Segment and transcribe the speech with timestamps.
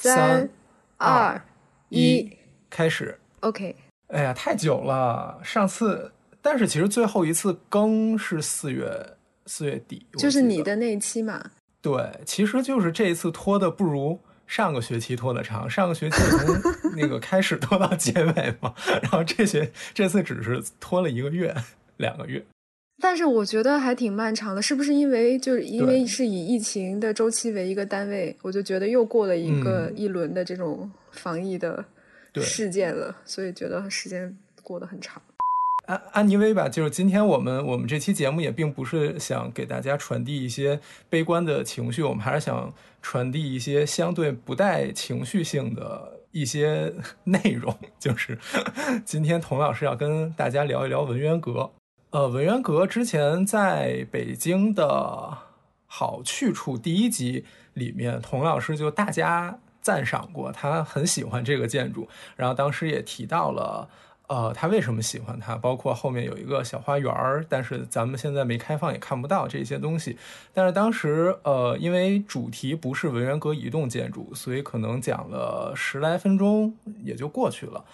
[0.00, 0.48] 三、
[0.96, 1.40] 二、
[1.88, 2.30] 一，
[2.70, 3.18] 开始。
[3.40, 3.74] OK，
[4.08, 11.50] 哎呀，太久了，上次，但是其实最后一次更是四月四月底，就是你的那一期嘛。
[11.80, 21.54] 对，其实就是这一次拖的不如上个学期拖的长，上个学期从那个开始拖到结尾嘛，然后这学这次只是拖了一个月
[21.96, 22.44] 两个月。
[23.00, 31.84] 但是我觉得还挺漫长的，是不是因为就是因为是以疫情的周期为一个单位，我就觉得又过了一个、嗯一轮的这种防疫的
[32.36, 35.20] 事件了，所以觉得时间过得很长。
[35.86, 46.92] 安安妮薇吧，就是今天我们我们这期节目也并不是想给大家传递一些悲观的情绪，我们还是想传递一些相对不带情绪性的一些
[47.24, 47.72] 内容。
[48.00, 48.36] 就是
[49.04, 51.70] 今天童老师要跟大家聊一聊文渊阁。
[52.10, 55.38] 呃，文渊阁之前在北京的
[55.86, 63.88] 好去处第一集里面，童老师就大加赞赏过，他很喜欢这个建筑，然后当时也提到了。
[64.28, 65.54] 呃，他为什么喜欢它？
[65.54, 70.18] 包括后面有一个小花园儿，但是咱们现在没开放，也看不到这些东西。
[70.52, 77.84] 但是当时，呃，因为主题不是文渊阁移动建筑，所以可能讲了十来分钟也就过去了。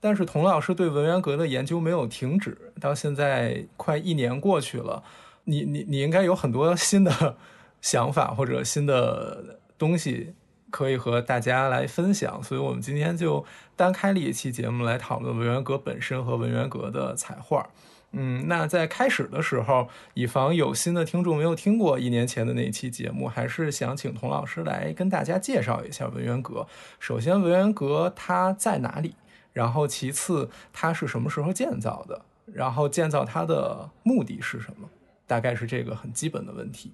[0.00, 5.02] 但是童老师对文渊阁的研究没有停止，到现在快一年过去了，
[5.44, 7.36] 你你你应该有很多新的
[7.80, 10.34] 想法或者新的东西
[10.70, 17.68] 可以和大家来分享，所以我们今天就单开了一期节目来讨论文渊阁本身和文渊阁的彩画。
[18.12, 26.66] 嗯，那在开始的时候，以防有新的听众没有听过一年前的那一期节目，还是想请童老师来跟大家介绍一下文渊阁。
[26.98, 29.14] 首先，文渊阁它在哪里？
[29.58, 32.20] 然后，其次，它是什么时候建造的？
[32.46, 34.88] 然后，建造它的目的是什么？
[35.26, 36.92] 大概是这个很基本的问题。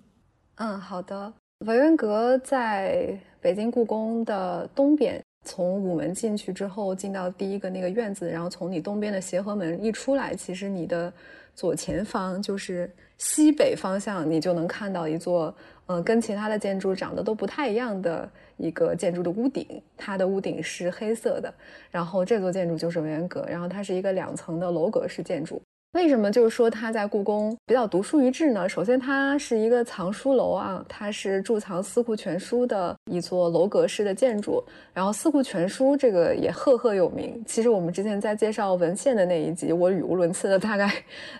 [0.55, 1.31] 嗯，好的。
[1.67, 11.13] 文渊阁在北京故宫的东边，从午门进去之后，进到第一个那个院子，然后从你东边的协和门一出来，其实你的
[11.55, 15.55] 左前方就是西北方向，你就能看到一座，
[15.89, 18.27] 嗯、跟其他的建筑长得都不太一样的
[18.57, 19.67] 一个建筑的屋顶，
[19.97, 21.53] 它的屋顶是黑色的，
[21.91, 25.61] 然后这座建筑就是文渊阁，然后它是一个两层的楼阁式建筑。
[25.93, 28.69] 为什么就是说它在故宫比较独树一帜呢？
[28.69, 34.61] 首先，它是一个藏书楼啊，它是贮藏《四库全书》的一座楼阁式的建筑。
[34.93, 37.41] 然后，《四库全书》这个也赫赫有名。
[37.47, 40.93] 其实我们之前在介绍文献的那一集，我语无伦次的 大概，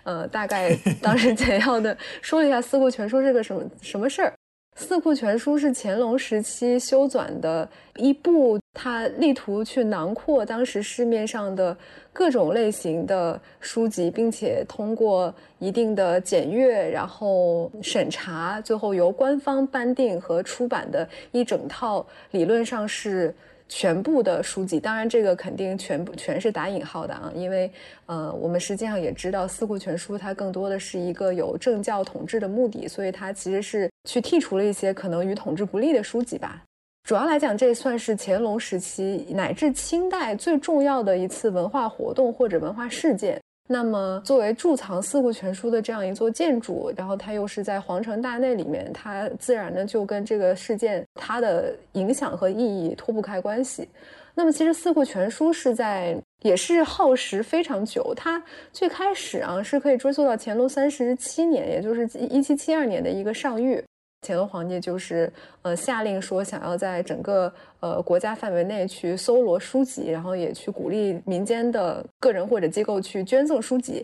[0.03, 4.29] 呃，大概当时简要的说了一下《四库全书》是个什么什么事儿。
[4.77, 11.75] 《四库全书》是乾隆时期修纂的一部，它力图去囊括当时市面上的
[12.11, 23.33] 各种类型的书籍，并且通过一定的检阅，然后审查，最后由官方颁定和出版的一整套，理论上是
[23.67, 24.79] 全部的书籍。
[24.79, 27.71] 当然，这个肯定全部全是打引号的啊，因为
[28.05, 36.63] 呃，我们实际上也知道，《四库全书》它更多的是一个有政教统治的目的，所以它其实是去剔除了一些可能与统治不利的书籍吧。
[37.03, 43.39] 主要来讲，这算是乾隆时期乃至清代最重要的一次文化活动或者文化事件。
[43.67, 53.89] 那么，作为贮藏《四库全书》的这样一座建筑，然后它又是在皇城大内里面，它自然的就跟这个事件它的影响和意义脱不开关系。
[54.35, 63.81] 那么，其实《四库全书》是在也是耗时非常久，它最开始啊是可以追溯到乾隆三十七年，也就是一七七二年的一个上谕。
[64.25, 65.31] 乾隆皇帝就是
[65.61, 74.03] 呃下令说，想要在整个呃国家范围内去搜罗书籍，然后也去鼓励民间的个人或者机构去捐赠书籍。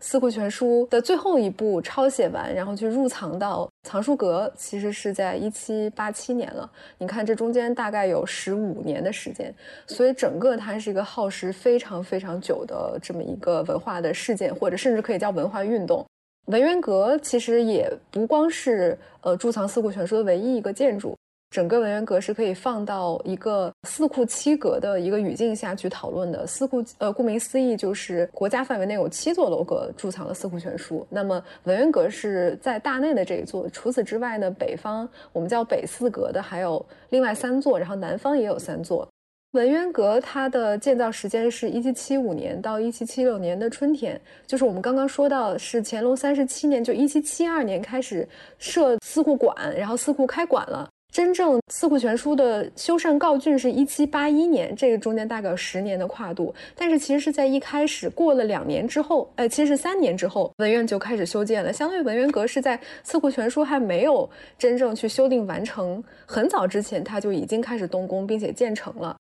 [0.04, 6.68] 《四库全书》的最后一部抄写完，然后去入藏到藏书阁，其实是在一七八七年了。
[6.98, 9.54] 你看，这中间大概有十五年的时间，
[9.86, 16.04] 所以整个它是一个耗时非常非常久的这么一个文化的事件，或者甚至可以叫文化运动。
[16.46, 21.16] 文渊阁其实也不光是呃贮藏《四库全书》的唯一一个建筑，
[21.50, 26.44] 整个文渊阁是可以放到一个四库七阁的一个语境下去讨论的。
[26.44, 33.68] 四库呃，顾名思义就是国家范围内有七座楼阁贮藏了《四库全书》，那么文渊阁是在大内的这一座。
[33.68, 39.08] 除此之外呢，北方我们叫北四阁的还有另外三座，然后南方也有三座。
[39.52, 48.26] 文渊阁它的建造时间是一七七五年到一七七六年的春天，就是我们刚刚说到是乾隆三十七年，就一七七二年开始
[48.58, 50.88] 设四库馆，然后四库开馆了。
[51.12, 56.54] 真正《四库全书》的修缮告竣是一七八一年，这个中间大概有十年的跨度。
[56.74, 61.70] 但是其实是在一开始过了两年之后，哎，其实是三年之后，文苑就开始修建了。
[61.70, 64.26] 相当于文渊阁是在《四库全书》还没有
[64.58, 69.14] 真正去修订完成，很早之前它就已经开始动工并且建成了。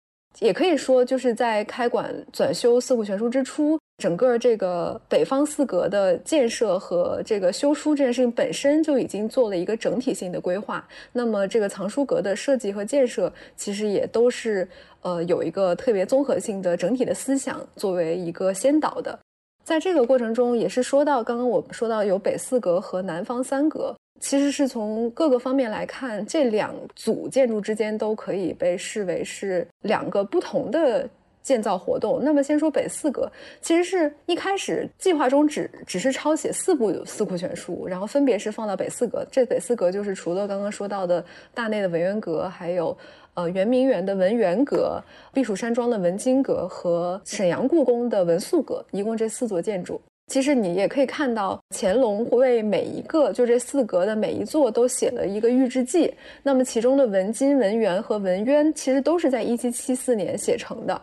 [0.41, 3.79] 也可以说，就是在开馆转修《四库全书》之初。
[3.99, 10.87] 整个这个北方四阁的建设和这个修书这件事情本身就已经做了一个整体性的规划。
[11.13, 14.69] 那么这个藏书阁的设计和建设，其实也都是
[15.03, 19.19] 呃有一个特别综合性的整体的思想作为一个先导的。
[19.65, 31.09] 在这个过程中，也是说到刚刚我们说到有北四阁和南方三阁，其实是从各个方面来看，这两组建筑之间都可以被视为是两个不同的。
[31.41, 33.31] 建造活动，那么先说北四阁，
[33.63, 39.27] 其实是一开始计划中只只是抄写四部四库全书，然后分别是放到北四阁。
[39.33, 41.25] 这北四阁就是除了刚刚说到的
[41.55, 42.95] 大内的文渊阁，还有
[43.33, 49.99] 呃圆明园的文渊阁、避暑山庄的文津阁和沈阳故宫的文肃阁，一共这四座建筑。
[50.29, 56.15] 其实你也可以看到，乾隆为每一个就这四格的每一座都写了一个御制记。
[56.43, 61.01] 那么其中的文金、文源和文渊，其实都是在一七七四年写成的。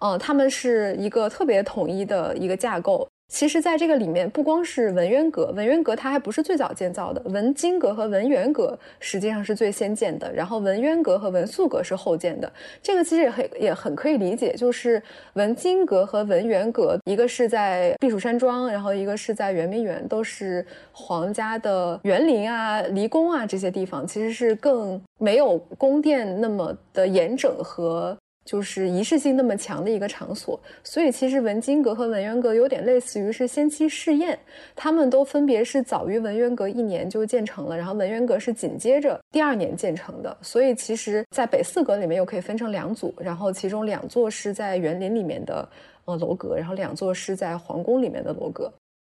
[0.00, 3.08] 嗯，他们是一个特别统一的一个架构。
[3.34, 12.50] 其实，在这个里面，不光是文渊阁，文渊阁它还不是最早建造的，文津阁和文渊阁实际上是最先建的，然后文渊阁和文肃阁是后建的。
[12.80, 15.02] 这个其实也很也很可以理解，就是
[15.32, 28.16] 文津阁和文渊阁，一个是在避暑山庄，然后一个是在圆明园，都是皇家的园林啊、离宫啊这些地方，其实是更没有宫殿那么的严整和。
[28.44, 34.38] 就是仪式性那么强的一个场所，所以其实文津阁和文渊阁有点类似于是先期试验，
[34.76, 45.66] 他们都分别是早于文渊阁一年就建成了，然后文渊阁是紧接着第二年建成的，所以其实，在北四阁里面又可以分成两组，然后其中两座是在园林里面的
[46.04, 48.70] 呃楼阁，然后两座是在皇宫里面的楼阁，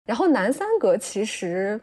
[0.07, 1.81] 然后南三阁其实。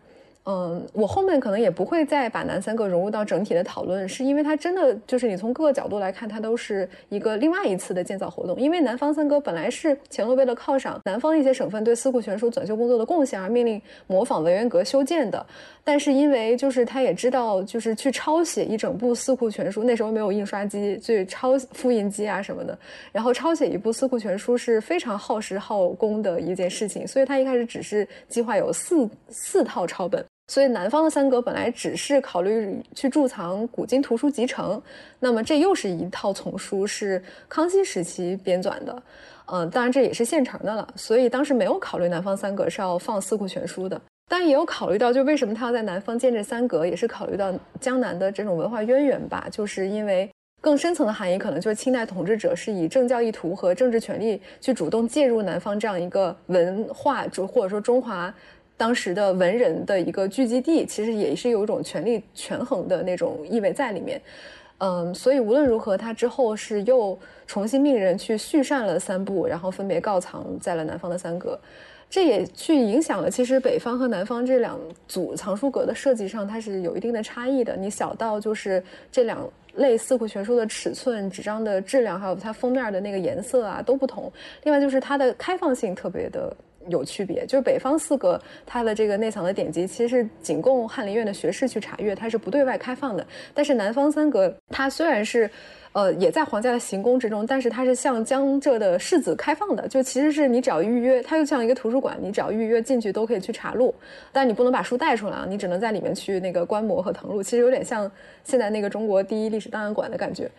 [0.49, 8.57] 嗯，我后面可能也不会再把南三阁融入到整体的讨论，是因为它真的就是你从各个角度来看，它都是一个另外一次的建造活动。
[8.57, 15.45] 因为南方三阁本来是乾隆为了犒赏南方一些省份对四库全书转修工作的贡献而命令模仿文渊阁修建的，
[15.83, 22.79] 但是因为就是他也知道，就是去抄写一整部四库全书，那时候没有印刷机，所以抄复印机啊什么的，
[23.11, 30.23] 然后抄写一部四库全书是非常耗时耗工的一件事情，所以他一开始只是计划有四四套抄本。
[30.49, 34.81] 所以南方的三阁本来只是考虑去贮藏古今图书集成，
[35.19, 39.03] 那么这又是一套丛书，是康熙时期编纂的，
[39.47, 40.87] 嗯，当然这也是现成的了。
[40.95, 43.99] 所以当时没有考虑南方三阁是要放四库全书的，
[44.29, 49.49] 但也有考虑到，就为什么他要在南方建这三阁，也是考虑到江南的这种文化渊源吧。
[49.51, 50.29] 就是因为
[50.61, 58.33] 更深层的含义，可能就是清代统治者是以政教意图和政治权力去主动介入南方这样一个文化，就或者说中华。
[58.77, 64.21] 当时的文人的一个聚集地，其实也是有一种权力权衡的那种意味在里面，
[64.77, 71.59] 嗯，所以无论如何，他之后是又重新命人去续缮了三部，然后分别告藏在了南方的三阁，
[72.07, 77.75] 这也去影响了其实北方和南方这两组藏书阁的设计上，它是有一定的差异的。
[77.75, 79.39] 你小到就是这两
[79.73, 84.31] 类四库全书的尺寸、纸张的质量，还有它封面的那个颜色啊都不同。
[84.63, 86.55] 另外就是它的开放性特别的。
[86.89, 93.25] 有区别，就是北方四格它的这个内藏的典籍，其实仅供翰林院的学士去查阅，它是不对外开放的。
[93.53, 95.49] 但是南方三格，它虽然是。
[95.93, 103.93] 呃，也在皇家的行宫之中，但是它是向江浙的士子开放的，就其实是你只要预约，它就像一个图书馆，你只要预约进去都可以去查录，
[104.31, 108.09] 但你不能把书带出来啊，你只能在里面去那个观摩和誊录，其实有点像
[108.43, 110.49] 现在那个中国第一历史档案馆的感觉，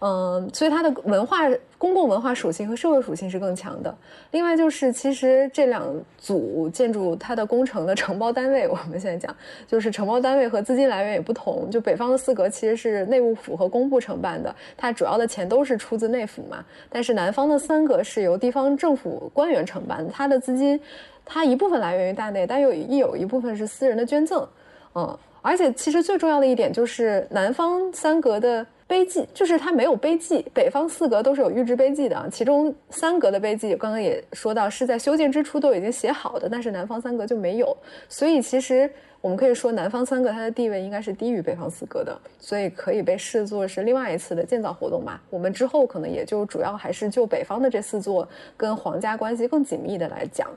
[0.00, 1.42] 嗯，所以它的文化
[1.78, 3.94] 公共文化属性和社会属性是更强的。
[4.30, 5.84] 另外就是，其实这两
[6.16, 9.34] 组建筑它的工程的承包单位，我们现在讲
[9.66, 14.92] 就是承包单位和资金来源也不同，就北方的四阁其实是内务府和工部承办的，它。
[14.92, 20.80] 主要的钱都是出自内府嘛，但是南方的三阁是由地方政府官员承办，它的资金，
[21.24, 24.48] 它一部分来源于大内，但有一有一部分是私人的捐赠，
[24.94, 37.76] 嗯，而且其实最重要的一点就是南方三阁的碑记，就是它没有碑记，北方四阁都是有预制碑记的，其中三阁的碑记刚刚也说到是在修建之初都已经写好的，但是南方三阁就没有，
[38.08, 38.90] 所以其实。
[39.22, 45.20] 我们可以说，南方三阁它的地位应该是低于北方四阁的，所以可以被视作是另外一次的建造活动吧。
[45.30, 50.48] 我们之后可能也就主要还是就北方的这四座跟皇家关系更紧密的来讲。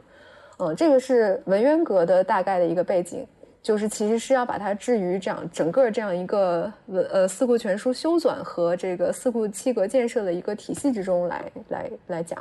[0.60, 3.26] 嗯，这个是文渊阁的大概的一个背景。
[3.62, 12.40] 就是其实是要把它置于这样整个这样一个文呃四库全书修纂和这个四库七格建设的一个体系之中来来来讲。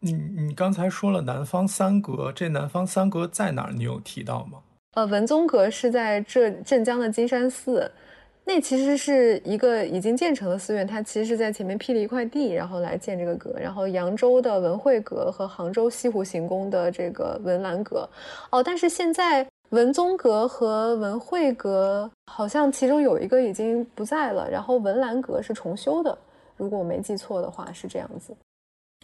[0.00, 3.72] 你你刚才说了南方三阁，这南方三阁在哪儿？
[3.72, 4.58] 你有提到吗？
[4.94, 7.90] 呃，文宗阁是在浙镇江的金山寺，
[8.44, 13.52] 那其实是一个已经建成的寺院，它其实是在前面辟了一块地，然后来建这个阁。
[13.58, 18.08] 然后扬州的文惠阁和杭州西湖行宫的这个文澜阁，
[18.50, 26.16] 哦，但是现在文宗阁和文惠阁好像其中有一个已经不在了，然后文澜阁是重修的，
[26.56, 28.34] 如果我没记错的话是这样子。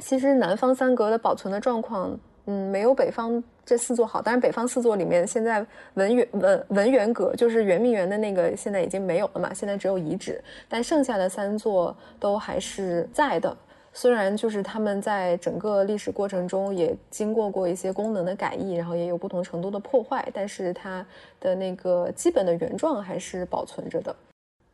[0.02, 4.23] 其实南方三阁的保存的状况，嗯，没有北方这四座好。
[4.23, 10.42] 但是，北方四座里面，现在文园文文园阁就是圆明园的那个，现在已经没有了嘛，现在只有遗址。
[10.68, 13.54] 但剩下的三座都还是在的。
[13.94, 21.06] 虽然就是他们在整个历史过程中也经过过一些功能的改易，然后也有不同程度的破坏，但是它
[21.38, 24.14] 的那个基本的原状还是保存着的。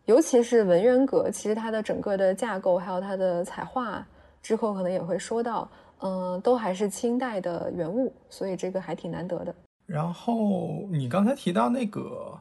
[0.07, 4.05] 尤其是文渊阁，其实它的整个的架构还有它的彩画。
[4.43, 9.55] 之后可能也会说到，嗯，都还是清代的原物，所以这个还挺难得的。
[9.85, 12.33] 然后你刚才提到那个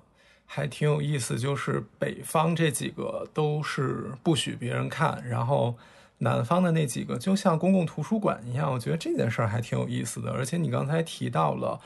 [0.45, 5.75] 还挺有意思，就是北方这几个都是不许别人看，然后
[6.19, 8.71] 南方的那几个就像公共图书馆一样。
[8.71, 10.31] 我觉得这件事儿还挺有意思的。
[10.31, 11.79] 而且你刚才提到了，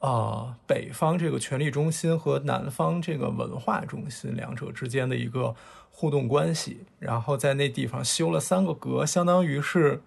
[0.00, 5.54] 呃，北方这个权力中心和南方这个文化中心两者之间的一个。
[5.92, 10.00] 互动关系，然后在那地方修了三个阁，相当于是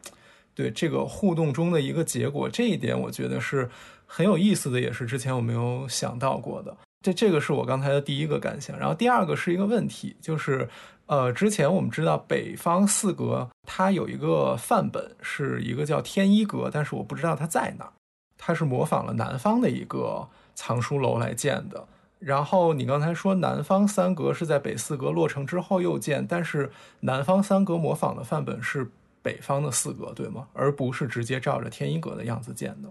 [0.55, 2.49] 对这个互动中的一个结果。
[2.49, 3.69] 这一点我觉得是
[4.07, 6.75] 很有意思的，也是之前我没有想到过的。
[7.03, 8.79] 这这个是我刚才的第一个感想。
[8.79, 10.67] 然后第二个是一个问题，就是
[11.05, 17.91] 呃，之前我们知道北方四阁它有一个范本，是一个叫天一阁，但是我不知道它在哪儿。
[18.37, 21.87] 它是模仿了南方的一个藏书楼来建的。
[22.19, 28.89] 然后你刚才说南方三阁是在北四阁落成之后又建，但是南方三阁模仿的范本是
[29.21, 30.47] 北方的四阁，对吗？
[30.53, 32.89] 而不是直接照着天一阁的样子建的。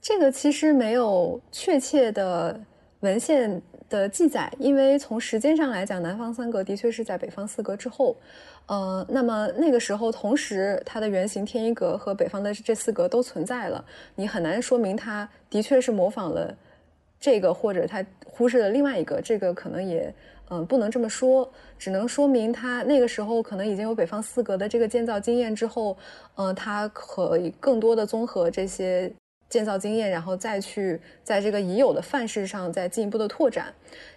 [0.00, 2.60] 这个其实没有确切的
[3.00, 3.60] 文献
[3.92, 8.16] 的记载，因为从时间上来讲，南方三阁的确是在北方四阁之后。
[8.66, 13.84] 呃，那么那个时候，同时它的原型天一阁和北方的这四阁都存在了，
[14.14, 16.56] 你很难说明它的确是模仿了。
[17.20, 20.12] 这个或者它忽视了另外一个，这个可能也
[20.48, 25.96] 嗯不能这么说，只能说明它那个时候可能已经有北方四阁的这个建造经验之后，
[26.36, 29.12] 嗯，它可以更多的综合这些
[29.52, 33.66] 建造经验，然后再去在这个已有的范式上再进一步的拓展。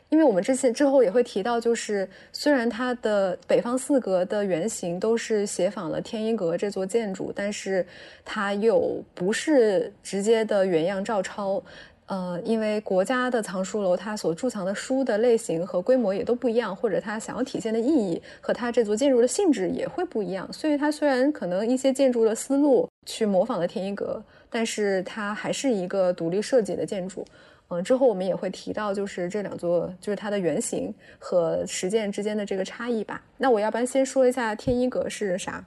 [0.08, 7.86] 因为我们之前之后也会提到，就是虽然它的北方四阁的原型都是写仿了天一阁这座建筑，但是
[8.24, 11.62] 它又不是直接的原样照抄。
[12.08, 20.48] 呃，因为国家的藏书楼，它所贮藏的书的类型和规模也都不一样，或者它想要体现的意义和它这座建筑的性质也会不一样。
[20.54, 24.24] 所以它虽然可能一些建筑的思路去模仿了天一阁，
[24.56, 27.26] 但是它还是一个独立设计的建筑。
[27.68, 33.22] 嗯，之后我们也会提到，就是这两座，就是它的原型和实践之间的这个差异吧。
[33.38, 35.62] 那我要不然先说一下天一阁是啥？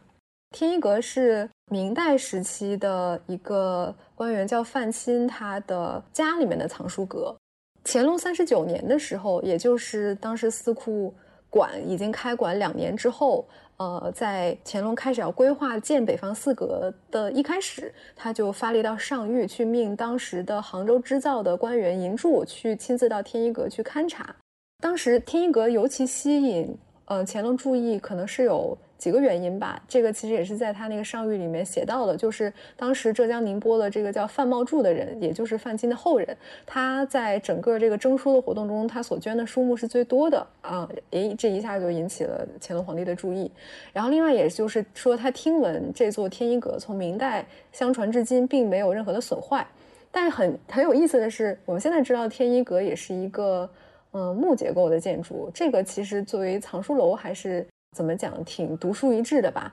[0.56, 7.36] 天一阁是明代时期的一个官员叫范钦，他的家里面的藏书阁。
[7.84, 11.12] 乾隆三十九年的时候，也就是当时司库
[11.50, 13.46] 馆已经开馆两年之后，
[13.78, 24.34] 呃，在乾隆开始要规划建北方四阁的一开始，他就发力到上谕，去命当时的杭州织造的官员银柱去亲自到天一阁去勘察。
[24.80, 28.76] 当时天一阁尤其吸引，呃，乾隆注意，可能是有。
[28.98, 36.36] 几个原因吧，这个其实也是在他那个上谕里面写到的，就是当时浙江宁波的这个叫范茂柱的人，也就是范钦的后人，
[36.66, 43.48] 他在整个这个征书的活动中，他所捐的书目是最多的啊，诶，这一下就引起了乾隆皇帝的注意。
[43.92, 49.64] 然后另外也就是说，他听闻这座天一阁从明代相传至今并没有任何的损坏，
[50.10, 53.70] 但是很很有意思的是，我们现在知道天一阁也是一个
[54.10, 57.64] 嗯木结构的建筑，这个其实作为藏书楼还是。
[57.98, 59.72] 怎么讲，挺独树一帜的吧？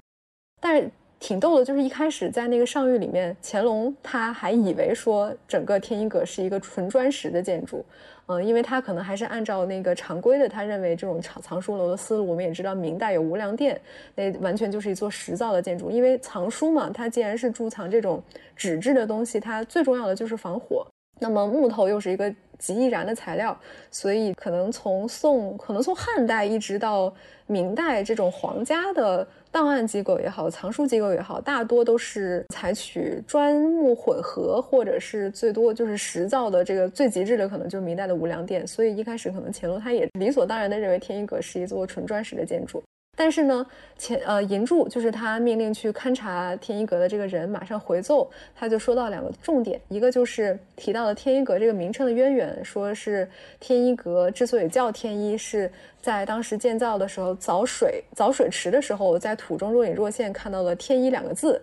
[0.60, 0.90] 但是
[1.20, 7.86] 挺逗的，就是一开始在那个上谕里面，乾隆他还以为说整个天一阁是一个纯砖石的建筑，
[8.26, 12.28] 嗯，因为他可能还是按照那个常规的，他认为这种藏藏书楼的思路。
[12.28, 13.80] 我们也知道明代有无量殿，
[14.16, 15.92] 那完全就是一座石造的建筑。
[15.92, 18.20] 因为藏书嘛，它既然是贮藏这种
[18.56, 20.84] 纸质的东西，它最重要的就是防火。
[21.20, 23.58] 那么木头又是一个极易燃的材料，
[23.92, 27.14] 所以可能从宋，可能从汉代一直到
[27.48, 36.64] 明代，这种皇家的档案机构也好，藏书机构也好，大多都是采取砖木混合，或者是最多就是石造的。
[36.64, 38.66] 这个最极致的可能就是明代的无量殿。
[38.66, 42.82] 所以一开始可能乾隆他也理所当然的认为天一阁是一座纯砖石的建筑。
[43.16, 43.66] 但是呢，
[43.98, 53.28] 前呃银柱就是他命令去勘察天一阁的这个人，马上回奏，他就说到两个重点，一个就是提到了天一阁这个名称的渊源，说是
[53.60, 61.62] 天一阁之所以叫天一，是在当时建造的时候凿水凿水池的时候，在土中若隐若现看到了天一两个字。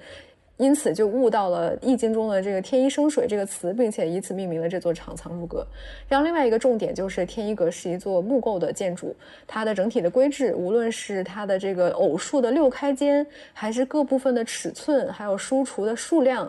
[0.63, 5.67] 因此就悟到了《易经》中的这个“天一生水”这个词，并且以此命名了这座长藏书阁。
[6.09, 9.13] 然后另外一个重点就是天一阁是一座木构的建筑，
[9.45, 16.49] 它的整体的规制，无论是它的这个偶数的六开间，还是各部分的尺寸，还有书橱的数量，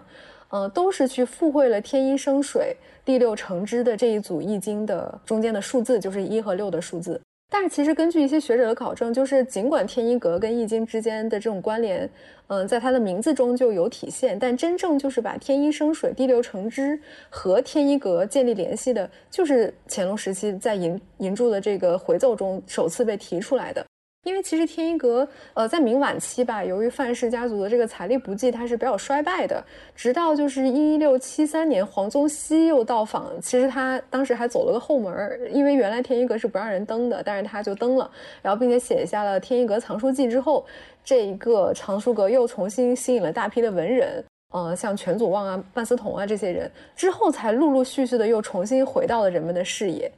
[0.50, 7.20] 呃，都是去附会了“天一生水，地六成之”的这一组《易经》的中间的数字，就是一和六的数字。
[7.54, 12.10] 但是其实根据一些学者的考证，就是尽管天一阁跟易经之间的这种关联，
[12.48, 23.86] 嗯，在它的名字中就有体现，但真正就是把天一生水，地流成之和天一阁建立联系的，就是乾隆时期在银银柱的这个回奏中首次被提出来的。
[24.24, 29.62] 因为其实天一阁，呃，在明晚期吧，由于范氏家族的这个财力不济，它是比较衰败的。
[29.94, 38.10] 直到就是一六七三年，黄宗羲又到访，其实他当时还走了个后门，因为原来天一阁是不让人登的，但是他就登了，
[38.42, 40.66] 然后并且写下了《天一阁藏书记》之后，
[41.04, 50.10] 这一个藏书阁又重新吸引了大批的文人，呃，像全祖望啊、范思同啊这些人，之后才陆陆续续的又重新回到了人们的视野。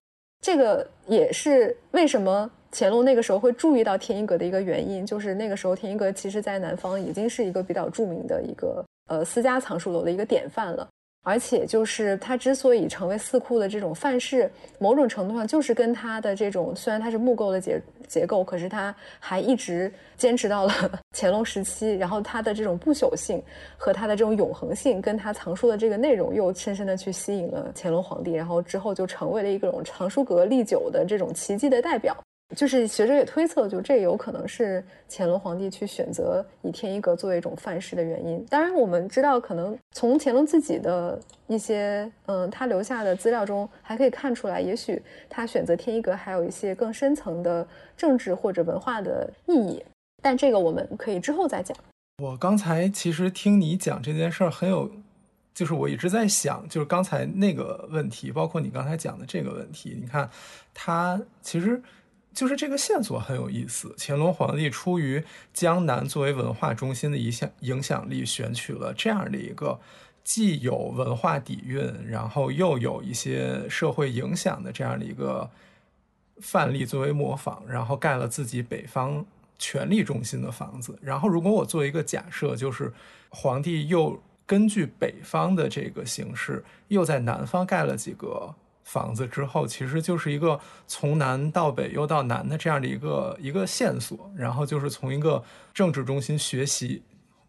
[0.42, 2.48] 这个也是为什么。
[2.78, 10.86] 乾隆那个时候会注意到天一阁的一个原因，就是那个时候天一阁其实在南方已经是一个比较著名的一个呃私家藏书楼的一个典范了。
[11.24, 20.74] 而且就是它之所以成为四库的这种范式，某种程度上就是跟它的这种虽然它是木构的结结构，可是它还一直坚持到了
[21.18, 21.96] 乾隆时期。
[21.96, 23.42] 然后它的这种不朽性
[23.76, 32.16] 和它的这种永恒性，跟它藏书的这个内容又深深的去吸引了乾隆皇帝，然后之后就成为了一种藏书阁历久的这种奇迹的代表。
[32.56, 38.46] 就是学者也推测，就这有可能是乾隆皇帝去选择以天一阁作为一种范式的原因。
[38.48, 49.84] 当然，我们知道，可能从乾隆自己的一些嗯，他留下的资料中，还可以看出来，也许他选择天一阁还有一些更深层的政治或者文化的意义。
[50.22, 51.76] 但这个我们可以之后再讲。
[52.22, 54.90] 我刚才其实听你讲这件事儿，很有，
[55.56, 60.30] 就是我一直在想，就是刚才那个问题，包括你刚才讲的这个问题，你看，
[60.76, 61.82] 他其实。
[62.36, 63.96] 就是这个线索很有意思。
[63.98, 69.80] 乾隆皇帝出于江南作为文化中心的一项影响力，选取了这样的一个
[70.24, 75.50] 既有文化底蕴，然后又有一些社会影响的这样的一个
[76.42, 79.26] 范例作为模仿，然后盖了自己北方
[79.58, 81.00] 权力中心的房子。
[81.02, 82.92] 然后，如果我做一个假设，就是
[83.30, 88.54] 皇帝又根据北方的这个形式，又在南方盖了几个。
[88.86, 95.44] 房子之后，其实就是一个从南到北又到南的这样的一个一个线索，然后就是从一个
[95.74, 97.02] 政治中心学习，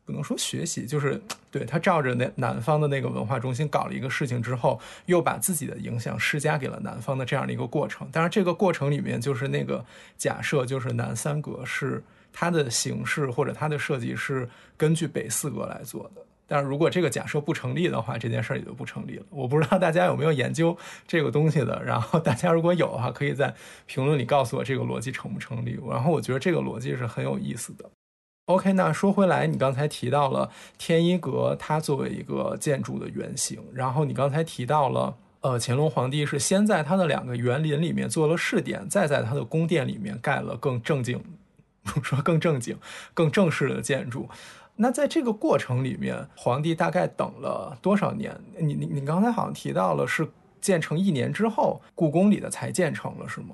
[0.05, 1.21] 不能说学习，就是
[1.51, 8.09] 对他照着那南方的那个文化中心搞了一个事情之后，又把自己的影响施加给了南方的这样的一个过程。
[8.11, 9.85] 当然，这个过程里面就是那个
[10.17, 16.23] 假设，就是南三阁是它的形式或者它的设计是根据北四阁来做的。
[16.47, 19.25] 但是如果这个假设不成立的话，这件事儿也就不成立了。
[19.31, 23.55] 我不知道大家有没有研究这个东西的，然后大家如果有的话，可以在
[23.87, 25.79] 评论里告诉我这个逻辑成不成立。
[25.91, 27.85] 然后我觉得这个逻辑是很有意思的。
[28.47, 41.21] OK，那说回来，你刚才提到了天一阁，它作为一个建筑的原型，然后你刚才提到了，呃，乾隆皇帝是先在他的两个园林里面做了试点，再在他的宫殿里面盖了更正经，
[42.05, 42.79] 说更正经、
[43.15, 44.29] 更正式的建筑。
[44.77, 48.39] 那在这个过程里面，皇帝大概等了多少年？
[48.59, 50.29] 你你你刚才好像提到了是
[50.61, 53.49] 建成一年之后，故宫里的才建成了，是吗？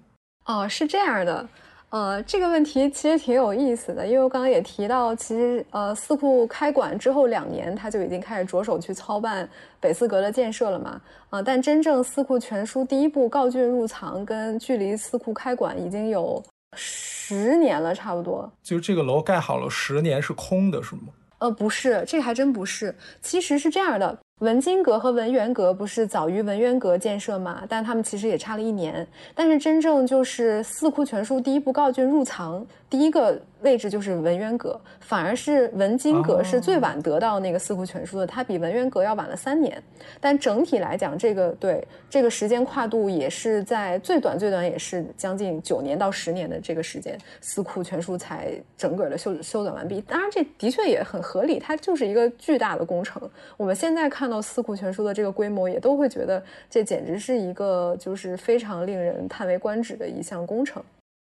[0.47, 1.49] 哦，是这样的。
[1.91, 9.47] 呃，这个问题其实挺有意思的，因为我刚刚也提到，其实呃，四库开馆之后两年，他就已经开始着手去操办
[9.79, 11.01] 北四阁的建设了嘛。
[11.29, 16.43] 啊，但真正四库全书第一部告竣入藏，跟距离四库开馆已经有。
[16.77, 18.51] 十年了，差不多。
[18.63, 21.13] 就这个楼盖好了，十年是空的，是吗？
[21.39, 22.95] 呃，不是，这个还真不是。
[23.21, 27.63] 其实是这样的，文津阁和文渊阁不是早于文渊阁建设嘛？
[27.69, 29.07] 但他们其实也差了一年。
[29.37, 33.41] 但是真正就是《四库全书》第一部告卷入藏第一个。
[33.63, 39.81] 位置就是文渊阁，反而是文津阁是最晚得到那个四库全书的，它比文渊阁要晚了三年。
[40.21, 50.01] 但整体来讲，这个对这个时间跨度也是在最短最短也是将近九年到十年的这个时间，四库全书才整个的修修整完毕。
[50.01, 53.23] 当然，这的确也很合理，它就是一个巨大的工程。
[53.57, 60.83] 我们现在看到四库全书的这个规模，也都会觉得这简直是一个就是非常令人叹为观止的一项工程。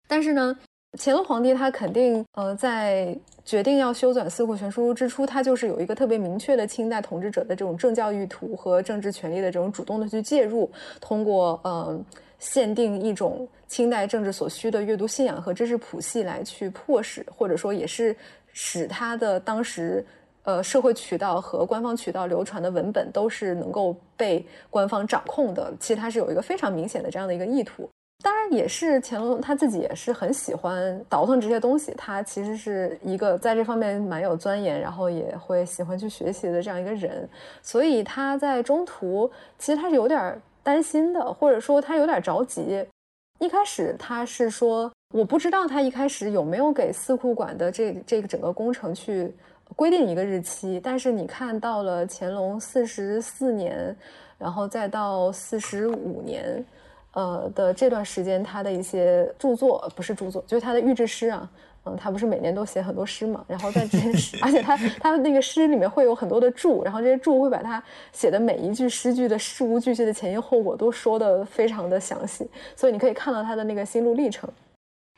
[0.08, 0.58] 但是呢？
[0.98, 12.00] 乾隆皇帝他肯定，呃，在决定要修转四库全书之初，他就是有一个特别明确的清代统治者的这种政教意图和政治权力的这种主动的去介入，通过呃
[12.40, 18.16] 限定一种清代政治所需的阅读信仰和知识谱系来去迫使，或者说也是
[18.54, 20.04] 使他的当时
[20.48, 25.74] 呃社会渠道和官方渠道流传的文本都是能够被官方掌控的。
[25.78, 27.88] 其实他是有一个非常明显的这样的一个意图。
[28.24, 31.94] 当然，也是乾隆他自己也是很喜欢倒腾这些东西。
[31.98, 37.30] 他其实是一个在这方面蛮有钻研，然后也会喜欢去学习的这样一个人。
[37.62, 39.30] 所以他在中途
[39.60, 42.84] 其实他是有点担心的，或者说他有点着急。
[43.40, 49.32] 一开始他是说，我不知道他一开始有没有给四库馆的这这个整个工程去
[49.76, 50.80] 规定一个日期。
[50.84, 53.96] 但是你看到了乾隆四十四年，
[54.38, 56.64] 然后再到四十五年。
[57.14, 61.50] 呃的这段时间，他的一些著作不是著作，就是他的御制诗啊，
[61.86, 74.48] 嗯，他不是每年都写很多诗嘛，然后在这些诗， 而且他他的那个诗里面会有很多的注，然后这些注会把他写的每一句诗句的事无巨细的前因后果都说的非常的详细，所以你可以看到他的那个心路历程。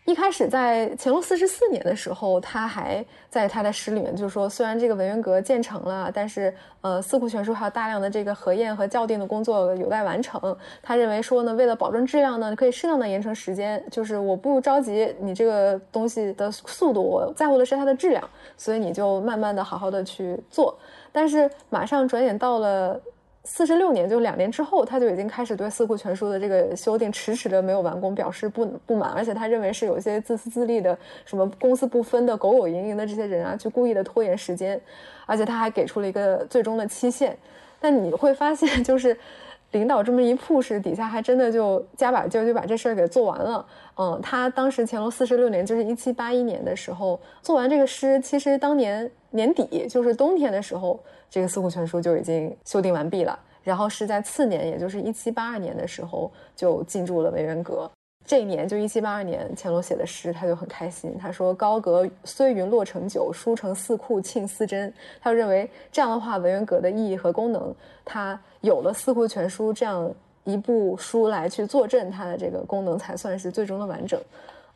[0.10, 10.58] 一开始在乾隆四十四年的时候，他还在他的诗里面就说，虽然这个文渊阁建成了，但是呃，四库全书还有大量的这个核验和校订的工作有待完成。
[10.82, 20.76] 他认为说呢，为了保证质量呢，可以适当的延长时间，就是我不着急你这个东西的速度，我在乎的是它的质量，所以你就慢慢的好好的去做。
[21.12, 23.00] 但是马上转眼到了。
[23.46, 34.80] 四十六年，就两年之后，他就已经开始对《四库全书》的这个修订迟迟的没有完工表示不不满，而且他认为是有一些自私自利的、什么公私不分的、狗狗营营的这些人啊，去故意的拖延时间，
[35.26, 37.36] 而且他还给出了一个最终的期限。
[37.80, 39.18] 但你会发现，就是
[39.72, 43.66] 领导这么一 push，底下还真的就加把劲就把这事儿给做完了。
[43.98, 51.00] 嗯，他当时乾隆四十六年，就是一七八一年的时候做完这个诗，其实当年年底就是冬天的时候。
[51.30, 57.90] 这个四库全书就已经修订完毕了，然后是在次年，也就是一七八二年的时候就进驻了文渊阁。
[58.26, 61.18] 这一年就一七八二年，乾隆写的诗，他就很开心。
[61.20, 67.74] 他说：“高阁虽云落成酒，书成四库庆四珍。”他就认为这样的话，文渊阁的意义和功能，
[68.06, 70.12] 他有了四库全书这样
[70.44, 74.20] 一部书来去坐镇它的这个功能，才算是最终的完整。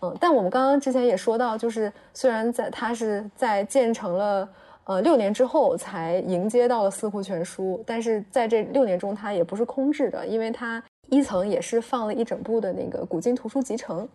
[0.02, 4.50] 嗯，但我们刚刚之前也说到，就是虽然在它是在建成了。
[4.86, 14.06] 呃，六年之后才迎接到了四库全书，但是在这六年中，它也不是空置的，因为它一层也是放了一整部的那个古今图书集成，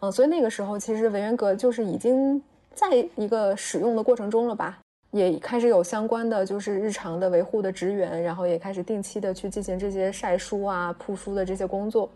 [0.00, 2.42] 嗯，所以那个时候其实文渊阁就是已经
[2.74, 4.78] 在一个使用的过程中了吧，
[5.10, 12.10] 也开始有相关的就是日常的维护的职员，然后也开始定期的去进行这些晒书啊、铺书的这些工作，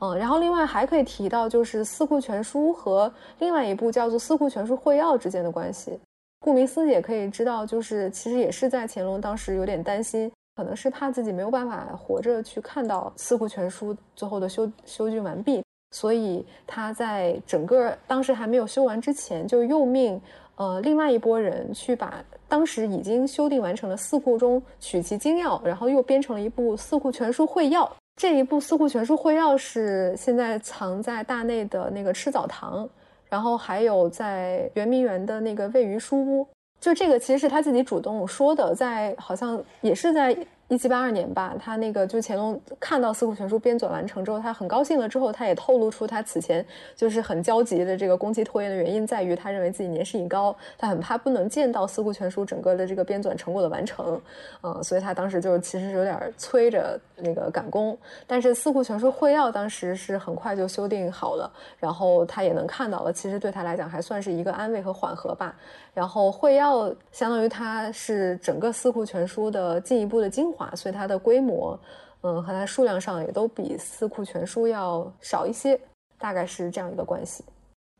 [0.00, 5.98] 嗯，然后另外还可以提到就是四库全书和另外一部叫做《四库全书会要》之间的关系。
[6.40, 20.18] 顾名思义，也可以知道，就是其实也是在乾隆当时有点担心，可能是怕自己没有办法活着去看到《四库全书》最后的修修订完毕，所以他在整个当时还没有修完之前，就又命
[20.56, 27.84] 呃另外一拨人去把当时已经修订完成的四库中取其精要，然后又编成了一部《四库全书会要》。
[28.16, 32.88] 这一部《四库全书会要》是现在藏在大内的那个赤藻堂。
[33.30, 36.46] 然后还有在圆明园的那个位于书屋，
[36.78, 40.36] 就这个其实是他自己主动说的，在好像也是在。
[40.72, 45.08] 一七八二年吧，他那个就乾隆看到《四库全书》编纂完成之后，他很高兴了。
[45.08, 46.64] 之后他也透露出他此前
[46.94, 54.22] 就是很焦急的这个工期拖延的原因，在于他认为自己年事已高，他很怕不能见到《四库全书》整个的这个编纂成果的完成，
[54.62, 57.96] 嗯，所以他当时就其实有点催着那个赶工。
[58.26, 65.54] 但是《四库全书会要》当时是很快就修订好了，然后他也能看到了，其实对他来讲还算是一个安慰和缓和吧。
[65.92, 70.70] 然后会要相当于它是整个《四库全书》的进一步的精华。
[70.74, 71.78] 所以它的规模，
[72.22, 75.78] 嗯，和它数量上也都比《四库全书》要少一些，
[76.18, 77.44] 大概是这样一个关系。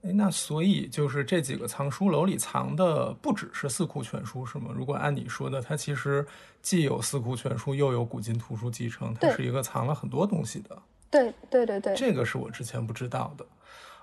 [0.03, 4.71] 哎，那所以就是这几个藏书楼里藏的不只是四库全书，是吗？
[4.75, 6.27] 如果按你说的，它其实
[6.63, 10.79] 既有四库全书，又有古今图书集成，它是一个藏了很多东西的。
[11.11, 13.45] 对对对对，这个是我之前不知道的。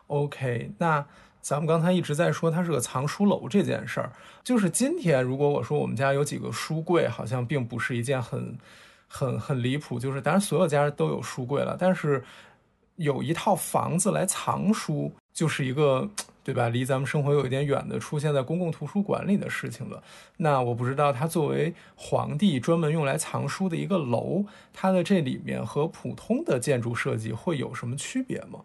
[0.05, 1.03] OK，那
[1.41, 4.12] 咱们刚才一直在说它是个藏书楼这件事儿，
[4.43, 8.55] 就是今天如果我说我们家有几个书柜，好像并不是一件很
[9.07, 9.99] 很很离谱。
[9.99, 12.23] 就是当然所有家都有书柜了，但是
[12.97, 15.12] 有一套房子来藏书。
[15.38, 16.10] 就是一个，
[16.43, 16.67] 对吧？
[16.69, 20.02] 离咱们生活有一点远的，出现在公共图书馆里的事情了。
[20.38, 28.62] 那我不知道，它作为皇帝专门用来藏书的一个楼，它的这里面和普通的建筑设计会有什么区别吗？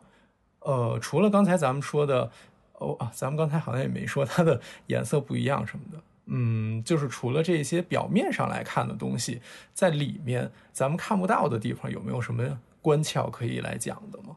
[0.61, 2.30] 呃，除了刚才咱们说的，
[2.78, 4.58] 哦啊，咱们刚才好像也没说它的
[4.88, 6.02] 颜色不一样什么的。
[6.24, 9.42] 嗯，就是除了这些表面上来看的东西，
[9.74, 14.35] 在里面咱们看不到的地方，有没有什么关窍可以来讲的吗？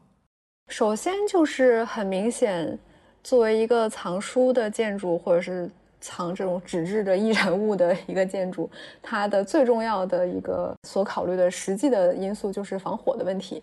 [0.68, 2.78] 首先就是很明显，
[3.22, 8.68] 作为一个藏书的建筑，或者是藏这种纸质的易燃物的一个建筑，
[9.02, 13.62] 它的最重要的一个所考虑的实际的因素就是防火的问题。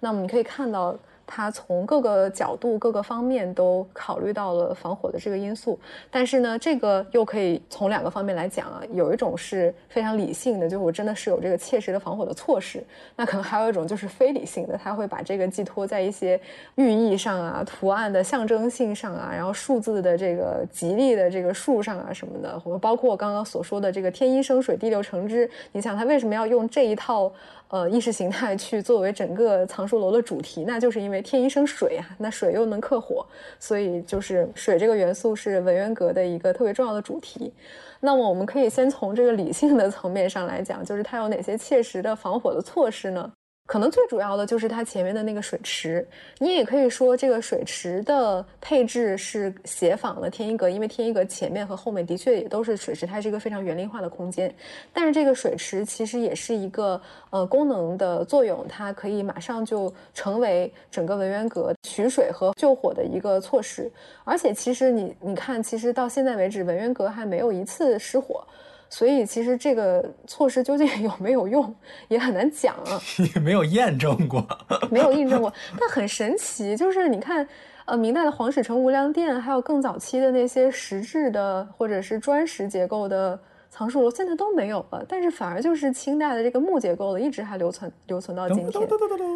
[0.00, 0.96] 那么你可以看到。
[1.26, 5.78] 它从各个角度、各个方面都考虑到了防火的这个因素，
[6.10, 8.82] 但是呢，这个又可以从两个方面来讲啊。
[8.92, 12.82] 有一种是非常理性的，就是我真的是有这个切实的防火的措施。
[13.16, 16.40] 那可能还有一种就是非理性的，他会把这个寄托在一些
[16.76, 25.48] 寓意上啊、图案的象征性上啊，然后数字的这个吉利的这个数上啊什么的，包括我刚刚所说的这个天一生水，地六成之。
[25.72, 27.32] 你想他为什么要用这一套？
[27.74, 33.26] 呃，意识形态去作为整个藏书楼的主题，那就是因为天一生水啊，那水又能克火，
[33.58, 37.52] 所以就是水这个元素是文渊阁的一个特别重要的主题。
[37.98, 43.32] 那么我们可以先从这个理性的层面上来讲，就是它有哪些切实的防火的措施呢？
[43.66, 46.06] 可能最主要的就是它前面的那个水池，
[46.38, 54.54] 你也可以说这个水池的配置是协仿了天一阁，因为天一阁前面和后面的确也都是水池，它是一个非常园林化的空间。
[54.92, 57.00] 但是这个水池其实也是一个
[57.30, 63.90] 呃功能的作用，它可以马上就成为整个文渊阁取水和救火的一个措施。
[64.24, 68.46] 而且其实你你看，其实到现在为止，文渊阁还没有一次失火。
[68.94, 71.74] 所以其实这个措施究竟 有没有用，
[72.06, 73.00] 也很难讲啊。
[73.34, 74.46] 也没有验证过，
[74.88, 75.52] 没有印证过。
[75.80, 77.44] 但很神奇，就是你看，
[77.86, 83.36] 呃，明代的黄史城无量殿，还有更早期的那些石质的或者是砖石结构的
[83.68, 85.04] 藏书楼，现在都没有了。
[85.08, 88.88] 但是反而就是清代的这个木结构的，一直还留存留存到今天。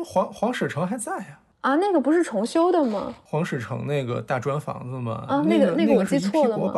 [0.04, 1.40] 黄黄史城还在呀。
[1.62, 3.12] 啊，那个不是重修的吗？
[3.24, 5.24] 黄史城那个大砖房子吗？
[5.26, 6.72] 啊，那个那个我记错了吗？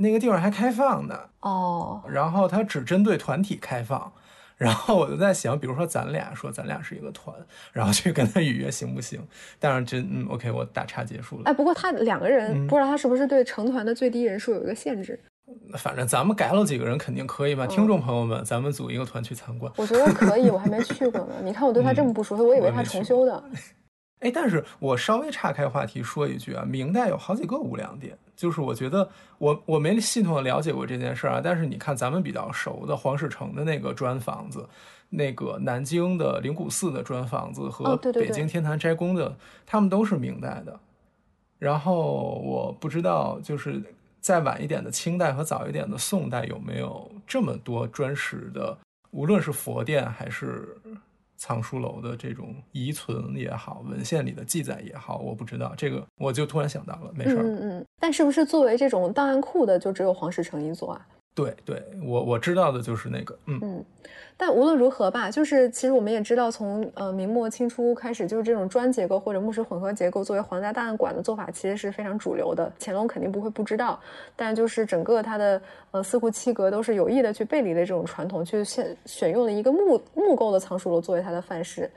[0.00, 4.12] 那个地方还开放呢哦，然后它只针对团体开放，
[4.56, 7.34] 然后我就在想，比如说咱俩说咱俩是一个团，
[7.72, 9.20] 然后去跟他预约行不行？
[9.58, 11.42] 但是真嗯，OK，我打岔结束了。
[11.44, 15.18] 哎，不过他两个人不知道他是不是对成团的最低人数有一个限制？
[15.76, 17.66] 反正咱们改了几个人肯定可以吧？
[17.66, 19.72] 听众朋友们，咱们组一个团去参观。
[19.76, 21.34] 我觉得可以，我还没去过呢。
[21.42, 23.44] 你看我对他这么不熟悉，我以为他重修的。
[24.20, 34.66] 哎，但是我稍微岔开话题说一句啊，明代有好几个无量殿，就是我觉得我我没系统的了解过这件事儿啊，但是你看咱们比较熟的黄世成的那个砖房子，
[35.10, 40.80] 那个南京的灵谷寺的砖房子和北京天坛斋宫的，他们都是明代的。
[41.58, 43.82] 然后我不知道，就是
[44.22, 48.74] 再晚一点的清代和早一点的宋代有没有这么多砖石的，
[49.10, 50.74] 无论是佛殿还是。
[51.40, 57.42] 藏书楼的这种遗存也好，文献里的记载也好，我不知道这个，我就突然想到了，没事儿。
[57.42, 61.08] 嗯嗯，但是不是作为这种档案库的，就只有黄石城一座啊？
[61.40, 63.84] 对对，我我知道的就是那个，嗯嗯。
[64.36, 72.72] 但无论如何吧，就是其实我们也知道，从呃明末清初开始，就是这种砖结构或者木石混合结构作为皇家档案馆的做法，其实是非常主流的。
[72.78, 74.00] 乾隆肯定不会不知道，
[74.36, 81.90] 但就是整个他的呃四库七阁都是有意的去背离了这种传统，去选选用了一个木木构的藏书楼作为它的范式。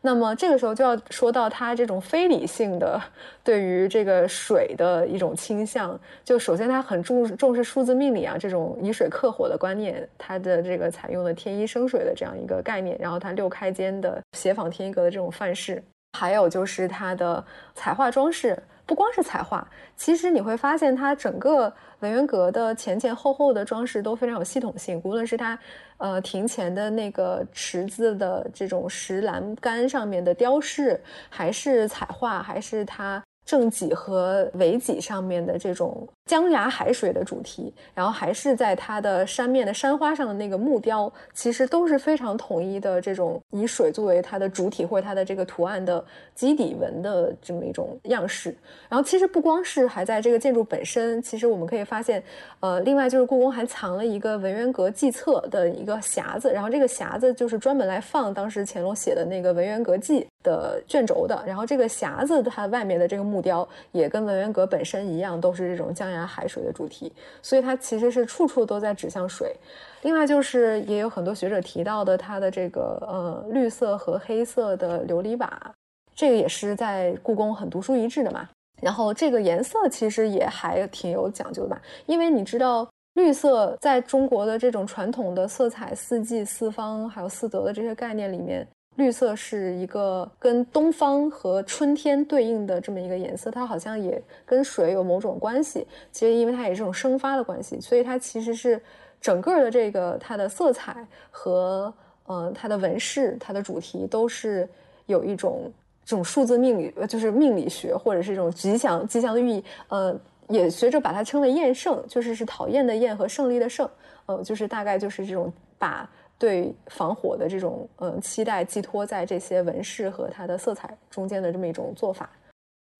[0.00, 3.00] 那么这个时候就要说到他这种非理性的
[3.42, 5.98] 对于这个水的一种倾向。
[6.24, 15.82] 就首先他很重重视数字命理啊，这种以水克火的观念，他的这个采用了天一生水的这样一个概念，然后他六开间的斜仿天一阁的这种范式，
[16.18, 18.56] 还有就是他的彩画装饰。
[18.88, 21.70] 不光是彩画，其实你会发现它整个
[22.00, 24.98] 文渊阁的前前后后的装饰都非常有系统性。
[25.04, 25.58] 无论是它，
[25.98, 30.98] 呃，庭前的那个池子的这种石栏杆上面的雕饰，
[31.28, 48.54] 还是彩画，还是它正脊和尾脊上面的这种江崖海水的主题，然后还是在它的山面的山花上的那个木雕，其实都是非常统一的这种以水作为它的主体或者它的这个图案的基底纹的这么一种样式。
[48.90, 52.22] 然后其实不光是还在这个建筑本身，其实我们可以发现，
[52.60, 61.42] 呃，另外就是故宫还藏了一个文渊阁记册的一个匣子，然后这个匣子就是专门来放当时乾隆写的那个文渊阁记的卷轴的。
[61.46, 66.17] 然后这个匣子它外面的这个木雕也跟文渊阁本身一样，都是这种江崖。
[66.26, 69.54] 海水的主题，所以它其实是处处都在指向水。
[70.02, 75.74] 另外就是也有很多学者提到的，它的这个呃绿色和黑色的琉璃瓦，
[76.14, 78.48] 这个也是在故宫很独树一帜的嘛。
[78.80, 88.66] 然后这个颜色其实也还挺有讲究的吧，因为你知道绿色在中国的这种传统的色彩四季四方还有四德的这些概念里面。
[88.98, 95.86] 绿色是一个跟东方和春天对应的这么一个颜色，它好像也跟水有某种关系。
[96.10, 98.82] 其实因为它也是种生发的关系，所以它其实是
[99.20, 101.94] 整个的这个它的色彩和
[102.26, 104.68] 呃它的纹饰、它的主题都是
[105.06, 105.72] 有一种
[106.04, 109.64] 这种数字命理，就是命理学或者是一种吉祥吉祥的寓意。
[109.86, 110.12] 呃，
[110.48, 113.88] 也学者把它称为厌胜，就是是讨厌的厌和胜利的胜。
[114.26, 116.10] 呃，就是大概就是这种把。
[116.38, 122.30] 对防火的这种嗯期待寄托在这些纹饰和它的色彩中间的这么一种做法，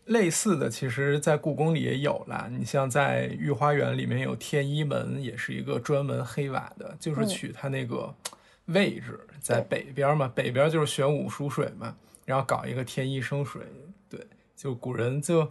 [0.06, 2.48] 类似的其实，在故宫里也有了。
[2.50, 8.12] 你像在御花园里面有天一门，也是一个专门黑瓦的，就是取它那个
[8.66, 13.62] 位置在北边嘛，北边就是玄武属水嘛，然后搞一个天一生水。
[14.10, 14.20] 对，
[14.56, 15.50] 就古人就。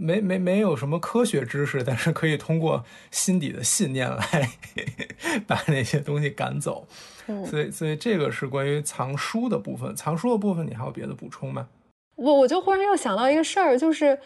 [0.00, 4.48] 没没没有什么科学知识，但是可以通过心底的信念来
[5.44, 6.86] 把那些东西赶走。
[7.28, 9.94] 嗯，所以所以这个是关于藏书的部分。
[9.94, 11.68] 藏书的部分，你还有别的补充吗？
[12.16, 14.18] 我我就忽然又想到一个事儿，就是，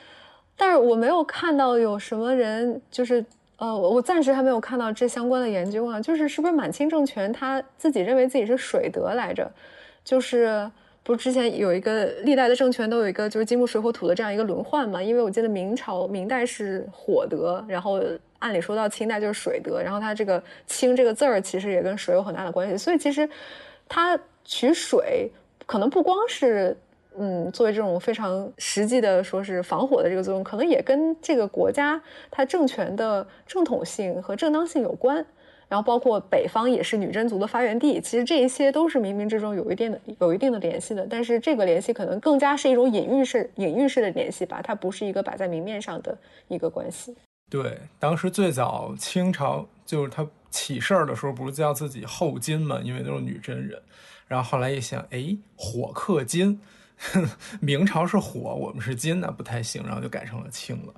[0.57, 3.25] 但是我没有看到有什么人，就是
[3.59, 6.01] 呃，我暂时还没有看到这相关的研究啊。
[6.01, 9.51] 就是是不是满清政权他自己认为自己是水德来着？
[10.03, 10.71] 就是。
[11.05, 15.03] 不是之前有一个历代的政权都有一个就是金木水火土的这样一个轮换嘛？
[15.03, 18.01] 因为我记得明朝明代是火德，然后
[18.43, 22.77] 按理说到清代就是水德，然后它这个“清”这个字儿其实也跟水有很大的关系。
[22.77, 23.29] 所以其实
[23.89, 25.31] 它取水
[25.65, 26.77] 可能不光是
[27.17, 32.01] 嗯作为这种非常实际的说是防火的这个作用，可能也跟这个国家
[32.31, 35.25] 它政权的正统性和正当性有关。
[35.69, 41.07] 然后包括北方也是女真族的发源地，其实这一些都是冥冥之中有一定的有一定的联系的。
[41.09, 46.15] 但是这个联系可能更加是一种隐喻式隐喻式的联系吧，它不是一个摆在明面上的
[46.49, 47.15] 一个关系。
[47.53, 53.79] 对，当时最早清朝就是他起事儿的时候，不是叫自己后金嘛，因为都是女真人。
[54.27, 56.59] 然后后来一想，哎，火克金，
[57.61, 60.95] 明朝是火，我们是金，那不太行，然后就改成了清了。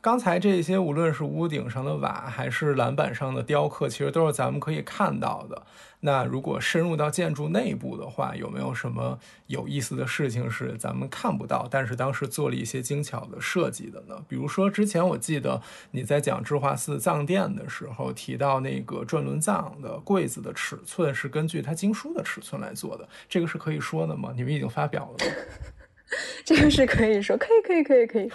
[0.00, 5.62] 刚才这些，无论是屋顶上的瓦，还是栏板上的雕刻，其实都是咱们可以看到的。
[6.00, 14.14] 那如果深入到建筑内部的话，有没有什么有意思的事情是咱们看不到，但是当时做了一些精巧的设计的呢？
[14.28, 24.32] 比如说，之前我记得你在讲智化寺藏殿的时候提到，那个转轮藏的柜子的尺寸是根据它经书的尺寸来做的，这个是可以说的吗？
[24.36, 25.26] 你们已经发表了？
[26.44, 28.28] 这个是可以说，可以，可以，可以，可以。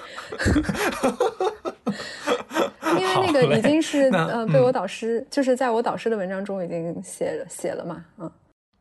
[2.97, 8.31] 因为那个已经是呃被我导师，就是在我导师的文章中已经写了写了嘛，嗯。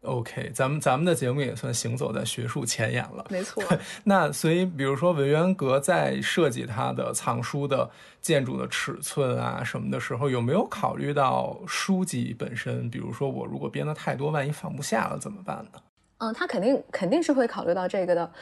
[0.02, 3.62] OK，咱们咱们的节目也算行走在学术前沿了，没错。
[4.02, 7.88] 那所以，比如说文渊阁在设计它的藏书的
[8.20, 12.90] 建筑的尺寸啊什么的时候，有没有考虑到书籍本身？
[12.90, 15.80] 比如说我如果编的太多，万一放不下了怎么办呢？
[16.18, 18.32] 嗯，他肯定肯定是会考虑到这个的，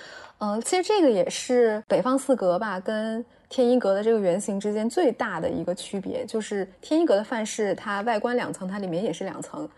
[0.40, 9.68] 嗯，其实这个也是北方四阁吧跟天一阁的这个原型之间最大的一个区别，就是天一阁的范式，它外观两层，它里面也是两层，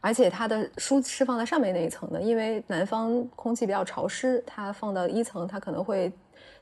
[0.00, 6.12] 而且它的书是放在上面那一层的，因为南方空气比较潮湿，它放到一层，它可能会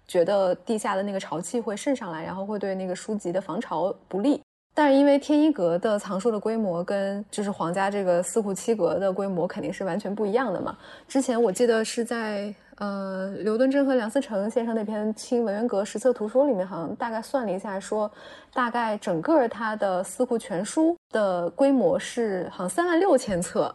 [0.09, 4.41] 觉得地下的那个潮气会渗上来，然后会对那个书籍的防潮不利。
[4.73, 10.79] 但是因为天一阁的藏书的规模跟就是皇家这个四库七阁的规模肯定是完全不一样的嘛。
[11.07, 18.11] 之前我记得是在呃刘敦桢和梁思成先生那篇《清文渊阁实测图说》里面，好像大概算了一下，说
[18.55, 23.75] 大概整个他的四库全书的规模是好像三万六千册，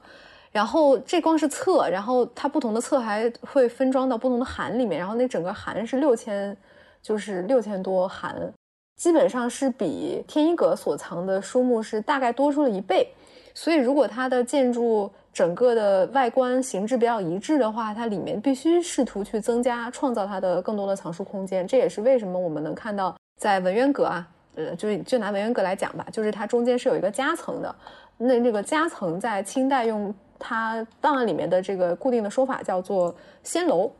[0.51, 6.57] 然后这光是册，然后它不同的册还会分装到不同的函里面，然后那整个函是六千，
[6.99, 8.51] 就是六千多函。
[8.95, 13.07] 基本上是比天一阁所藏的书目是大概多出了一倍，
[13.53, 21.67] 所以如果它的建筑整个的外观形制比较一致的话，它里面必须试图去增加创造它的更多的藏书空间。
[21.67, 27.75] 这也是为什么我们能看到在文渊阁啊，呃，就就拿文渊阁来讲吧，就是它中间是有一个夹层的，
[28.17, 33.91] 那那个夹层在清代用它档案里面的这个固定的说法叫做仙楼。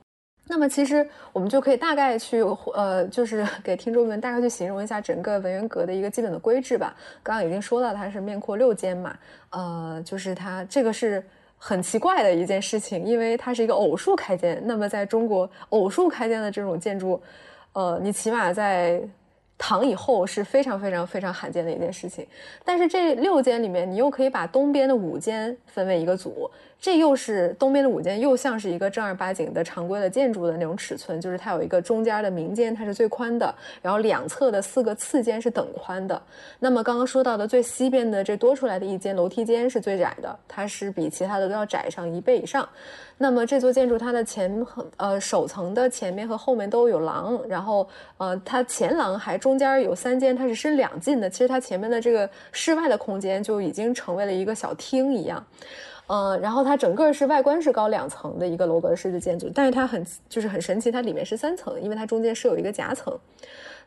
[0.47, 2.41] 那么其实我们就可以大概去
[2.73, 6.95] 呃，就是 给听众们大概去形容一下整个文渊阁的一个基本的规制吧。
[7.23, 9.17] 刚刚已经说到它是面阔六间嘛，
[9.49, 11.23] 呃，就是它这个是
[11.57, 14.61] 很奇怪的一件事情，因为它是一个偶数开间。
[14.65, 17.19] 那么在中国偶数开间的这种建筑，
[17.73, 19.01] 呃，你起码在
[19.57, 22.25] 唐以后是非常非常非常罕见的一件事情。
[22.63, 26.49] 但是这六间里面，你又可以把东边的五间分为一个组。
[26.77, 36.21] 这又是东边的五间，又像是一个正儿八经的常规的建筑的那种尺寸，就是它有一个中间的明间，它是最宽的，然后两侧的四个次间是等宽的。
[36.59, 42.67] 那么刚刚说到的最西边的这多出来的一间楼梯间是最窄的，它是比其他的都要窄上一倍以上。
[43.17, 47.87] 那么这座建筑它的前呃首层的前面和后面都有廊，然后
[48.17, 51.29] 呃它前廊还中间有三间，它是伸两进的。
[51.29, 55.45] 其实它前面的这个室外的空间就已经成为了一个小厅一样。
[56.07, 63.15] 嗯，然后它整个是外观是高两层的一个楼阁式的建筑，但是它很就是很神奇，它里面是三层，因为它中间是有一个夹层。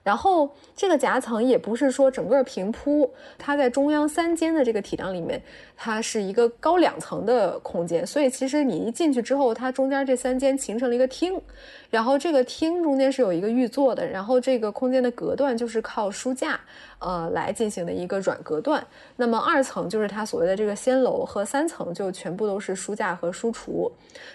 [0.04, 5.42] 然后这个夹层也不是说整个平铺，它在中央三间的这个体量里面，
[5.80, 11.40] 它是一个高两层的空间，所以其实你一进去之后，它中间这三间形成了一个厅。
[11.88, 16.60] 然后这个厅中间是有一个御座的，然后这个空间的隔断就是靠书架，
[16.98, 18.84] 呃来进行的一个软隔断。
[19.16, 23.90] 那么二层就是它所谓的这个仙楼，和三层就全部都是书架和书橱。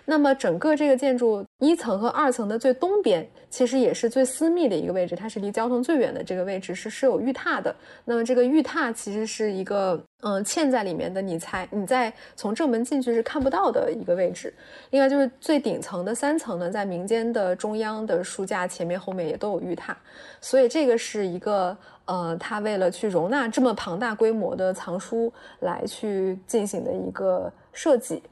[0.06, 7.76] 那么整个这个建筑一层和二层的最东边，其实也是最私密的一个位置，它是离交通最远的这个位置是是有玉榻的。
[8.06, 10.02] 那么这个玉榻其实是一个。
[10.26, 14.54] 嗯，嵌在里面的，你猜，你在从正门进去是看不到的一个位置。
[14.92, 19.94] 另外就是最顶层的三层呢，在民间的中央的书架前面后面也都有玉榻，
[20.40, 28.24] 所以这个是一个呃，他为了去容纳这么庞大规模的藏书来去进行的一个设计。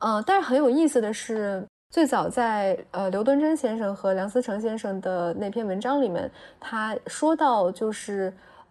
[0.00, 6.30] 嗯，但是很有意思的是，最早在呃刘敦桢先生和梁思成先生的那篇文章里面，
[6.60, 8.30] 他说到就是。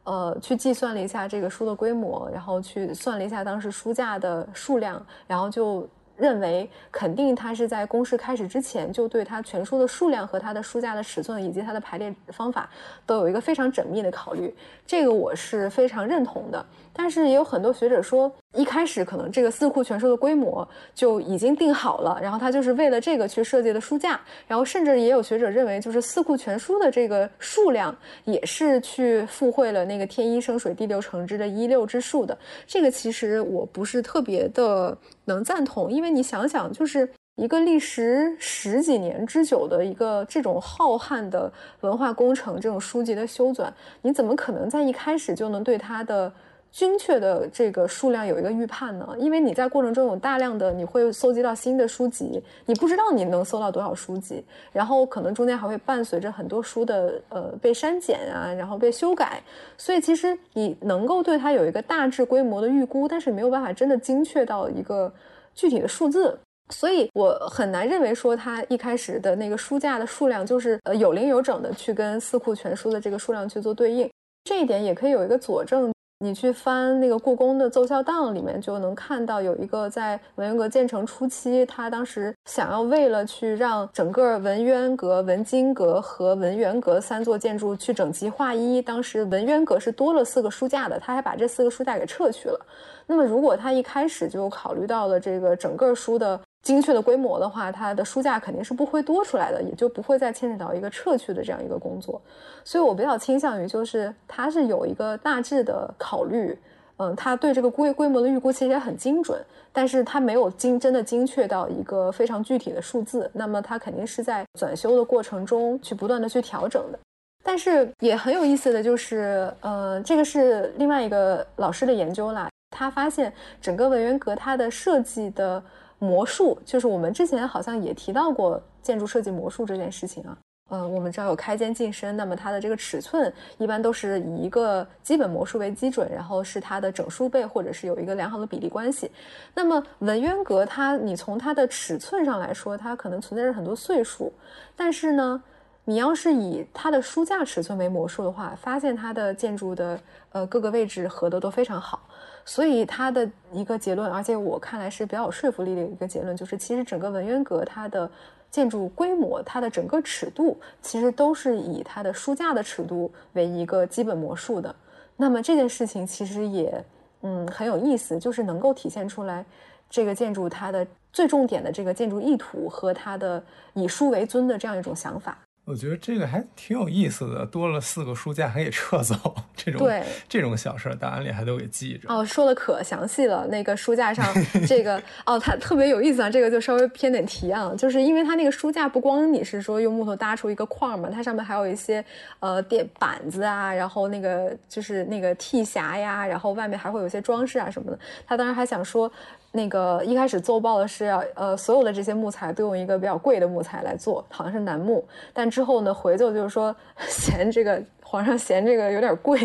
[0.10, 5.88] 呃，去计算了一下这个书的规模，然后去算了一下当时书架的数量，然后就。
[6.20, 12.70] 认为肯定它是在公示开始之前就对它全书的数量和它的书架的尺寸以及它的排列方法
[13.06, 14.54] 都有一个非常缜密的考虑，
[14.86, 16.66] 这个我是非常认同的。
[17.02, 24.20] 但是也有很多学者说，一开始可能这个四库全书的规模就已经定好了，然后他就是为了这个去设计的书架。
[24.46, 27.96] 然后甚至也有学者认为，就是四库全书的这个数量
[28.26, 32.38] 也是去附会了那个天一生水地六成之的一六之数的。
[32.68, 34.98] 这个其实我不是特别的。
[35.24, 43.70] 能赞同，因为你想想，就是一个历时十几年之久的一个这种浩瀚的文化工程，这种书籍的修纂，
[44.02, 46.34] 你怎么可能在一开始就能对它的
[46.72, 49.16] 精确的这个数量有一个预判呢？
[49.18, 59.42] 因为你在过程中有大量的，你会搜集到新的书籍，你不知道你能搜到多少书籍，然后可能中间还会伴随着很多书的呃被删减啊，然后被修改，
[59.78, 65.12] 所以其实你能够对它有一个大致规模的预估，但是没有办法真的精确到一个。
[65.56, 66.40] 具体的数字，
[66.70, 74.10] 所以我很难认为说它一开始的那个书架的数量就是呃有零有整的去跟四库全书的这个数量去做对应，
[74.46, 75.92] 这一点也可以有一个佐证。
[76.22, 92.60] 你去翻那个故宫的奏效档里面，就能看到有一个在文渊阁建成初期，他当时想要为了去让整个文渊阁、文津阁和文渊阁三座建筑去整齐划一，当时文渊阁是多了四个书架的，他还把这四个书架给撤去了。
[93.08, 96.38] 那么，如果他一开始就考虑到了这个整个书的。
[96.62, 102.22] 精确的规模的话，它的书架肯定是不会多出来的，也就不会再牵扯到一个撤去的这样一个工作。
[102.66, 106.58] 所以我比较倾向于，就是它是有一个大致的考虑，
[106.98, 109.42] 嗯，它对这个规规模的预估其实也很精准，
[109.72, 113.32] 但是它没有精真的精确到一个非常具体的数字。
[113.34, 117.00] 那么它肯定是在转修的过程中去不断的去调整的。
[117.42, 123.32] 但是也很有意思的就是，呃，这个是另外一个老师的研究啦，他发现
[123.62, 125.64] 整个文渊阁它的设计的。
[126.00, 130.38] 魔术就是我们之前好像也提到过建筑设计魔术这件事情啊，
[130.70, 139.12] 嗯，我们知道有开间进深，那么它的这个尺寸一般都是以一个基本魔术为基准，然后是它的整数倍或者是有一个良好的比例关系。
[139.54, 144.32] 那么文渊阁它，你从它的尺寸上来说，它可能存在着很多岁数，
[144.76, 145.44] 但是呢，
[145.84, 150.00] 你要是以它的书架尺寸为魔术的话，发现它的建筑的
[150.32, 152.00] 呃各个位置合的都非常好。
[152.46, 158.10] 所以他的一个结论，而且我看来是比较有说服力的一个结论，就是其实整个文渊阁它的
[158.50, 164.76] 建筑规模，它的整个尺度其实都是以它的书架的尺度为一个基本模数的。
[165.16, 166.84] 那么这件事情其实也
[167.22, 169.46] 嗯很有意思，就是能够体现出来
[169.90, 175.38] 这个建筑它的最重点的这个建筑意图和它的以书为尊的这样一种想法。
[175.66, 182.12] 我觉得这个还挺有意思的，多了四个书架还给撤走，这种对这种小事档案里还都给记着。
[182.12, 183.46] 哦，说的可详细了。
[183.46, 184.26] 那个书架上
[184.68, 186.30] 这个哦，它特别有意思啊。
[186.30, 192.04] 这个就稍微偏点题啊，就是因为它那个书架不光你是说用木头搭出一个框嘛，它上面还有一些
[192.40, 198.00] 呃垫板子啊，然后那个就是那个屉匣呀，然后外面还会有些装饰啊什么的。
[198.26, 199.12] 他当时还想说。
[199.52, 206.76] 那个一开始奏报的是要呃所有的这些木材都用一个比较贵的木材来做，好像是楠木，但之后呢回奏就是说
[207.08, 207.82] 嫌这个。
[208.10, 209.40] 皇上嫌这个有点贵，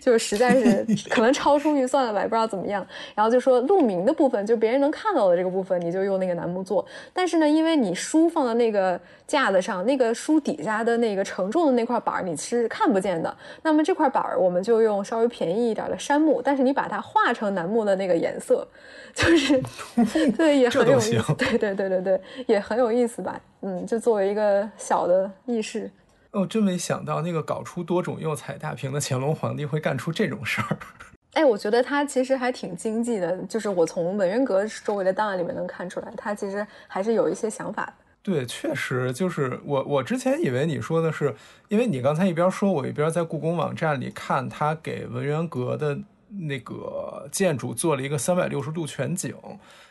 [0.00, 2.86] 就是实在是 可能超出预算了吧，也不知道怎么样。
[3.14, 6.82] 然后就说鹿鸣的部分，就别人能看到的这个部分，你就用那个楠木做。
[7.12, 13.36] 但是呢，因为你书放在那个架子上，那个书底下的那个承重的那块板儿你是看不见的。
[13.60, 18.66] 那么这块板儿我们就用稍微便宜一点的杉木，但是你把它画成楠木的那个颜色，
[19.12, 19.62] 就是
[20.34, 21.34] 对也很有意思。
[21.34, 23.38] 对对对对对，也很有意思吧？
[23.60, 25.90] 嗯，就作为一个小的轶事。
[26.38, 30.78] 哦，真没想到那个搞出多种釉彩大瓶的乾隆皇帝会干出这种事儿。
[31.34, 37.92] 哎，我觉得他其实还挺经济的，就是我从文渊阁周围的档案里面能看出来，他其实还是有一些想法的。
[38.22, 41.34] 对，确实就是我，我之前以为你说的是，
[41.68, 49.34] 因为你刚才一边说，我一边在故宫网站里看他给文渊阁的那个建筑做了一个三百六十度全景。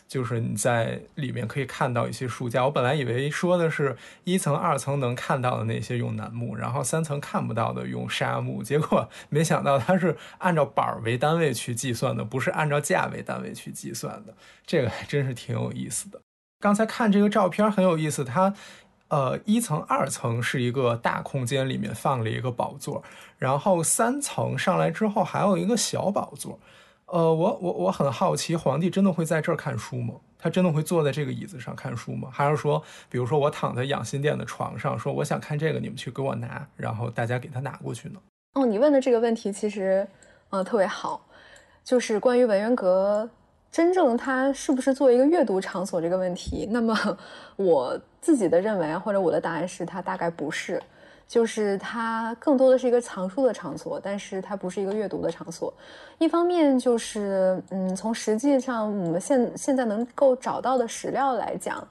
[0.08, 14.34] 就是你在里面可以看到一些书架，我本来以为说的是一层、二层能看到的那些用楠木，然后三层看不到的用杉木，结果 没想到它是按照板儿为单位去计算的，不是按照架为单位去计算的，
[14.66, 16.22] 这个还真是挺有意思的。
[16.60, 18.53] 刚才看这个照片很有意思，它
[19.10, 23.03] 呃一层、二层是一个大空间，里面放了一个宝座，
[23.38, 26.58] 然后三层上来之后还有一个小宝座。
[27.08, 30.16] 呃，我我我很好奇，皇帝真的会在这儿看书吗？
[30.38, 32.30] 他真的会坐在这个椅子上看书吗？
[32.32, 38.20] 还是说，比如说我躺在养心殿的床上，说我想看这个，你们去给我拿，然后大家给他拿过去呢？
[38.55, 40.05] 哦，你问的这个问题其实，
[40.49, 41.26] 呃，特别好，
[41.84, 43.30] 就是关于文渊阁
[43.72, 46.68] 真正它是不是作为一个阅读场所这个问题。
[46.70, 47.18] 那么
[47.55, 50.82] 我自己的认为，或者我的答案是，它大概不是。
[51.28, 55.73] 就是它更多的是一个藏书的场所，但是它不是一个阅读的场所。
[56.17, 61.86] 一方面就是，嗯，从实际上我们现现在能够找到的史料来讲，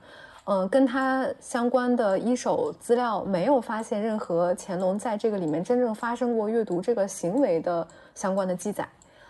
[0.45, 8.89] 嗯，跟它相关的一手资料没有发现任何乾隆在这个里面真正发生过阅读这个行为的相关的记载。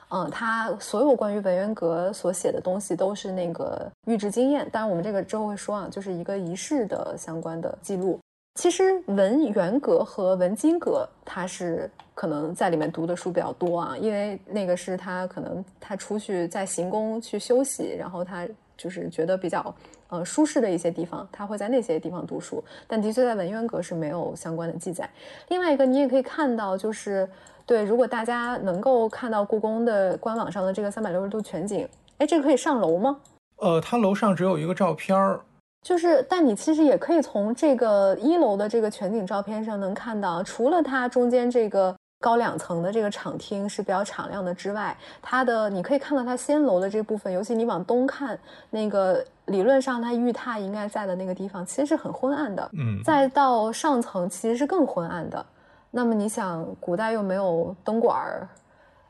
[0.08, 8.20] 嗯，他所有关于文渊阁所写的东西都是那个御制经验，当然我们这个之后会说啊，就是一个仪式的相关的记录。
[8.56, 19.72] 其实文渊阁和文津阁，他是可能在里面读的书比较多啊，因为那个是他可能他出去在行宫去休息，然后他就是觉得比较
[20.08, 22.64] 呃舒适的一些地方，他会在那些地方读书。
[22.88, 25.08] 但的确在文渊阁是没有相关的记载。
[25.48, 27.28] 另外一个，你也可以看到，就是
[27.66, 31.86] 对，如果大家能够看到故宫的官网上的这个三百六十度全景，
[32.16, 33.18] 哎，这个可以上楼吗？
[33.58, 35.40] 呃，它楼上只有一个照片儿。
[35.86, 48.36] 就是，但你其实也可以从这个一楼的这个全景照片上能看到，除了它中间这个高两层的这个场厅是比较敞亮的之外，它的你可以看到它先楼的这部分，尤其你往东看，
[48.68, 52.68] 那个理论上它玉榻应该在的那个地方，其实是很昏暗的。
[52.72, 55.46] 嗯，再到上层其实是更昏暗的。
[55.92, 58.48] 那么你想，古代又没有灯管儿，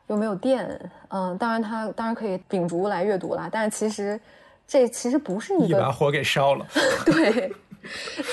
[0.05, 4.19] 又没有电，嗯，当然它当然可以秉烛来阅读啦，但是其实。
[4.67, 6.65] 这其实不是一个把火给烧了，
[7.05, 7.53] 对，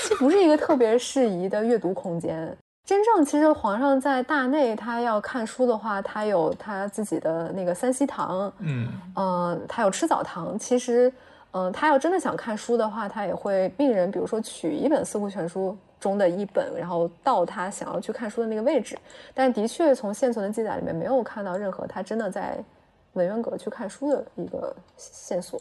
[0.09, 2.55] 这不是一个特别适宜的阅读空间。
[2.83, 10.59] 真正其实皇上在大内，他要看书的话，他有他自己的那个三希堂，嗯嗯，他有吃早堂。
[10.59, 11.11] 其实，
[11.53, 18.95] 嗯，他要真的想看书的话，他也会命人，比如说取一本《四库全书》中的一本，然后到他想要去看书的那个位置。
[19.33, 22.63] 但的确，从现存的记载里面，没有看到任何他真的在
[23.13, 25.59] 文渊阁去看书的一个线索。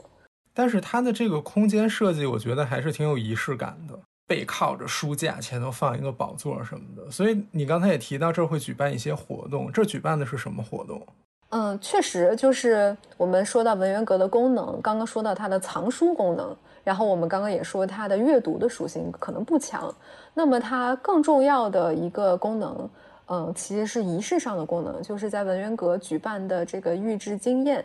[0.55, 7.11] 但是它的这个空间设计，我觉得还是挺有仪式感的，背靠着书架，前头放一个宝座什么的。
[7.11, 11.05] 所以你刚才也提到，这儿会举办一些活动，这举办的是什么活动？
[11.51, 19.95] 嗯，确实就是我们说到文渊阁的功能，刚刚说到它的藏书功能，然后我们刚刚也说它的阅读的属性可能不强。
[20.33, 22.91] 那么它更重要的一个功能，
[23.27, 27.85] 嗯，其实是仪式上的功能，就是在文渊阁举办的这个御制经验。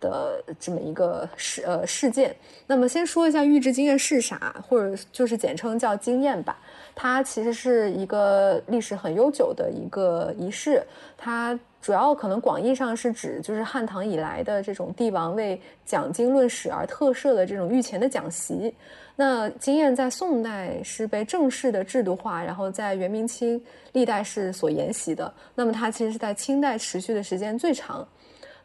[0.00, 2.34] 的这么一个事呃事件。
[2.66, 6.58] 那么先说一下玉质经验是啥，或者就是简称叫经验吧。
[6.94, 10.82] 它其实是一个历史很悠久的一个仪式，
[11.16, 18.74] 它主要可能广义上是指就是汉唐以来的这种帝王为讲经论史而特设的这种御前的讲席。
[19.16, 25.32] 那经验在宋代是被正式的制度化，然后在元明清历代是所沿袭的。
[25.54, 28.06] 那么它其实是在清代持续的时间最长。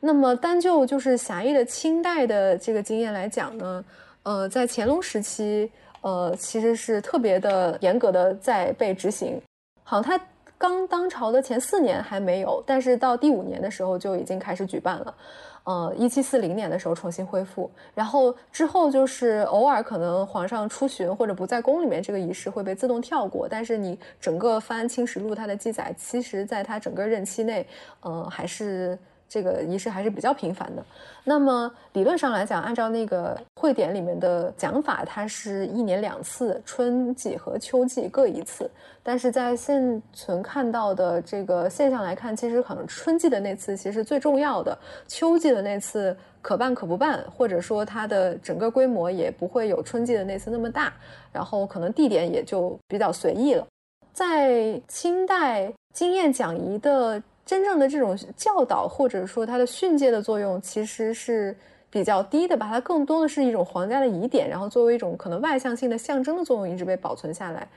[0.06, 3.84] 那么单就就是狭义的清代的这个经验来讲呢，
[4.24, 5.72] 呃，在乾隆时期。
[6.02, 9.42] 呃，其实是特别的严格的在被执行，
[9.82, 10.24] 好像他
[10.56, 15.16] 刚当朝的前四年还没有，但是到第五年的时候就已经开始举办了。
[15.64, 23.48] 呃，一七四零年的时候重新恢复，然后之后就是偶尔可能皇上出巡或者不在宫里面，这个仪式会被自动跳过。
[23.50, 27.66] 但是你整个翻《清史录》它的记载，其实在他整个任期内，
[28.02, 28.96] 呃，还是。
[29.28, 30.86] 这个仪式还是比较频繁的。
[31.24, 38.70] 那么理论上来讲，按照那个会典里面的讲法，它是一年两次，春季和秋季各一次。
[39.02, 50.94] 但是在现存看到的这个现象来看，其实可能春季的那次其实最重要的，秋季的那次可办可不办，或者说它的整个规模也不会有春季的那次那么大，
[51.32, 53.66] 然后可能地点也就比较随意了。
[54.14, 57.22] 在清代经验讲仪的。
[57.46, 61.56] 真正的这种教导或者说它的训诫的作用其实是
[61.90, 67.68] 比较低的吧，它更多的是一种皇家的疑点，然后作为一种可能外向性的象征的作用一直被保存下来。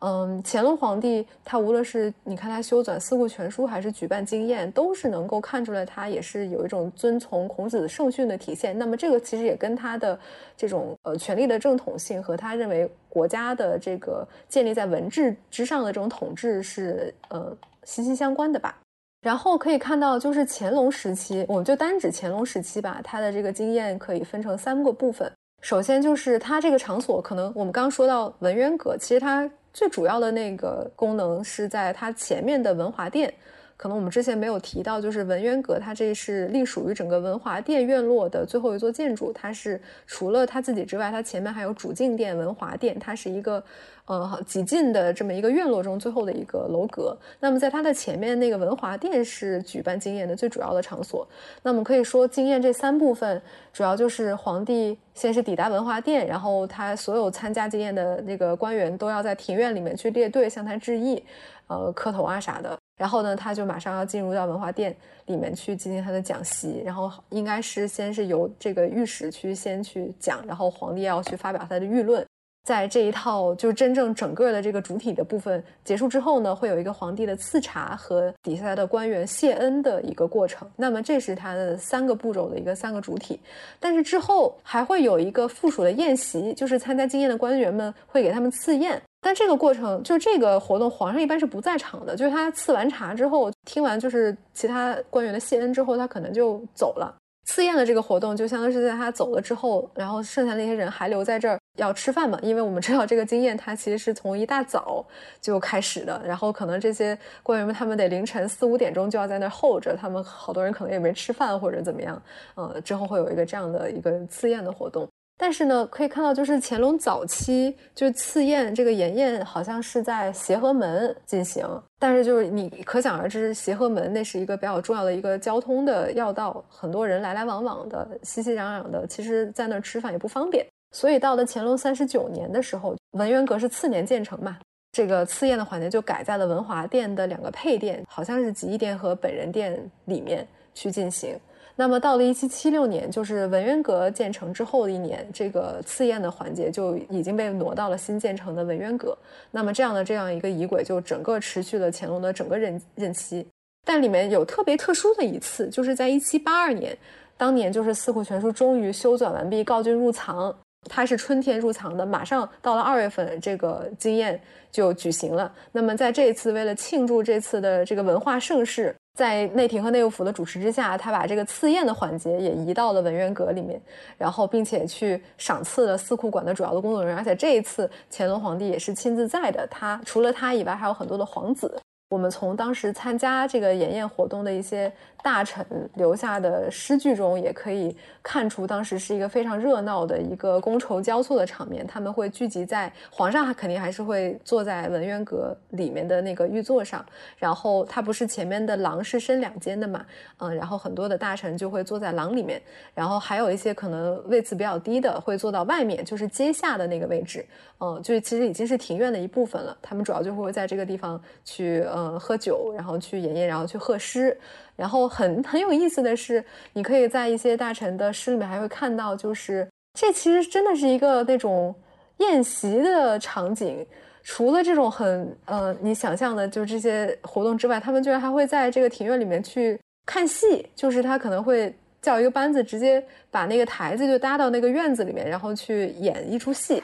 [0.00, 8.78] 嗯，乾隆皇帝他无论是你看他修纂《四库全书》还是举办经验，都是能够看出来他也是有一种遵从孔子的圣训的体现。
[8.78, 10.16] 那么这个其实也跟他的
[10.56, 17.52] 这种呃权力的正统性和他认为国家的这个建立在文治之上的这种统治是呃
[17.82, 18.78] 息息相关的吧。
[19.20, 25.30] 然后可以看到，就是乾隆时期，我们就单指乾隆时期吧，它的这个经验可以分成三个部分。
[25.60, 33.32] 首先就是它这个场所，可能我们刚刚说到文渊阁，其实它最主要的那个功能是在它前面的文华殿。
[33.78, 39.32] 可能我们之前没有提到，就是文渊阁，它这是隶属于整个文华殿院落的最后一座建筑。
[39.32, 43.62] 它是除了它自己之外，它前面还有主敬殿、文华殿，它是一个
[44.06, 47.16] 呃几进的这么一个院落中最后的一个楼阁。
[47.38, 51.24] 那么在它的前面那个文华殿是举办经验的最主要的场所。
[51.62, 53.40] 那么可以说，经验这三部分
[53.72, 61.22] 主要就是皇帝先是抵达文华殿，然后他所有参加经验的那个官员都要在庭院里面去列队向他致意，
[61.68, 62.76] 呃磕头啊啥的。
[62.98, 64.94] 然后呢，他就马上要进入到文化殿
[65.26, 72.26] 里面去进行他的讲习，然后应该是先是由这个御史去先去讲，然后皇帝要去发表他的舆论。
[72.64, 80.70] 在这一套就是真正整个的这个主体的部分结束之后呢，会有一个皇帝的赐茶和底下的官员谢恩的一个过程。
[80.76, 83.40] 那么这是他的三个步骤的一个三个主体。
[83.80, 89.00] 但是之后还会有一个附属的宴席，就是参加经验的官员们会给他们赐宴。
[89.20, 92.14] 但这个过程，就这个活动，皇上一般是不在场的。
[92.14, 97.12] 就是他赐完茶之后，听完就是其他官员的谢恩之后，他可能就走了。
[97.48, 102.38] 赐宴的这个活动，就相当于是在他走了之后，然后剩下那些人还留在这儿要吃饭嘛。
[102.42, 105.02] 因为我们知道这个经验，它其实是从一大早
[105.40, 106.20] 就开始的。
[106.22, 112.22] 然后可能这些官员们，他们得凌晨四五点钟就要在那儿候着，他们好多人可能也没吃饭或者怎么样。
[112.54, 115.08] 呃，之后会有一个这样的一个赐宴的活动。
[115.40, 121.64] 但是呢，可以看到，就是乾隆早期就是赐宴这个筵宴，好像是在协和门进行。
[121.96, 130.66] 但是就是你可想而知，协和门那是一个比较重要的一个交通的要道，很多人来来往往的，熙熙攘攘的，其实在那儿吃饭也不方便。
[130.90, 134.58] 所以到了乾隆三十九年的时候，文渊阁是次年建成嘛，
[134.90, 141.38] 这个赐宴的环节就改在了文华殿的两个配殿，好像是吉义殿和本人殿里面去进行。
[141.80, 149.16] 那么到了一七七六年，就是文渊阁建成之后的一年，这个赐宴的环节就已经被挪到了新建成的文渊阁。
[149.52, 153.46] 那么这样的这样一个仪轨，就整个持续了乾隆的整个任任期。
[153.86, 156.98] 但里面有特别特殊的一次，就是在一七八二年，
[157.36, 160.52] 当年就是《四库全书》终于修纂完毕，告竣入藏。
[160.88, 164.40] 它是春天入藏的，马上到了二月份，这个经验
[164.72, 165.52] 就举行了。
[165.70, 168.92] 那么在这一次，为了庆祝这次的这个文化盛世。
[169.18, 173.82] 在内廷和内务府的主持之下，他把这个赐宴的环节也移到了文渊阁里面，
[174.16, 177.18] 然后并且去赏赐了四库馆的主要的工作人员。
[177.18, 181.80] 而且这一次乾隆皇帝也是亲自在的，他除了他以外，还有很多的皇子。
[182.08, 184.90] 我们从当时参加这个演宴活动的一些
[185.22, 191.86] 大臣留下的诗句中，也可以看出当时是一个非常热闹的一个觥筹交错的场面。
[191.86, 197.04] 他们会聚集在皇上，肯定还是会坐在文渊阁里面的那个御座上，
[197.36, 200.06] 然后他不是前面的廊是升两间的嘛，
[200.38, 202.62] 嗯，然后很多的大臣就会坐在廊里面，
[202.94, 207.44] 然后还有一些可能位次比较低的会坐到外面，就是阶下的那个位置，
[207.80, 209.76] 嗯，就是其实已经是庭院的一部分了。
[209.82, 211.84] 他们主要就会在这个地方去。
[211.98, 214.38] 嗯，喝酒，然后去演宴，然后去贺诗，
[214.76, 219.68] 然后很很有意思的是，你可以在一些大臣的诗里面还会看到，就是
[219.98, 221.74] 这其实真的是一个那种
[222.18, 223.84] 宴席的场景。
[224.22, 229.76] 除了这种很呃你想象的，就是这些活动之外，他们居然还会在这个庭院里面去
[230.06, 236.80] 看戏，就是他可能会叫一个班子，直接把那个台子就搭到那个院子里面，然后去演一出戏。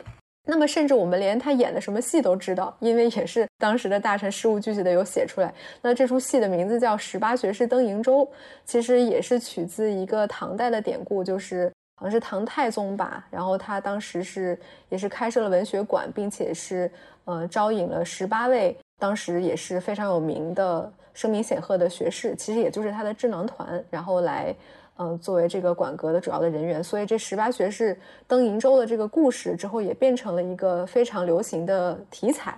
[0.47, 5.53] 那么，甚至我们连他演的什么戏都知道，因为也是当时的大臣事无巨细的有写出来。
[5.81, 8.21] 那这出戏的名字叫《十八学士登瀛洲》，
[8.67, 13.27] 其实也是取自一个唐代的典故，就是好像是唐太宗吧。
[13.31, 14.59] 然后他当时是
[14.91, 16.91] 也是开设了文学馆，并且是
[17.25, 24.55] 呃招引了十八位当时也是非常有名的声名显赫的学士，其实也就是他的智囊团，然后来。
[24.97, 32.57] 嗯，作为这个馆阁的主要的人员，所以这十八学士登瀛洲的这个故事之后，也变成了一个非常流行的题材。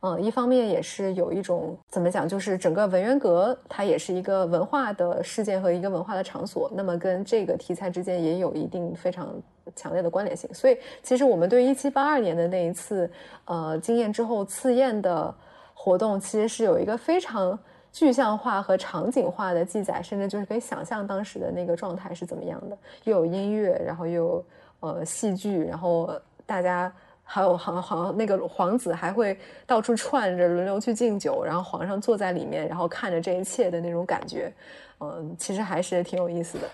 [0.00, 9.34] 嗯，一方面也是有一种怎么讲，就是整个文渊阁它也是一个文化的事件和一个文化的场所，那么跟这个题材之间也有一定非常
[9.76, 10.48] 强烈的关联性。
[10.54, 13.10] 所以，其实我们对一七八二年的那一次
[13.44, 15.34] 呃经验之后赐宴的
[15.74, 17.58] 活动，其实是有一个非常。
[17.94, 24.44] 具象化和场景化的记载，甚至就是可以想象当时的那个状态是怎么样的，又有音乐，然后又有
[24.80, 26.12] 呃戏剧，然后
[26.44, 26.92] 大家
[27.22, 34.52] 还有好像好那个皇子还会到处串着轮流去敬酒，然后皇上坐在里面，然后看着这一切的那种感觉，
[34.98, 36.68] 嗯，其实还是挺有意思的。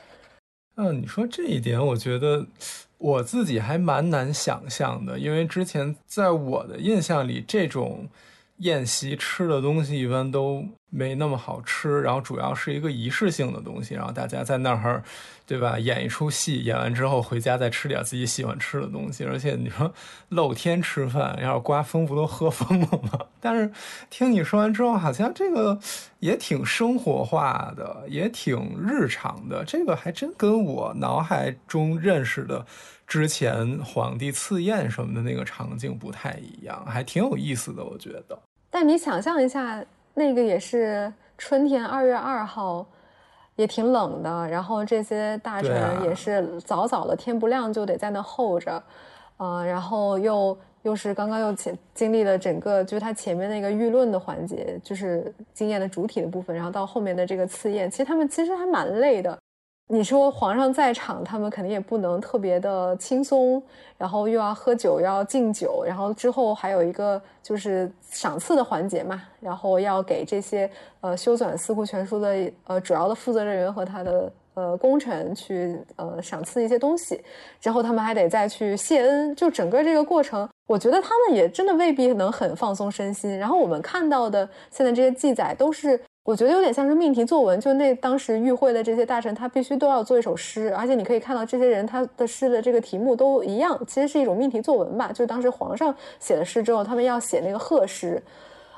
[0.76, 2.46] 嗯，你说这一点，我觉得
[2.96, 8.08] 我自己还蛮难想象的，因为之前在我的印象里，这种。
[8.60, 15.02] 宴席吃的东西一般都没那么好吃，然后主要是一个仪式性的东西，然后大家在那儿，
[15.46, 15.78] 对吧？
[15.78, 19.24] 演一出戏，演完之后回家再吃点自己喜欢吃的东西。
[19.24, 19.92] 而且你说
[20.28, 23.20] 露天吃饭，要是刮风不都喝疯了吗？
[23.40, 23.70] 但是
[24.10, 25.78] 听你说完之后，好像这个
[26.18, 29.64] 也挺生活化的，也挺日常的。
[29.64, 32.66] 这个还真跟我脑海中认识的
[33.06, 38.38] 之前皇帝赐宴什么的那个场景不太一样，还挺有意思的，我觉得。
[38.72, 39.84] 但你想象一下，
[40.20, 42.84] 那个也是春天二月二号，
[43.56, 44.46] 也挺冷的。
[44.48, 48.82] 然后这些大臣也是早早的天不亮就得在那候着，
[49.38, 59.38] 呃，然后又又是刚刚又前经历了整个就是他前面那个舆论的环节，就是经验的主体的部分，然后到后面的这个赐宴，其实他们其实还蛮累的。
[59.92, 63.60] 你说皇上在场，他们肯定也不能特别的轻松，
[63.98, 70.70] 然后又要喝酒，要敬酒，然后之后还有一个就是赏赐的环节嘛，然后要给这些
[71.00, 77.20] 呃修纂《四库全书》的呃主要的负责人员和他的呃功臣去呃赏赐一些东西，
[77.60, 83.36] 之后他们还得再去谢恩，就整个这个过程，我觉得他们也真的未必能很放松身心。
[83.36, 86.00] 然后我们看到的现在这些记载都是。
[86.22, 95.10] 我觉得有点像是命题作文，就那当时与会的这些大臣，他必须都要做一首诗，而且你可以看到这些人他的诗的这个题目都一样，其实是一种命题作文吧。
[95.12, 98.22] 就当时皇上写了诗之后，他们要写那个贺诗，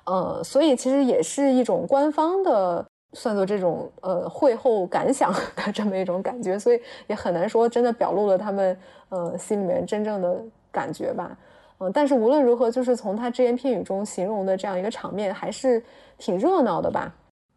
[0.04, 8.78] 呃，所以其实也是一种官方的，算作这种呃会后感想的这么一种感觉，所以也很难说真的表露了他们
[9.08, 10.40] 呃心里面真正的
[10.70, 11.36] 感觉吧。
[11.78, 15.82] 嗯，但是无论如何，就是从他只言片语中形容的这样一个场面，还是
[16.16, 17.12] 挺热闹的吧。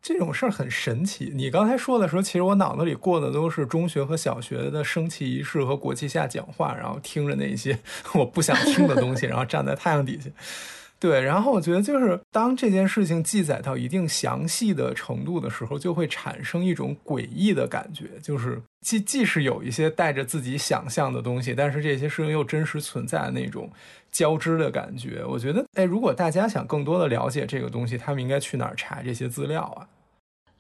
[0.07, 1.31] 这种事儿很神奇。
[1.33, 7.75] 你刚才说的时候，其实我脑子里过的都是中学和小学的升旗仪式和国旗下讲话，然后听着那些
[8.13, 10.29] 我不想听的东西，然后站在太阳底下。
[10.99, 23.67] 对，然后我觉得就是当这件事情记载到一定详细的程度的时候，就会产生一种诡异的感觉，就是既既是有一些带着自己想象的东西，但是这些事情又真实存在的那种
[24.11, 25.25] 交织的感觉。
[25.27, 29.87] 我觉得，哎，如果大家想更多的了解这个东西，他们应该去哪儿查这些资料啊？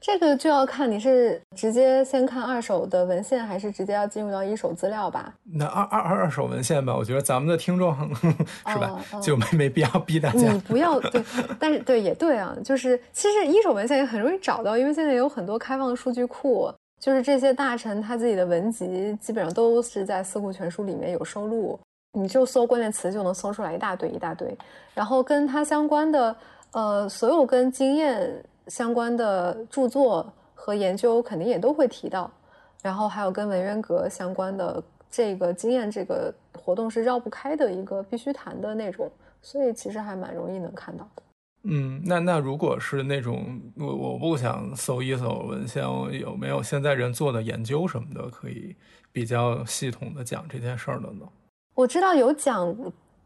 [0.05, 5.33] 这个就要看你是直接先看二手的文献，还是直接要进入到一手资料吧。
[5.43, 7.91] 那二二二二手文献吧，我觉得咱们的听众
[8.69, 10.51] 是吧，就没没必要逼大家。
[10.51, 11.25] 你不要对，
[11.59, 21.79] 但是对也对啊，就是其实一手文献也很容易找到，因为现在有很多开放的数据库，就是这些大臣他自己的文集基本上都是在《四库全书》里面有收录，
[22.13, 24.55] 你就搜关键词就能搜出来一大堆一大堆，
[24.93, 26.35] 然后跟他相关的。
[26.71, 28.29] 呃，所有跟经验
[28.67, 32.31] 相关的著作和研究肯定也都会提到，
[32.81, 39.11] 然后还有跟文渊阁相关的这个经验，这个活动是绕不开的一个必须谈的那种，
[39.41, 41.23] 所以其实还蛮容易能看到的。
[41.67, 45.83] 嗯，那那如果是那种我我不想搜一搜文献，
[46.19, 48.75] 有没有现在人做的研究什么的，可以
[49.11, 51.27] 比较系统的讲这件事儿的呢？
[51.73, 52.75] 我知道有讲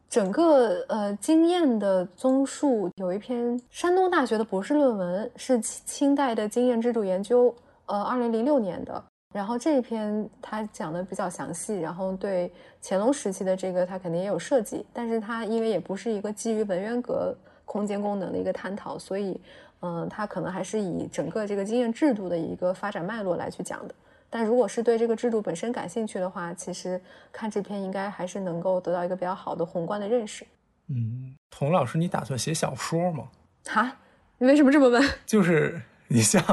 [0.10, 7.54] 整个呃经验的综述，有一篇山东大学的博士论文是清清代的经验制度研究，
[7.86, 9.04] 呃，二零零六年的。
[9.34, 12.52] 然后这一篇他讲的比较详细，然后对
[12.82, 17.36] 乾隆时期的这个他肯定也有涉及，但是他因为也不是一个基于文渊阁。
[17.72, 19.40] 空间功能的一个探讨，所以，
[19.82, 23.94] 嗯，它可能还是以整个这个经验制度的一个发展脉络来去讲的。
[24.30, 27.02] 但如果是对这个制度本身感兴趣的话，其实
[27.32, 30.46] 看这篇应该还是能够得到一个比较好的宏观的认识。
[30.88, 33.30] 嗯，童老师，你打算写小说吗？
[33.66, 33.98] 哈，
[34.38, 35.04] 你为什么这么问？
[35.26, 35.82] 就是。
[36.12, 36.44] 你像，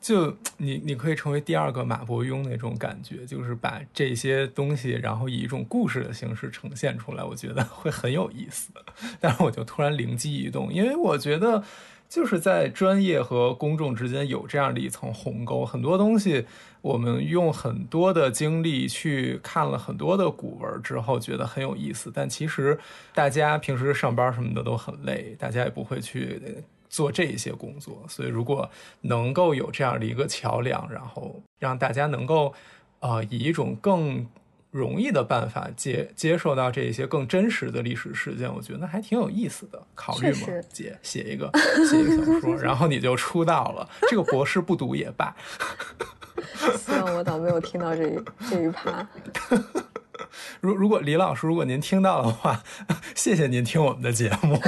[0.00, 8.70] 就你你可以成为第二个马伯庸那种感觉，就是把这些东西，然后以一种故事的形式呈现出来，我觉得会很有意思。
[9.18, 11.64] 但是我就突然灵机一动，因为我觉得
[12.08, 16.46] 就是在专业和公众之间有这样的一层鸿沟，很多东西
[16.80, 22.78] 我们用很多的精力去看了很多的古文之后，觉得很有意思，但其实
[23.14, 26.64] 大家平时上班什么的都很累，大家也不会去。
[26.92, 28.68] 做这些工作，所以如果
[29.02, 32.52] 能够有这样的一个桥梁，然后让大家能够，
[32.98, 34.26] 呃，以一种更
[34.72, 39.80] 容易的办法接接受到这些更真实的历史事件，我觉得还挺有意思的。
[39.94, 40.98] 考虑吗，姐？
[41.00, 41.48] 写一个
[41.88, 43.88] 写一个小说，然后你就出道了。
[44.08, 45.32] 这个博士不读也罢。
[46.78, 48.18] 希望我倒没有听到这一
[48.48, 49.06] 这一趴。
[50.60, 52.62] 如如果李老师，如果您听到的话，
[53.16, 54.60] 谢谢您听我们的节目。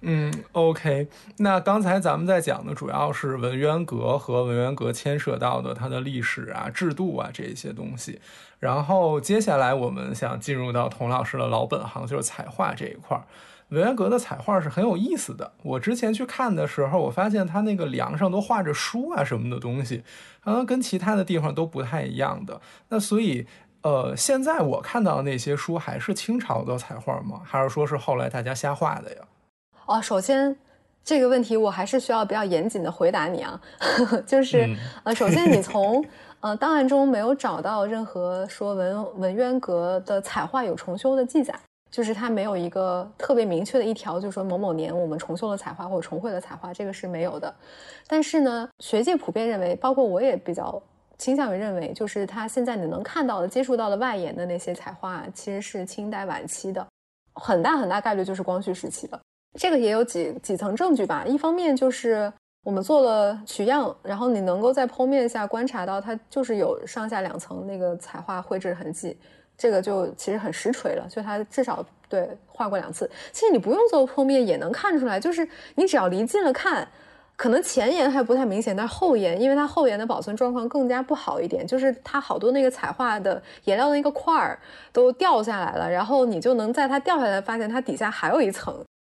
[0.00, 1.08] 嗯，OK。
[1.38, 8.20] 那刚才咱们在讲的主要是文渊阁和文渊阁牵涉到的它的历史啊、制度啊这一些东西。
[8.60, 13.24] 然后接下来我们想进入到童老师的老本行，就是彩画这一块儿。
[13.74, 15.52] 文渊阁的彩画是很有意思的。
[15.62, 20.02] 我之前去看的时候，我发现它那个梁上都画着书啊什么的东西，
[20.40, 22.60] 好像跟其他的地方都不太一样的。
[22.88, 23.46] 那所以，
[23.82, 27.42] 呃，现在我看到的那些书还是清朝的彩画吗？
[27.44, 29.22] 还是说是后来大家瞎画的呀？
[29.86, 30.56] 哦，首先
[31.02, 33.60] 这个问题我还是需要比较严谨的回答你啊，
[34.26, 34.66] 就是
[35.02, 36.02] 呃，首先你从
[36.40, 41.54] 呃档案中没有找到任何说文文渊阁的彩画有重修的记载，
[41.94, 47.54] 就是它没有一个特别明确的一条，就是说某某年我们重修了彩画或者重绘了彩画，这个是没有的。
[48.08, 50.82] 但是呢，学界普遍认为，包括我也比较
[51.18, 56.84] 倾向于认为，就是它现在你能看到的、接触到的外延的那些彩画，其实是清代晚期的，
[57.34, 59.20] 很大很大概率就是光绪时期的。
[59.56, 61.24] 这个也有几几层证据吧。
[61.24, 62.32] 一方面就是
[62.64, 69.16] 我们做了取样，然后你能够在剖面下观察到它就是有上下两层那个彩画绘制痕迹，
[69.56, 71.06] 这个就其实很实锤了。
[71.08, 73.10] 就它至少对画过两次。
[73.32, 76.86] 其实你不用做剖面也能看出来，就是你只要离近了看，
[77.36, 84.58] 可能前沿还不太明显，但是后沿因为它后沿的保存状况更加不好一点，就是它好多那个彩画的颜料的那个块儿
[84.92, 88.74] 都掉下来了，然后你就能在它掉下来发现它底下还有一层。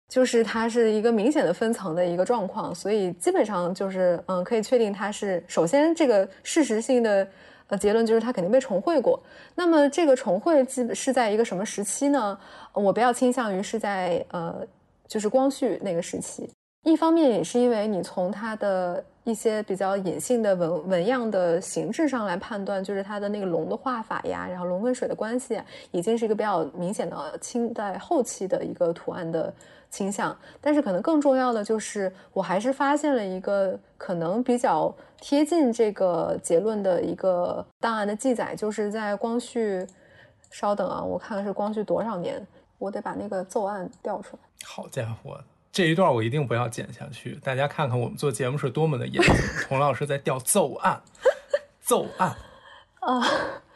[0.09, 7.27] 就是它是一个明显的分层的一个状况，所以基本上就是嗯，可以确定它是首先这个事实性的
[7.67, 9.19] 呃结论就是它肯定被重绘过。
[9.55, 12.37] 那么这个重绘基是在一个什么时期呢？
[12.73, 14.55] 我比较倾向于是在呃
[15.07, 16.49] 就是光绪那个时期。
[16.83, 25.61] 一方面也是因为你从它的一些比较隐性的纹纹样的形制上来判断，就是它的那个龙的画法呀，然后龙跟水的关系，
[25.91, 29.53] 已经是一个比较明显的清代后期的一个图案的。
[29.89, 39.85] 倾向，但是可能更重要的就是，我还是发现了一个可能比较贴近这个结论的一个档案的记载，就是在光绪，
[40.51, 42.45] 稍等啊，我看看是光绪多少年，
[42.77, 44.43] 我得把那个奏案调出来。
[44.63, 45.39] 好家伙，
[45.71, 49.33] 这一段我一定不要剪下去，大家看看我们做节目是多么的严谨。
[49.67, 51.01] 童老师在调奏案，
[51.79, 52.35] 奏案
[52.99, 53.23] 啊。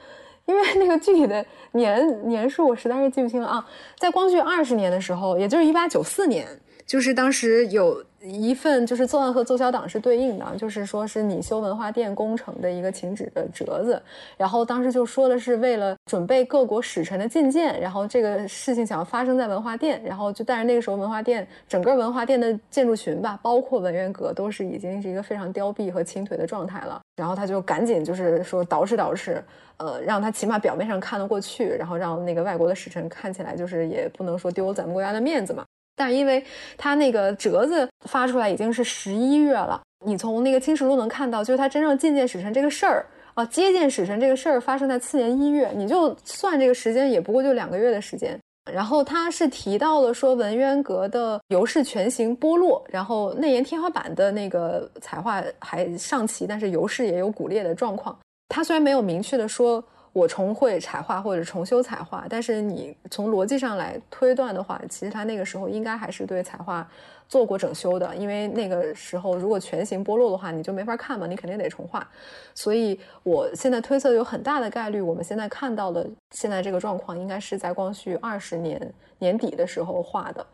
[0.51, 3.65] 因为那个具体的年年数我实在是记不清了啊，
[3.97, 6.45] 在光绪二十年的时候，也就是一八九四年，
[6.85, 8.03] 就是当时有。
[8.23, 13.99] 一份就是奏案和奏销档是对应的，就是说是你修文化殿工程的一个请旨的折子，
[14.37, 29.41] 然后当时就说的是为了准备各国使臣的觐见，然后这个事情想要发生在文化殿，然后就但是那个时候文化殿整个文化殿的建筑群吧，包括文渊阁都是已经是一个非常凋敝和倾颓的状态了，然后他就赶紧就是说捯饬捯饬，
[29.81, 35.65] 呃，让他起码表面上看得过去，然后让那个外国的使臣看起来就是也不能说丢咱们国家的面子嘛。
[35.95, 36.43] 但是因为
[36.77, 48.39] 他那个折子发出来已经是十一月了，你从那个清史录能看到，就是他真正觐见使臣这个事儿啊，接见使臣这个事儿发生在次年一月，你就算这个时间，也不过就两个月的时间。
[48.71, 58.15] 然后他是提到了说文渊阁的游饰全形剥落，然后内檐天花板的那个彩画还上齐，但是游饰也有骨裂的状况。
[58.51, 59.81] 他虽然没有明确的说
[60.11, 66.85] 我重绘彩画或者重修彩画，但是你从逻辑上来推断的话，其实他那个时候应该还是对彩画。
[67.29, 72.05] 做过整修的，因为那个时候如果全形剥落的话，你就没法看嘛，你肯定得重画。
[72.53, 80.45] 所以我现在推测有很大的概率，我们现在看到的现在这个状况，应该是在光绪二十年年底的时候画的。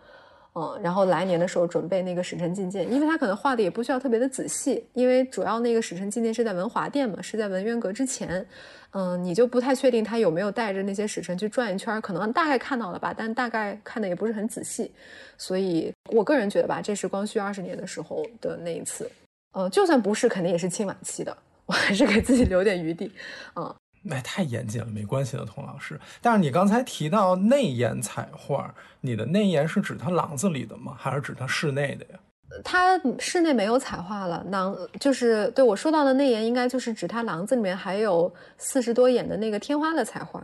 [0.60, 8.44] 嗯，然后来年的时候准备那个使臣觐见，因为他可能画的也不需要特别的仔细，因为主要那个使臣觐见是在文华殿嘛，是在文渊阁之前。
[8.92, 14.92] 嗯，你就不太确定他有没有带着那些使臣去转一圈，可能大概看到了吧，但大概看的也不是很仔细。
[15.38, 19.12] 所以我个人觉得吧，这是光绪二十年的时候的那一次。
[19.54, 21.38] 嗯，就算不是，肯定也是清晚期的，
[21.68, 23.12] 我还是给自己留点余地。
[23.56, 23.76] 嗯。
[24.04, 26.00] 那太严谨了，没关系的，童老师。
[26.22, 30.96] 但是你刚才提到内檐彩画，你的内檐是指它廊子里的吗？
[30.98, 32.20] 还是指它室内的呀？
[32.64, 40.42] 它室内没有彩画了，廊就是对我说到的内檐，应该就是指它廊子里面还有四十多眼的那个天花的彩画。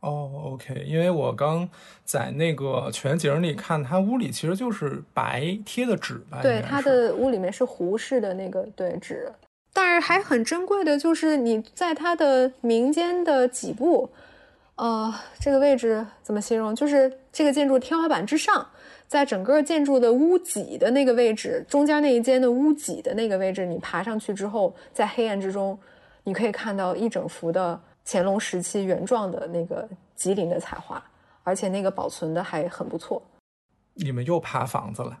[0.00, 1.68] 哦，OK，因为我刚
[2.04, 6.40] 在那个全景里看，它屋里其实就是白贴的纸吧？
[6.42, 9.28] 对，它的屋里面是糊式的那个对纸。
[9.72, 14.10] 但是还很珍贵的就是你在它的民间的脊部，
[14.76, 16.74] 呃，这个位置怎么形容？
[16.74, 18.66] 就是这个建筑天花板之上，
[19.06, 25.78] 在整个建筑的屋脊的那个位置，中间那一间的屋脊的那个位置，你爬上去之后，在黑暗之中，
[26.24, 31.02] 你可以看到一整幅的乾隆时期原状的那个吉林的彩画，
[31.44, 33.22] 而且那个保存的还很不错。
[33.94, 35.18] 你们又爬房子了？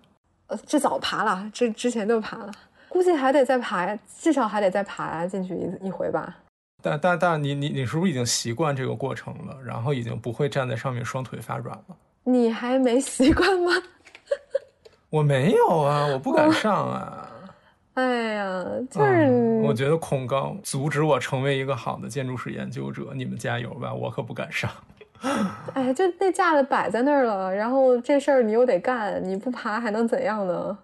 [0.48, 2.52] 呃，这早爬了，这之前都爬了。
[2.88, 6.36] 估计还得再爬，至少还得再爬进去一一回吧。
[6.82, 9.56] 但但但你你你是不是已经习惯这个过程了？
[9.64, 11.96] 然后已经不会站在上面双腿发软了？
[12.24, 13.72] 你还没习惯吗？
[15.10, 17.30] 我没有啊，我不敢上啊。
[17.94, 23.10] 哎呀，就是我觉得恐高阻止我成为一个好的建筑史研究者。
[23.12, 24.70] 你们加油吧，我可不敢上。
[25.74, 30.78] 哎，就那架子摆在那儿了，然后这事儿你又得干，你不爬还能怎样呢？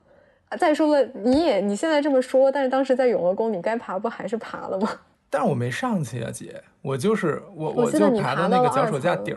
[0.56, 4.88] 再说了，你也你现在这么说，但是当时在永乐宫，你该爬不还是爬了吗？
[5.30, 9.36] 但是我没上去啊，姐，我就是我，我就爬到那个脚手架顶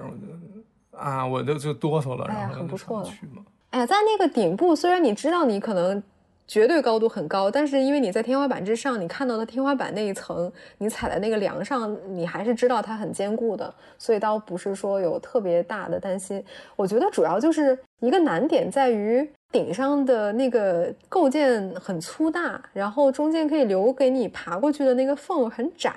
[0.91, 3.43] 啊，我就就哆嗦了，然后很不错去嘛。
[3.71, 6.01] 哎呀，在那个顶部，虽然你知道你可能。
[6.49, 16.41] 绝对高度很高，但是因为你在天花板之上，你看到的天花板那一层，你踩在那个梁上，你还是知道它很坚固的，所以倒不是说有特别大的担心。
[16.77, 25.93] 我觉得主要就是一个难点在于顶上的那个构件很粗大，然后中间可以留给你爬过去的那个缝很窄，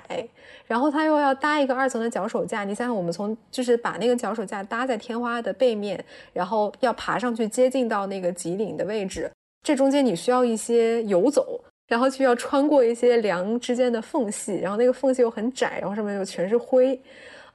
[0.65, 2.63] 然后它又要搭一个二层的脚手架。
[2.63, 9.29] 你想想，我们从就是把那个脚手架搭在天花的背面，然后要爬上去接近到那个脊顶的位置。
[9.63, 16.99] 这中间你需要一些游走，然后需要穿过一些梁之间的缝隙，然后那个缝隙又很窄，然后上面又全是灰，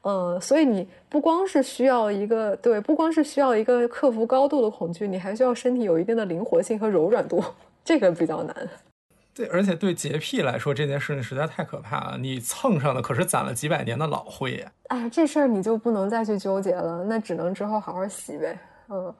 [0.09, 7.43] 嗯，所以你不光是需要一个对，不光是需要一个克服高度的恐惧，你还需要身体有一定的灵活性和柔软度，
[7.85, 8.55] 这个比较难。
[9.35, 12.17] 对，而且对洁癖来说，这件事情实在太可怕了。
[12.17, 14.73] 你蹭上的可是攒了几百年的老灰呀！
[14.89, 19.13] 哎，这事儿你就不能再去纠结了，那只能之后好好洗呗，嗯。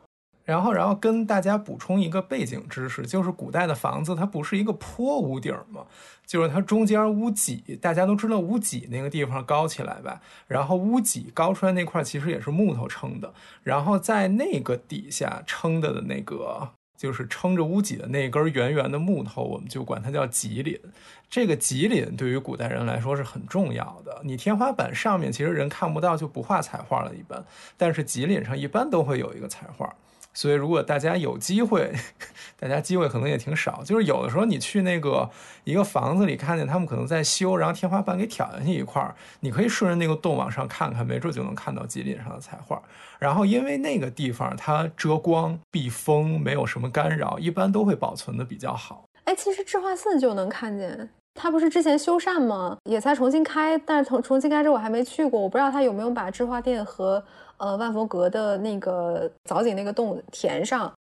[0.47, 5.85] 然后，然后跟大家补充一个背景知识，就是古代的房子它不是一个坡屋顶吗？
[6.25, 10.21] 就是它中间屋脊，大家都知道屋脊那个地方高起来吧？
[10.47, 20.81] 然后屋脊高出来那块其实也是木头撑的，然后在那个底下撑的的那个，就是撑着屋脊的那根圆圆的木头，我们就管它叫脊檩。
[21.29, 24.21] 这个脊檩对于古代人来说是很重要的。
[24.23, 27.45] 你天花板上面其实人看不到，就不画彩画了，一般，
[27.77, 29.93] 但是脊檩上一般都会有一个彩画。
[30.37, 31.91] 所以，如果大家有机会，
[32.61, 33.83] 大家机会可能也挺少。
[33.83, 35.29] 就是有的时候你去那个
[35.65, 42.83] 一个房子里，看见他们可能在修，然后天花板给挑下去一块儿，你可以顺着那个洞往上看看，没准就能看到基顶上的彩画。
[43.19, 49.05] 然后，因为那个地方它遮光、避风，没有什么干扰，一般都会保存的比较好。
[49.25, 52.77] 哎，其实智化寺就能看见，它不是之前修缮吗？
[52.85, 57.25] 也才重新开，但是重重新开之后我还没去过，我不知道它有没有把智化殿和。
[57.59, 60.93] 呃，万佛阁的那个藻井那个洞填上，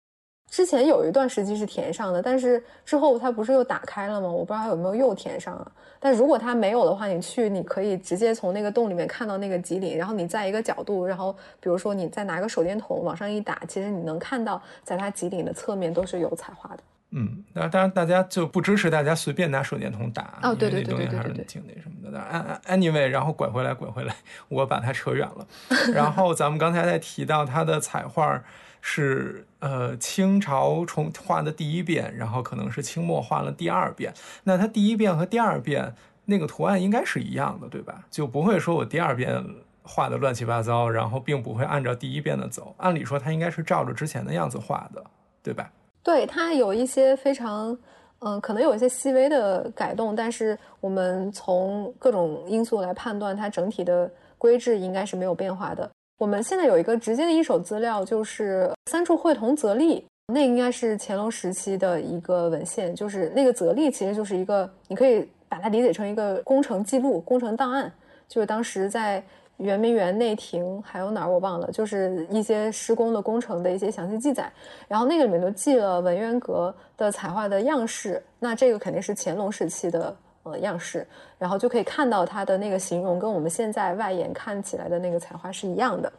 [0.51, 4.31] 之前有一段时期是填上的，但是之后它不是又打开了吗？
[4.31, 5.73] 我不知道它有没有又填上啊。
[5.99, 16.83] 但如果它没有的话，你去你可以直接从那个洞里面看到那个吉岭，然后你在一个角度，然后比如说你再拿个手电筒往上一打，其实你能看到在它吉岭的侧面都是有彩画的。
[17.11, 22.61] 嗯，当然当然大家就不支持大家随便拿手电筒打，哦对对对对对对，挺那什么的。
[22.65, 24.15] 但 anyway，然后拐回来拐回来，
[24.49, 25.47] 我把它扯远了。
[25.95, 28.43] 然后咱们刚才在提到它的彩画。
[28.89, 34.15] 是呃清朝重画的第一遍，然后可能是清末画了第二遍。
[34.45, 35.93] 那它第一遍和第二遍
[36.27, 38.05] 那个图案应该是一样的，对吧？
[38.13, 39.45] 就不会说我第二遍
[39.83, 42.77] 画的乱七八糟，然后并不会按照第一遍的走。
[42.79, 45.03] 按理说它应该是照着之前的样子画的，
[45.43, 45.69] 对吧？
[46.07, 47.77] 对，它有一些非常
[48.21, 55.91] 嗯，可能有一些细微的改动，但是我们从各种因素来判断，它整体的规制应该是没有变化的。
[56.19, 67.93] 我们现在有一个直接的一手资料，就是三处会同则例，那应该是乾隆时期的一个文献，就是那个则例其实就是一个，你可以把它理解成一个工程记录、工程档案，
[68.29, 69.21] 就是当时在
[69.59, 74.53] 圆明园内廷还有哪儿我忘了，就是一些施工的工程的一些详细记载，
[74.89, 80.17] 然后那个里面都记了文渊阁的彩画的样式，那这个肯定是乾隆时期的。
[80.49, 81.05] 呃，样式，
[81.41, 86.13] 然后就可以看到它的那个形容跟我们现在外眼看起来的那个彩画是一样的。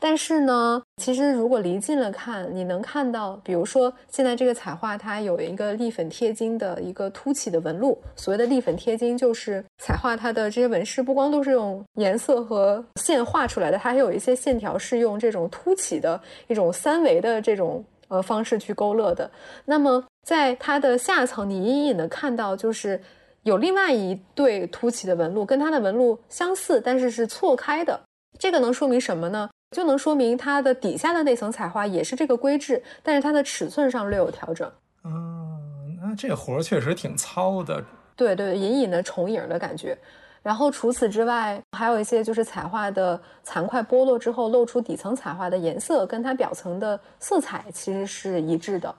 [0.00, 7.98] 但是呢，其实如果离近了看，你能看到，比如说现在这个彩画它有一个立粉贴金的一个凸起的纹路。
[8.16, 19.30] 所谓的立粉贴金，就是彩画它的这些纹饰不光都是用颜色和线画出来的，它还有一些线条是用这种凸起的一种三维的这种呃方式去勾勒的。
[19.64, 23.00] 那么在它的下层，你隐隐的看到就是。
[23.44, 28.00] 有另外一对凸起的纹路，跟它的纹路相似，但是是错开的。
[28.38, 29.50] 这个能说明什么呢？
[29.74, 34.70] 就能说明它的底下的那层彩画也是这个规制，但是它的尺寸上略有调整。
[35.04, 37.84] 嗯，那这活儿确实挺糙的。
[38.16, 39.98] 对对，隐隐的重影的感觉。
[40.42, 48.94] 然后除此之外，还有一些就是彩画的残块剥落之后露出底层彩画的颜色，跟它表层的色彩其实是一致的。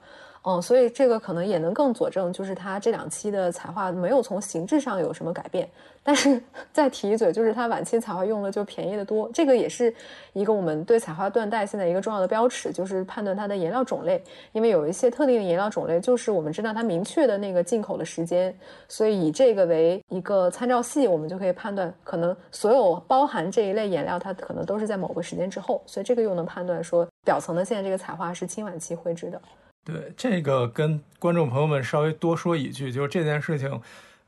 [0.47, 5.67] 嗯，所以这个可能也能更佐证，就是它这两期的彩画没有从形制上有什么改变。
[6.03, 6.39] 但是
[6.71, 9.91] 再提一嘴，就是它晚期彩画用的就便宜的多，这个也是
[10.33, 14.23] 一个我们对彩画断代现在一个重要的标尺，就是判断它的颜料种类。
[14.51, 18.55] 因为有一些特定的颜料种类，就是我们知道它明确的那个进口的时间，
[18.87, 29.41] 所以以这个为一个参照系，我们就可以判断，可能所有包含这一类颜料，它可能都是在某个时间之后，所以这个又能判断说表层的现在这个彩画是清晚期绘制的。
[29.86, 33.79] 对这个跟观众朋友们稍微多说一句，就是这件事情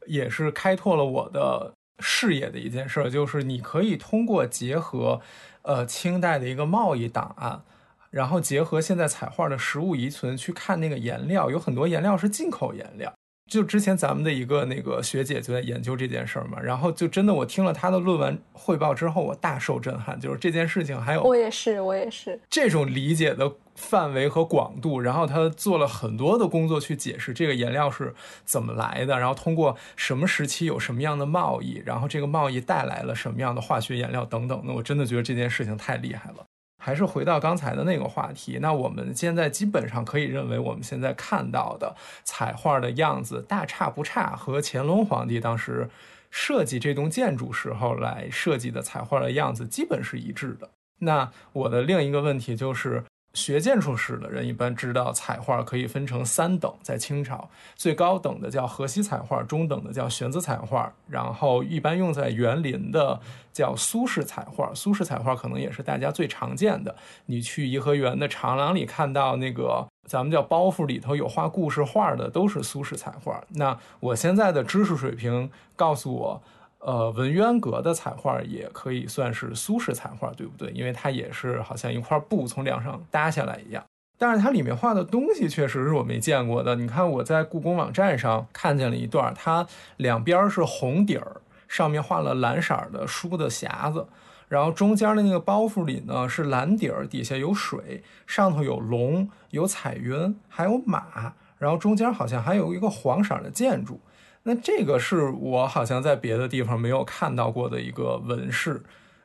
[0.05, 5.19] 也是开拓了我的视野的一件事，就是你可以通过结合
[5.63, 7.63] 呃清代的一个贸易档案，
[8.11, 13.11] 然后结合现在彩画的实物遗存去看那个颜料，有很多颜料是进口颜料。
[13.47, 20.19] 就之前咱们的一个那个学姐就在研究这件事儿嘛，然后就真的我听了她的论文汇报之后，我大受震撼。
[20.19, 34.61] 就是这件事情还有我也是我也是这种理解的范围和广度，然后她做了很多的工作去解释这个颜料是怎么来的，然后通过什么时期有什么样的贸易，然后这个贸易带来了什么样的化学颜料等等。
[34.65, 36.45] 那我真的觉得这件事情太厉害了。
[36.87, 45.89] 还是回到刚才的那个话题，那我们现在基本上可以认为，我们现在看到的彩画的样子大差不差，和乾隆皇帝当时
[46.31, 50.69] 设计这栋建筑时候来设计的彩画的样子基本是一致的。
[50.99, 53.03] 那我的另一个问题就是。
[53.37, 63.19] 学建筑史的人一般知道，彩画可以分成三等，在清朝最高等的叫河西彩画，中等的叫玄子彩画，然后一般用在园林的
[63.53, 64.71] 叫苏式彩画。
[64.73, 66.95] 苏式彩画可能也是大家最常见的。
[67.27, 73.39] 你去颐和园的长廊里看到那个咱们叫包袱里头有画故事画的，都是苏式彩画。
[73.49, 76.41] 那我现在的知识水平告诉我。
[76.87, 80.71] 呃，文渊阁的彩画也可以算是苏式彩画，对不对？
[80.71, 83.83] 因为它也是好像一块布从梁上搭下来一样。
[84.17, 86.77] 但是它里面画的东西确实是我没见过的。
[86.77, 89.67] 你看我在故宫网站上看见了一段，它
[89.97, 94.07] 两边是红底儿，上面画了蓝色的书的匣子，
[94.47, 103.99] 然后中间的那个包袱里呢是蓝底儿，底下有水，上头有龙、有彩云，还有马，然后中间好像还有一个黄色的建筑。
[104.47, 108.81] 那这个是我好像在别的地方没有看到过的一个纹饰，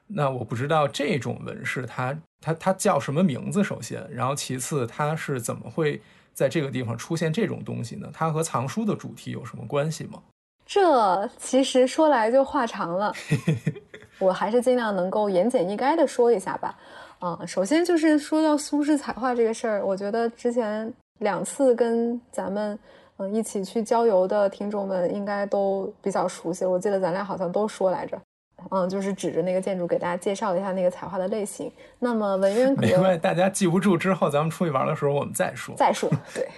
[0.09, 3.63] 那我不知道这种纹饰它它它叫什么名字？
[3.63, 6.03] 首先，然后其次，它是怎么会
[6.35, 8.11] 在这个地方出现这种东西呢？
[8.13, 10.21] 它和藏书的主题有什么关系吗？
[10.67, 13.15] 这其实说来就话长了，
[14.19, 16.77] 我还是尽量能够言简意赅的说一下吧。
[17.21, 20.93] 啊，首先就是说到苏轼彩画这个事儿，我觉得之前。
[21.19, 22.77] 两次跟咱们
[23.19, 26.65] 嗯一起去郊游的听众们应该都比较熟悉。
[26.65, 28.21] 我记得咱俩好像都说来着，
[28.71, 31.71] 嗯，就是指着那个建筑给大家介绍一下那个彩画的类型。
[31.99, 35.75] 那么文渊阁，没关系，大家记不住之后，咱们出去玩的时候我们再说。
[35.79, 36.49] 再说，对，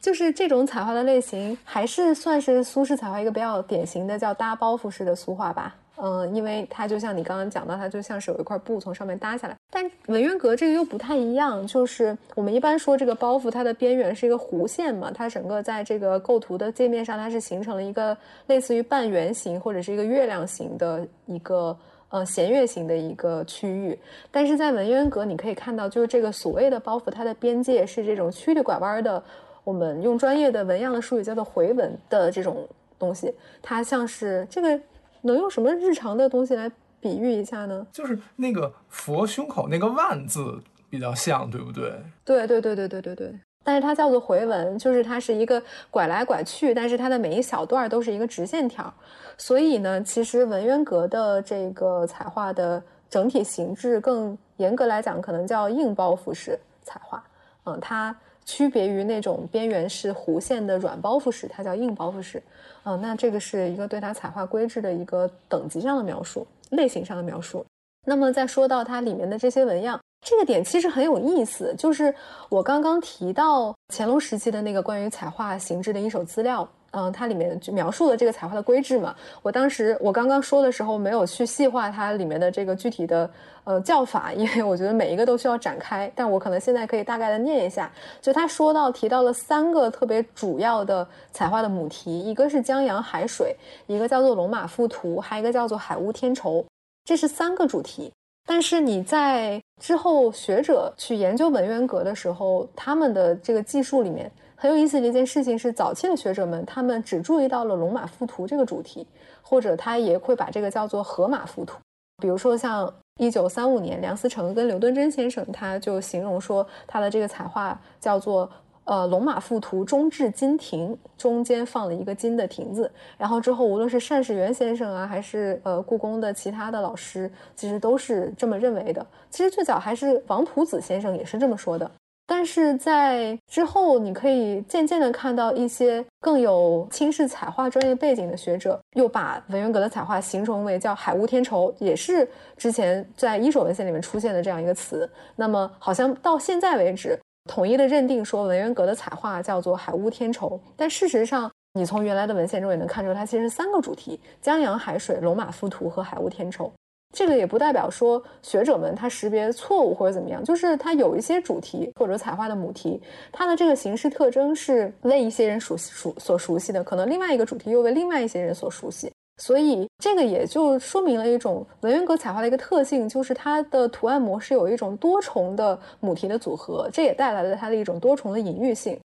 [0.00, 5.74] 就是这种彩画的类型，还是算是苏式彩画一个比较典型的叫搭包袱式的苏画吧。
[5.96, 9.54] 嗯，因为它就像你刚刚讲到，它就像是有一块布从上面搭下来。
[9.70, 18.16] 但文渊阁这个又不太一样，就是我们一般说这个包袱，它的边缘是一个弧线嘛，它整个在这个构图的界面上，它是形成了一个
[18.46, 21.76] 类似于半圆形或者是一个月亮形的一个
[22.08, 23.96] 呃弦月形的一个区域。
[24.30, 29.22] 但是在文渊阁，你可以看到，就是这个所谓的包袱，它的边界是这种曲里拐弯的，
[29.62, 32.66] 我们用专业的纹样的术语叫做回纹的这种
[32.98, 34.80] 东西，它像是这个。
[35.22, 36.70] 能用什么日常的东西来
[37.00, 37.86] 比喻一下呢？
[37.90, 41.92] 就是那个佛胸口那个万字比较像，对不对？
[42.24, 43.34] 对对对对对对对。
[43.64, 48.92] 但是它叫做回纹，就是它是一个拐来拐去，但是它的每一小段都是一个直线条。
[49.38, 57.22] 所以呢，其实文渊阁的这个彩画的整体形制，更严格来讲，可能叫硬包袱式彩画。
[57.64, 62.42] 嗯，它区别于那种边缘是弧线的软包袱式，它叫硬包袱式。
[62.84, 67.64] 嗯，那这个是一个对它彩画规制的一个等级上的描述，类型上的描述。
[68.06, 72.12] 那么再说到它里面的这些纹样，这个点其实很有意思，就是
[72.48, 76.68] 我刚刚提到乾隆时期的那个关于彩画形制的一手资料。
[76.92, 79.14] 嗯，它里面就描述了这个彩画的规制嘛。
[79.40, 83.30] 我当时我刚刚说的时候，没有去细化它里面的这个具体的
[83.64, 86.12] 呃叫法，因为我觉得每一个都需要展开。
[86.14, 87.90] 但我可能现在可以大概的念一下。
[88.20, 93.56] 就他说到提到了三个特别主要的彩画的母题，一个是江洋海水，
[93.86, 96.62] 一个叫做龙马附图，还有一个叫做海雾天绸。
[97.06, 98.12] 这是三个主题。
[98.46, 104.30] 但是你在之后学者去研究文渊阁的时候，他们的这个技术里面。
[104.62, 109.04] 很有意思的一件事情是，早期的学者们他们只注意到了龙马附图这个主题，
[109.42, 111.80] 或者他也会把这个叫做河马附图。
[112.18, 118.48] 比如说，像一九三五年，梁思成跟刘敦桢先生他就形容说，他的这个彩画叫做
[118.84, 122.88] 呃龙马附图中置金亭，中间放了一个金的亭子。
[123.18, 129.04] 然后之后，无论是单士元先生啊，还是呃故宫的其他的老师，其实都是这么认为的。
[129.28, 131.90] 其实最早还是王普子先生也是这么说的。
[132.34, 142.26] 但是在之后，你可以渐渐的看到一些更有轻视彩画专业背景的学者，又把文渊阁的彩画形容为叫“海雾天绸”，也是
[142.56, 145.08] 之前在一手文献里面出现的这样一个词。
[145.36, 150.58] 那么，好像到现在为止，统一的认定说文渊阁的彩画叫做“海雾天绸”。
[150.74, 156.72] 但事实上，你从原来的文献中也能看出，它其实是三个主题：江洋海水、龙马浮图和海雾天绸。
[157.12, 178.98] 这个也不代表说学者们他识别错误或者怎么样，就是它有一些主题或者彩画的母题，它的这个形式特征是为一些人熟熟所熟悉的，可能另外一个主题又为另外一些人所熟悉，所以这个也就说明了一种文渊阁彩画的一个特性，就是它的图案模式有一种多重的母题的组合，这也带来了它的一种多重的隐喻性。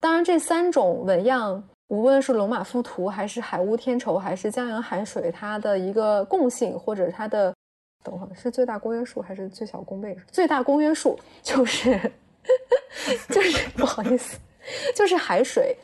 [0.00, 1.62] 当然，这三种纹样。
[1.92, 7.54] 无论是龙马附图，还是海乌天仇，还是江洋海水，它的一个共性或者它的，
[8.02, 10.24] 等会儿是最大公约数还是最小公倍数？
[10.32, 12.00] 最大公约数就是，
[13.28, 14.38] 就是 不好意思，
[14.96, 15.76] 就是海水。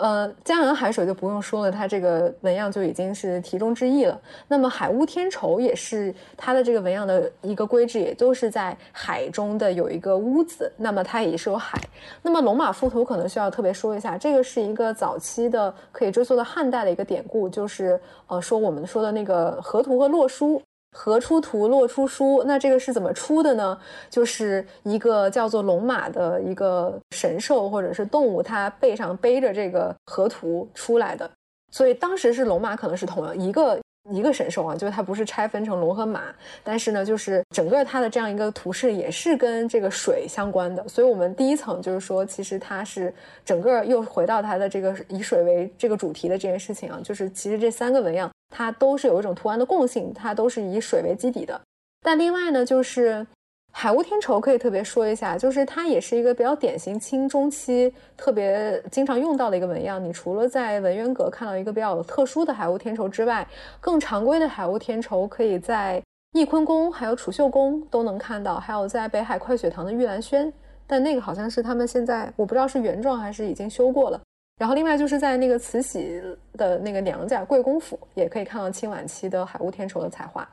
[0.00, 4.18] 呃，江洋海水就不用说了，它这个纹样就已经是题中之意了。
[4.48, 11.78] 那么海乌天绸也是它的这个纹样的一个规制，也都是在海中的有一个屋子，那么它也是有海。
[12.22, 20.62] 那么龙马赋图可能需要特别说一下，这个是一个早期的可以追溯到汉代的一个典故，就是呃说我们说的那个河图和洛书。
[20.92, 23.78] 河出图，洛出书，那这个是怎么出的呢？
[24.08, 31.30] 就是一个叫做龙马的一个神兽或者是动物，它背上背着这个河图出来的。
[31.70, 33.78] 所以当时是龙马可能是同样一个
[34.10, 36.22] 一个神兽啊，就是它不是拆分成龙和马，
[36.64, 40.86] 但是呢，就是整个它的这样一个图示也是跟这个水相关的。
[40.88, 43.12] 所以我们第一层就是说，其实它是
[43.44, 48.30] 整个又回到它的这个以水为这个主题的这件事情啊，就是其实这三个纹样。
[48.52, 51.60] 它都是有一种图案的共性，它都是以水为基底的。
[52.02, 53.24] 但另外呢，就是
[53.72, 60.02] 海雾天绸可以特别说一下，就是它也是一个比较典型清中期特别经常用到的一个纹样。
[60.02, 63.46] 你除了在文渊阁看到一个比较特殊的海雾天绸之外，
[63.80, 66.02] 更常规的海雾天绸可以在
[66.32, 70.52] 翊坤宫还有储秀宫都能看到，还有在北海快雪堂的玉兰轩。
[70.86, 74.20] 但那个好像是他们现在我不知道是原状还是已经修过了。
[74.58, 76.20] 然后，另外就是在那个慈禧
[76.58, 80.46] 的那个娘家贵公府，也可以看到清晚期的海雾天绸的彩画。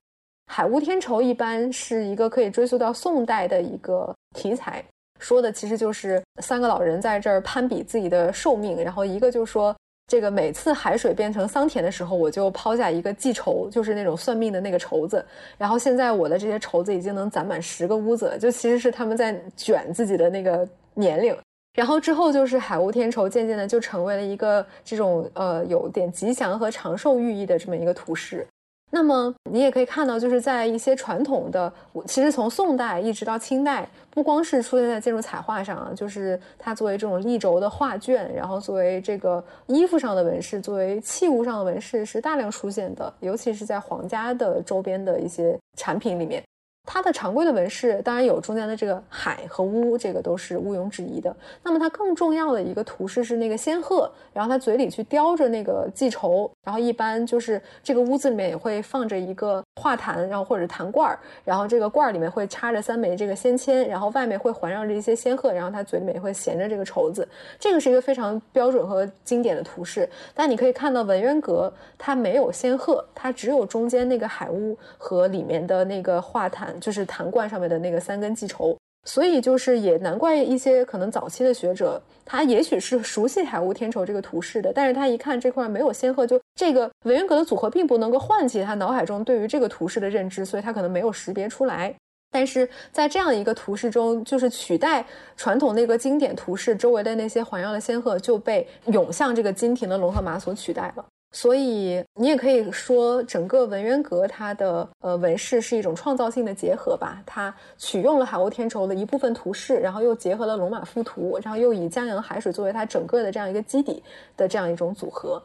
[0.47, 4.83] 海雾天仇一般是一个可以追溯到宋代的一个题材。
[5.19, 9.75] 说的其实就是三个老人在这儿攀比自己的寿命，然后一个就说。
[10.09, 15.21] 这个每次海水变成桑田的时候，我就抛下一个计筹，就是那种算命的那个筹子。
[15.57, 21.35] 然后现在我的这些筹子已经能攒满十个屋子了，就其实是他们在卷自己的那个年龄。
[21.73, 28.47] 然后之后就是海雾天仇，渐渐的就成为了一个这种呃有点吉祥和长寿寓意的这么一个图示。
[28.89, 31.71] 那么你也可以看到，就是在一些传统的，
[32.05, 46.41] 其实从宋代一直到清代，不光是出现在建筑彩画上啊，就是它作为这种立轴的画卷，然后作为这个衣服上的纹饰，作为器物上的纹饰是大量出现的，尤其是在皇家的周边的一些产品里面。
[46.89, 51.35] 它的常规的纹饰当然有中间的这个海和乌，这个都是毋庸置疑的。
[51.61, 67.27] 那么它更重要的一个图示是那个仙鹤，然后它嘴里去叼着那个记仇，然后一般就是这个屋子里面也会放着一个画坛，然后或者坛罐儿，然后这个罐儿里面会插着三枚这个仙签，然后外面会环绕着一些仙鹤，然后它嘴里面也会衔着这个绸子。
[67.59, 70.09] 这个是一个非常标准和经典的图示。
[70.33, 76.76] 但你可以看到文渊阁它没有仙鹤，它只有中间那个海屋和里面的那个画坛。
[76.79, 91.93] 就是坛罐上面的那个三根记仇，所以就是也难怪一些可能早期的学者，他也许是熟悉海雾天筹这个图示的，但是他一看这块没有仙鹤，就这个文渊阁的组合并不能够唤起他脑海中对于这个图示的认知，所以他可能没有识别出来。
[92.29, 95.05] 但是在这样一个图示中，就是取代
[95.37, 101.05] 传统那个经典图示周围的那些环绕的仙鹤，就被涌向这个金庭的龙和马所取代了。
[101.39, 107.21] 所以你也可以说，整个文渊阁它的呃纹饰是一种创造性的结合吧。
[107.27, 114.01] 它取用了海鸥天绸的一部分图示，然后又结合了龙马附图，然后又以江洋海水作为它整个的这样一个基底
[114.35, 115.39] 的这样一种组合。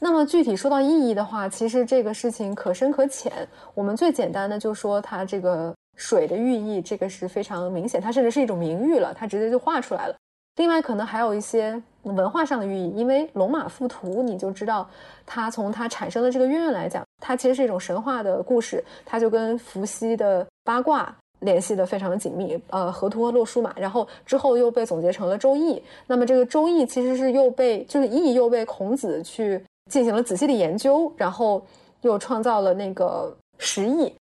[0.00, 3.32] 那么具体说到意义的话，其实这个事情可深可浅。
[3.72, 10.14] 我们最简单的就说它这个水的寓意，这个是非常明显，它甚至是一种名誉了，它直接就画出来了。
[10.56, 14.88] 另外，可能还有一些文化上的寓意，因为龙马附图，你就知道
[15.24, 22.60] 它从它产生的这个渊源来讲，它其实是一种神话的故事，它就跟伏羲的八卦联系的非常紧密。
[22.70, 25.74] 呃，河图和洛书嘛，然后之后又被总结成了《周易》，
[26.06, 31.62] 那么这个《周易》其实是又被就是易又被孔子去进行了仔细的研究，然后
[32.00, 34.12] 又创造了那个十易。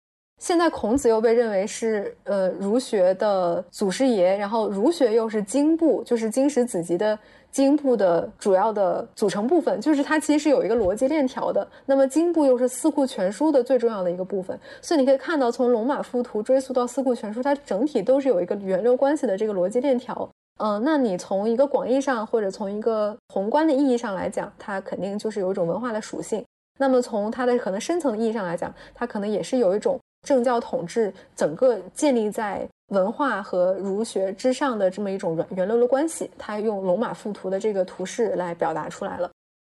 [0.40, 7.16] 现在孔子又被认为是呃儒学的祖师爷，然后儒学又是经部，就是经史子集的
[7.50, 11.68] 经部的主要的组成部分，就是它其实是有一个逻辑链条的。
[11.84, 20.26] 那么经部又是《四库全书》的最重要的一个部分，所以你可以看到，从龙马附图追溯到《四库全书》，它整体都是有一个源流关系的这个逻辑链条。
[20.56, 26.42] 嗯，那你从一个广义上或者从一个宏观的意义上来讲，它肯定就是有一种文化的属性。
[26.78, 30.00] 那么从它的可能深层意义上来讲，它可能也是有一种。
[30.22, 39.30] 政教统治整个建立在文化和儒学之上的这么一种源源流的关系，它用龙马附图的这个图示来表达出来了。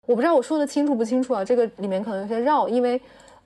[0.07, 1.45] 我不知道我说的清楚不清楚啊？
[1.45, 2.99] 这个里面可能有些绕，因为，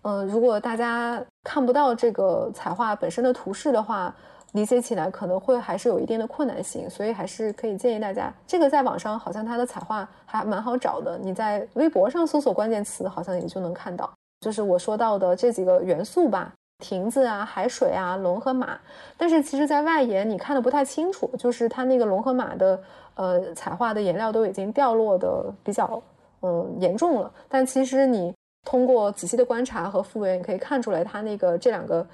[0.04, 4.16] 呃，如果大家看不到这个彩画本身的图示的话，
[4.54, 14.10] 理解起来可能会还是有一定的困难性，所以还是可以建议大家，这个在网上好像它的彩画还蛮好找的，你在微博上搜索关键词，好像也就能看到，
[14.40, 16.54] 就是我说到的这几个元素吧。
[16.88, 18.80] 亭子啊，海水啊，龙和马，
[19.18, 22.80] 但是其实，在外沿你看的不太清楚，就是它那个龙和马的
[23.16, 26.00] 呃彩画的颜料都已经掉落的比较
[26.42, 27.32] 呃严重了。
[27.50, 28.32] 但其实你
[28.64, 32.06] 通过仔细的观察和复原，你可以看出来，它那个这两个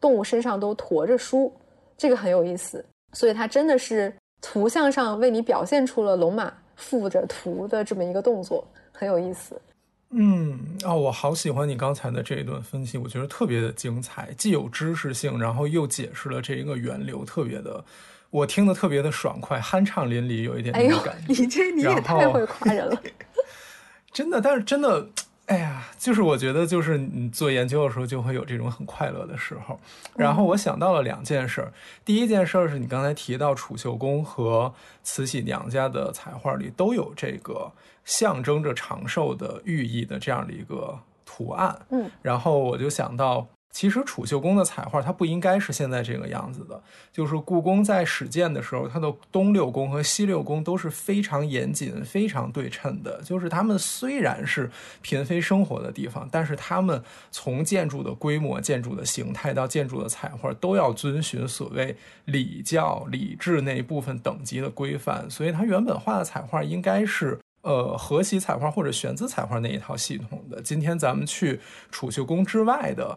[0.00, 1.52] 动物身上都驮着书，
[1.96, 2.84] 这个很有意思。
[3.12, 9.60] 所以它真的是图像上为你表现出了龙马负着图的这么一个动作，很有意思。
[10.12, 17.84] 嗯哦，我好喜欢你刚才的这一段分析，我觉得特别的精彩，既有知识性，然后又解释了这一个源流，特别的，
[18.30, 23.00] 我听得特别的爽快，酣畅淋漓，有一点哎呦，你这你也太会夸人了，
[24.12, 25.08] 真的，但是真的。
[25.50, 29.78] 哎呀，就是我觉得，就是你做研究的时候，就会有这种很快乐的时候。
[30.16, 31.72] 然后我想到了两件事儿，
[32.04, 34.72] 第一件事儿是你刚才提到储秀宫和
[35.02, 37.72] 慈禧娘家的彩画里都有这个
[38.04, 40.96] 象征着长寿的寓意的这样的一个
[41.26, 41.76] 图案。
[41.90, 43.44] 嗯，然后我就想到。
[43.70, 46.82] 其实储秀宫的彩画它不应该是现在这个样子的，
[47.12, 53.22] 就是故宫在始建的时候，它的东六宫和西六宫都是非常严谨、非常对称的。
[53.22, 54.68] 就是他们虽然是
[55.02, 65.30] 嫔妃生活的地方，但是他们从建筑的规模、建筑的形态到建筑的彩画，都要遵循所谓礼教、礼制那一部分等级的规范。
[65.30, 70.60] 所以它原本画的彩画应该是呃河西彩画或者玄子彩画那一套系统的。
[70.60, 71.60] 今天咱们去
[71.92, 73.16] 储秀宫之外的。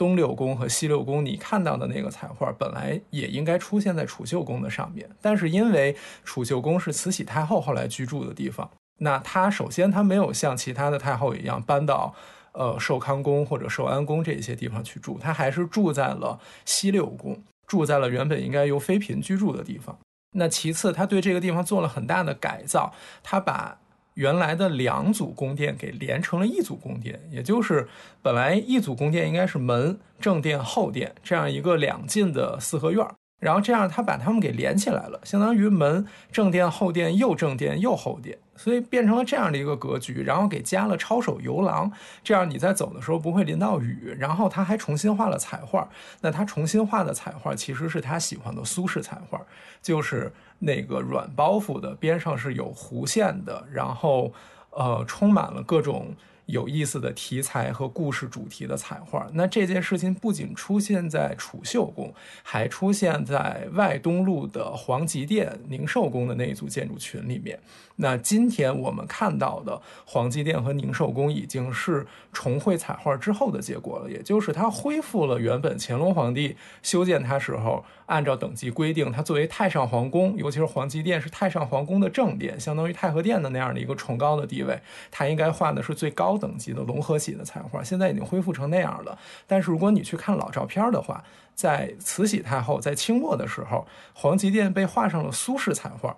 [0.00, 5.94] 东六宫和西六宫，你看到的那个彩画本来也应该出现在储秀宫的上面，但是因为
[6.24, 8.70] 储秀宫是慈禧太后后来居住的地方，
[9.00, 12.14] 那她首先她没有像其他的太后一样搬到
[12.52, 19.98] 呃寿康宫或者寿安宫这些地方去住，她还是住在了西六宫，住在了原本应该由妃嫔居住的地方。
[20.34, 23.76] 那其次，她对这个地方做了很大的改造，她把
[24.14, 27.88] 原来的两组宫殿给连成了一组宫殿，也就是
[28.22, 33.06] 本来一组宫殿应该是门、正殿、后殿这样一个两进的四合院
[33.38, 38.38] 然后这样他把它们给连起来了，相当于门、正殿、后殿又正殿又后殿。
[38.54, 41.90] 所以变成了这样的一个格局，然后给加了抄手游廊，
[42.22, 44.14] 这样你在走的时候不会淋到雨。
[44.18, 45.88] 然后他还重新画了彩画，
[46.20, 49.40] 那他重新画的彩画其实是他喜欢的苏式彩画，
[49.80, 50.30] 就是
[50.60, 54.32] 那个软包袱的，边上是有弧线的，然后
[54.70, 56.14] 呃充满了各种。
[56.50, 62.12] 有意思的题材和故事主题的彩画，那这件事情不仅出现在储秀宫，
[62.42, 67.58] 还出现在外东路的皇极殿宁寿宫的那一组建筑群里面。
[67.96, 87.84] 那今天我们看到的皇极殿和宁寿宫已经是重绘彩画之后的结果了，也就是它恢复了原本乾隆皇帝修建它时候按照等级规定，它作为太上皇宫，尤其是皇极殿是太上皇宫的正殿，相当于太和殿的那样的一个崇高的地位，它应该画的是最高等级的龙和玺的彩画。
[87.84, 91.22] 现在已经恢复成那样了，但是如果你去看老照片的话，
[91.54, 96.16] 在慈禧太后在清末的时候，皇极殿被画上了苏式彩画。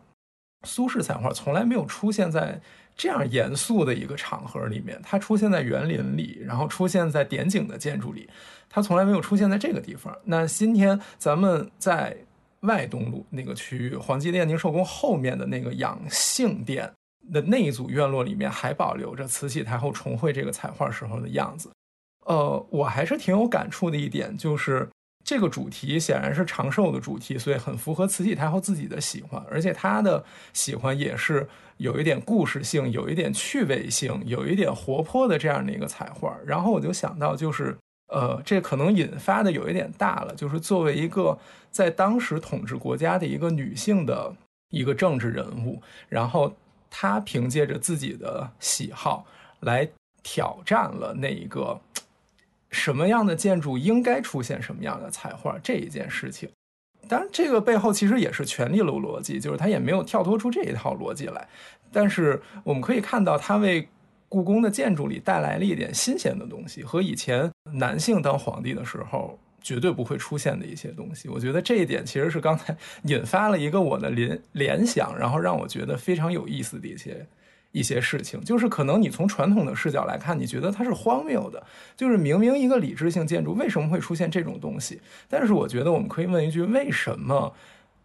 [0.65, 2.61] 苏式彩画从来没有出现在
[2.97, 8.31] 这样严肃的一个场合里面，它出现在园林里，然后出现在点景的建筑里，
[8.71, 10.17] 它从来没有出现在这个地方。
[10.25, 12.17] 那今天咱们在
[12.61, 16.89] 外东路那个区域，皇极殿宁寿宫后面的那个养性殿
[17.31, 21.71] 的那一组院落里面，还保留着慈禧太后重绘这个彩画时候的样子。
[22.25, 24.89] 呃，我还是挺有感触的一点就是。
[25.25, 30.23] 这个主题显然是长寿的主题，所以很符合慈禧太后自己的喜欢，而且她的
[30.53, 36.37] 喜欢也是有一点故事性、有一点趣味性、有一点活泼的这样的一个彩画。
[36.45, 37.75] 然后我就想到，就是
[38.09, 41.39] 呃，这可能引发的有一点大了，就是作为一个
[41.71, 44.35] 在当时统治国家的一个女性的
[44.71, 46.53] 一个政治人物，然后
[46.95, 49.25] 他凭借着自己的喜好
[49.61, 49.89] 来
[50.23, 51.81] 挑战了那一个。
[52.71, 56.49] 什么样的建筑应该出现什么样的彩画这一件事情，
[57.07, 61.47] 当然这个背后其实也是权力的逻辑，就是他也没有跳脱出这一套逻辑来。
[61.93, 63.87] 但是我们可以看到，他为
[64.27, 71.29] 故宫的建筑里带来了一点新鲜的东西，和以前男性当皇帝的时候绝对不会出现的一些东西。
[71.29, 77.27] 我觉得这一点其实是刚才 引发了一个我的联联想，然后让我觉得非常有意思的一些。
[77.75, 81.67] 一些事情，就是可能你从传统的视角来看，你觉得它是荒谬的，
[81.97, 85.01] 就是明明一个理智性建筑，为什么会出现这种东西？
[85.27, 87.51] 但是我觉得我们可以问一句：为什么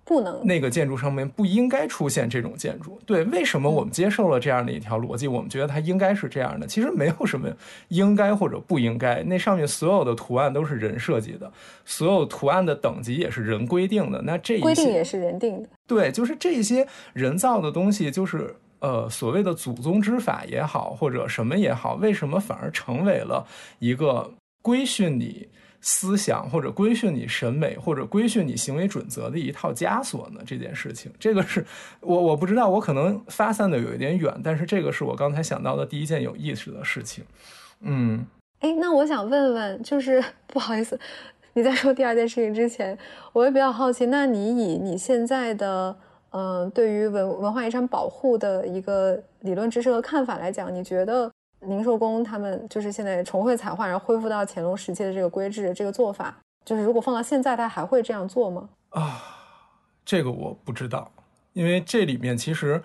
[0.07, 2.97] 不能那个建筑上面不应该出现这种建筑？
[3.05, 5.27] 对，为什么我们接受了这样的一条逻辑？
[5.27, 6.65] 我们觉得它应该是这样的。
[6.65, 7.49] 其实没有什么
[7.89, 11.51] 应该或者不应该，那上面所有的图案都是人设计的，
[11.83, 14.21] 所有图案的等级也是人规定的。
[14.21, 15.69] 那这一规定也是人定的。
[15.85, 18.55] 对，就是这些人造的东西，就是。
[18.79, 23.43] 呃，所谓的祖宗之法也好，或者什么也好，为什么反而成为了
[23.79, 24.31] 一个
[24.61, 25.47] 规训你
[25.81, 30.41] 思想，或者规训你审美，或者规训你行为准则的一套枷锁呢？
[30.45, 31.65] 这件事情，这个是
[32.01, 37.23] 我我不知道，我可能发散的有一点远，但是这个是我刚才想到的第一件有意思的事情。
[37.81, 38.25] 嗯，
[38.59, 40.99] 哎，那我想问问，就是 不好意思，
[41.53, 42.97] 你在说第二件事情之前，
[43.33, 45.95] 我也比较好奇，那你以你现在的。
[46.31, 51.31] 嗯，对于文文化遗产保护的一个理论知识和看法来讲，你觉得
[51.61, 58.69] 宁寿宫他们就是现在重绘彩画，然后恢复到乾隆时期的这个规制，这个做法，就是如果放到现在，他还会这样做吗？
[58.89, 59.21] 啊，
[60.05, 61.11] 这个我不知道，
[61.53, 62.81] 因为这里面其实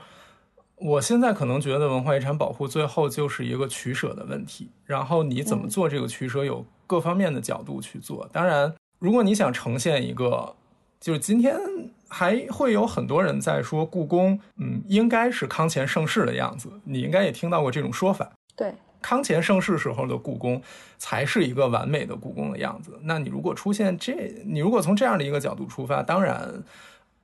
[0.76, 8.28] 我现在可能觉得文化遗产保护最后就是一个取舍的问题，然后你怎么做这个取舍，有各方面的角度去做。
[8.32, 10.54] 当然，如果你想呈现一个，
[11.00, 11.56] 就是今天。
[12.14, 16.68] 还会有很多人在说故宫，嗯，应该是康乾盛世的样子。
[16.84, 18.30] 你应该也听到过这种说法。
[18.62, 20.62] 对，康乾盛世时候的故宫
[20.96, 22.96] 才是一个完美的故宫的样子。
[23.02, 24.12] 那你如果出现这，
[24.46, 26.62] 你如果从这样的一个角度出发，当然，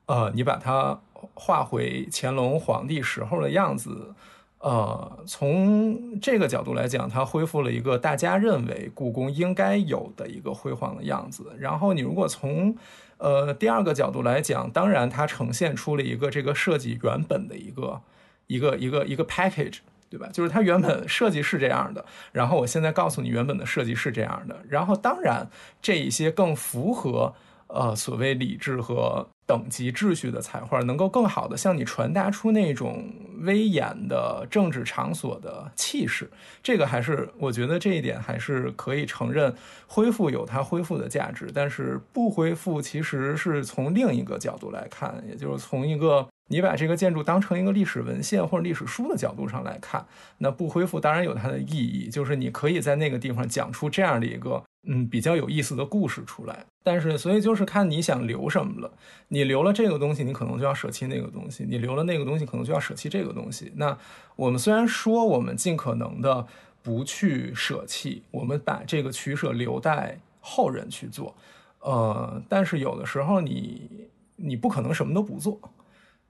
[0.07, 0.99] 呃，你把它
[1.35, 4.13] 画回乾隆皇帝时候的样子，
[4.59, 11.55] 呃，从这个角度来讲，它恢复了一个大家认为故宫应该有的一个辉煌的样子。
[11.61, 12.77] 然后你如果从
[13.19, 18.01] 呃，第二个角度来讲，当然它呈现出了一个这个设计原本的一个
[18.47, 19.79] 一个一个一个 package，
[20.11, 20.29] 对吧？
[20.33, 25.49] 就是它原本设计是这样的，然后我现在告诉你原本的设计是这样的，然后当然
[25.81, 27.35] 这一些更符合
[27.69, 29.27] 呃所谓理智和。
[29.49, 36.31] 等级秩序的彩画能够更好的向你传达出那种威严的政治场所的气势，
[36.63, 39.51] 这个还是我觉得这一点还是可以承认，
[39.87, 50.05] 恢复有它恢复的价值，但是不恢复其实是从另一个角度来看，也就是从一个你把这个建筑当成一个历史文献或者历史书的角度上来看，
[50.39, 54.63] 那不恢复当然有它的意义，就是你可以在那个地方讲出这样的一个。
[54.91, 58.91] 嗯，比较有意思的故事出来，但是所以就是看你想留什么了。
[59.27, 63.71] 你留了这个东西，你可能就要舍弃那个东西；你留了那个东西，可能就要舍弃这个东西。
[63.75, 63.99] 那
[64.35, 66.47] 我们虽然说我们尽可能的
[66.81, 71.35] 不去舍弃，我们把这个取舍留待后人去做，
[71.81, 75.61] 呃，但是有的时候你你不可能什么都不做，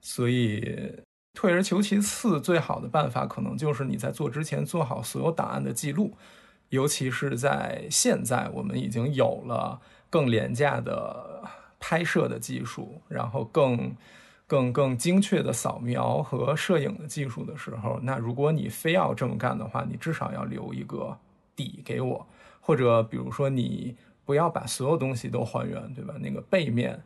[0.01, 0.93] 所以
[1.33, 6.13] 退而求其次，最好的办法可能就是你在做之前做好所有档案的记录。
[6.69, 11.41] 尤其是在现在，我们已经有了更廉价的
[11.79, 13.95] 拍摄的技术，然后更、
[14.45, 21.17] 更、更精确的扫描和摄影的技术的时候，那如果你非要这么干的话，你至少要留一个
[21.55, 22.27] 底给我，
[22.61, 26.13] 或者比如说你不要把所有东西都还原，对吧？
[26.19, 27.01] 那个背面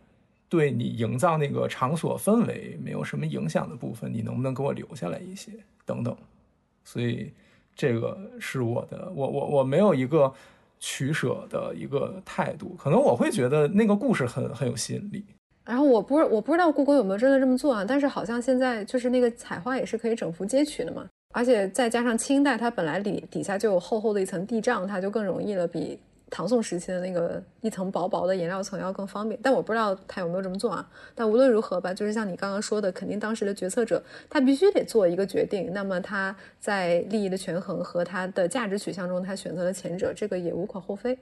[0.54, 5.52] 对你营造那个场所氛围没有什么影响的部分，你能不能给我留下来一些？
[5.86, 6.16] 等等，
[6.84, 7.32] 所以。
[7.76, 10.32] 这个是我的，我我我没有一个
[10.80, 15.26] 取舍的一个态度，可能我会觉得那个故事很很有吸引力。
[15.66, 25.98] 然后我不是我不知道故宫有没有真的这么做啊，但是好像现在就是那个彩画也是可以整幅截取的嘛，而且再加上清代它本来底底下就有厚厚的一层地障，它就更容易了，比。
[26.36, 30.84] 唐宋时期的那个一层薄薄的颜料层要更方便，但我不知道他有没有这么做啊。
[31.14, 35.72] 但无论如何吧，就是像你刚刚说的，肯定当时的决策者他必须得做一个决定。
[35.72, 41.16] 那么他在利益的权衡和他的价值取向中，他选择了前者，这个也无可厚非。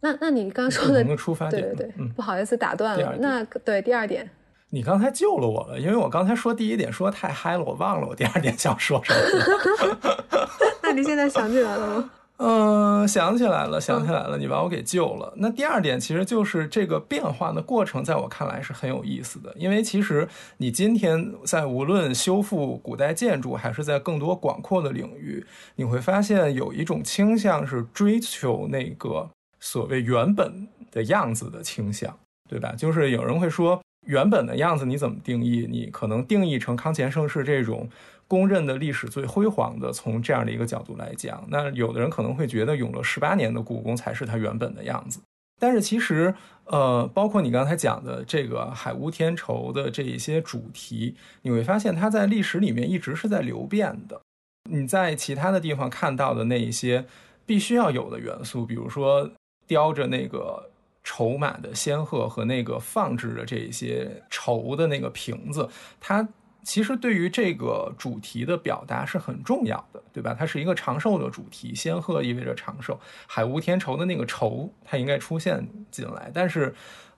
[0.00, 3.16] 那那你刚刚说的出发点，对对对，不好意思打断了。
[3.18, 4.30] 那对第二点，
[4.70, 10.16] 你刚才救了我了，因为我刚才说第一点说的太嗨了，我忘了我第二点想说什么。
[10.82, 12.10] 那你现在想起来了吗？
[12.38, 15.32] 嗯，想起来了，想起来了，你把我给救了。
[15.36, 19.50] 那第二点其实就是这个变化的过程，在我看来是很有意思的。
[19.56, 25.46] 因为其实你今天在无论修复古代建筑，还是在更多广阔的领域，
[25.76, 32.14] 你会发现有一种倾向是追求那个所谓原本的样子的倾向，
[32.50, 32.74] 对吧？
[32.76, 35.66] 就是有人会说，原本的样子你怎么定义？
[35.70, 37.88] 你可能定义成康乾盛世这种。
[38.28, 45.20] 公认的历史最辉煌的，从这样的一个角度来讲，那有的人可能会觉得永乐十八年的故宫才是它原本的样子。
[45.60, 46.34] 但是其实，
[46.64, 54.20] 呃，包括你刚才讲的这个海屋天绸的这一些主题，你会发现它在历史里面一直是在流变的。
[54.68, 57.06] 你在其他的地方看到的那一些
[57.46, 59.30] 必须要有的元素，比如说
[59.66, 60.68] 雕着那个
[61.04, 65.68] 筹码的仙鹤和那个放置的这些筹的那个瓶子，
[66.00, 66.28] 它。
[66.66, 70.34] 其实对于这个主题的表达是很重要的，对吧？
[70.36, 72.98] 它是一个长寿的主题，仙鹤意味着长寿，
[73.28, 76.28] 海无天愁的那个愁它应该出现进来。
[76.34, 76.74] 但是，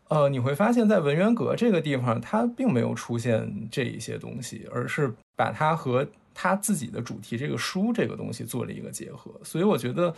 [0.08, 9.32] 呃，你会发现在文渊阁这个地方，它并没有出现这一些东西，而是把它和它自己的主题这个书这个东西做了一个结合。
[9.42, 10.14] 所以我觉得，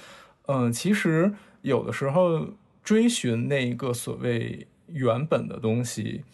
[0.48, 1.32] 嗯，其实
[1.62, 2.44] 有的时候
[2.82, 6.24] 追寻那一个所谓原本的东西。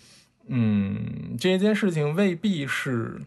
[0.48, 3.20] 嗯，这件事情未必是，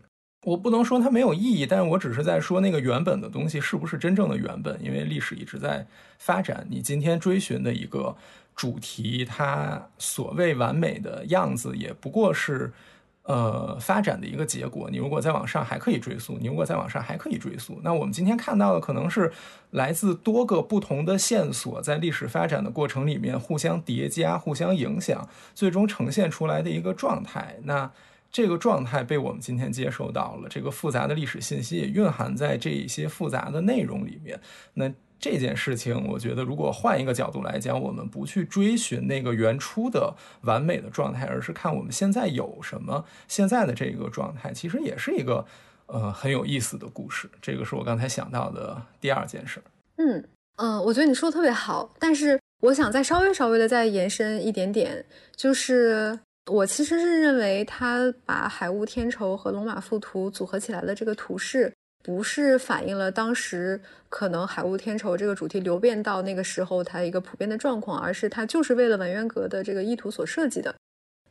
[0.44, 5.86] 我不能说它没有意义，但是我只是在说那个原本的东西是不是真正的原本，因为历史一直在
[6.18, 6.66] 发展。
[6.70, 8.16] 你今天追寻的一个
[8.56, 12.72] 主题，它所谓完美的样子，也不过是。
[13.24, 17.80] 呃，发展的一个结果，你如果再往上还可以追溯，你如果再往上还可以追溯。
[17.84, 19.32] 那我们今天看到的可能是
[19.72, 27.58] 来自多个不同的线索，在历史发展的过程里面互相叠加、互相影响，最终呈现出来的一个状态。
[27.64, 27.92] 那
[28.32, 34.40] 这个状态被我们今天接收到了，这个复杂的历史信息也蕴含在这一些复杂的内容里面。
[34.74, 34.92] 那。
[35.20, 45.46] 这件事情，我觉得如果换一个角度来讲，我们不去追寻那个原初的完美的状态，而是看我们现在有什么，现在的这个状态，其实也是一个
[45.88, 47.30] 呃很有意思的故事。
[47.42, 49.62] 这个是我刚才想到的第二件事。
[49.98, 50.24] 嗯
[50.56, 55.06] 嗯，我觉得你说的特别好，但是我想再稍微稍微的再延伸一点点，
[55.36, 56.18] 就是
[56.50, 61.74] 我其实是认为他把海雾天仇和龙马附图组合起来的这个图式。
[62.10, 63.80] 不是反映了当时
[64.10, 70.74] 可能海雾天仇这个主题流变到那个时候它一个普遍的状况，而是它就是为了文渊阁的这个意图所设计的。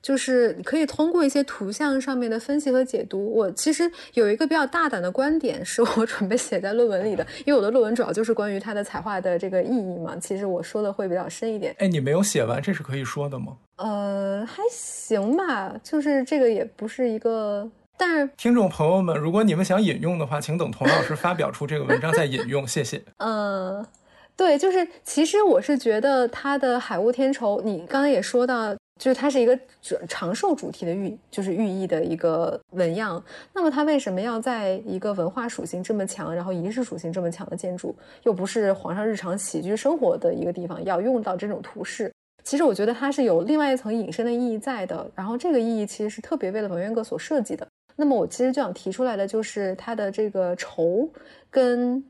[0.01, 3.35] 就是你可以通过一些图像上面的分析和解读。
[3.35, 10.17] 我其实有一个比较大胆的观点，是我 准备写在论文里的，因为我的论文主要就是关于它的彩画的这个意义嘛。
[10.21, 11.75] 其实我说的会比较深一点。
[11.81, 13.57] 哎，你没有写完，这是可以说的吗？
[13.79, 17.69] 呃，还行吧，就是这个也不是一个，
[17.99, 23.03] 但是听众朋友们，如果你们想引用的话，请等童老师发表出这个文章再引用，谢谢。
[23.19, 23.85] 嗯。
[24.39, 29.59] 对，就是其实我是觉得它的海雾天绸，你刚才也说到，就是它是一个
[30.07, 33.21] 长寿主题的寓，就是寓意的一个纹样。
[33.53, 37.93] 那么它为什么要在一个文化属性这么强，然后仪式属性这么强的建筑，
[38.23, 42.13] 又不是皇上日常起居生活的一个地方，要用到这种图式？
[42.45, 45.05] 其实我觉得它是有另外一层隐身的意义在的。
[45.17, 47.67] 然后这个意义其实是特别为了文渊阁所设计的。
[47.99, 51.07] 那么我其实就想提出来的就是它的这个绸
[51.51, 52.03] 跟。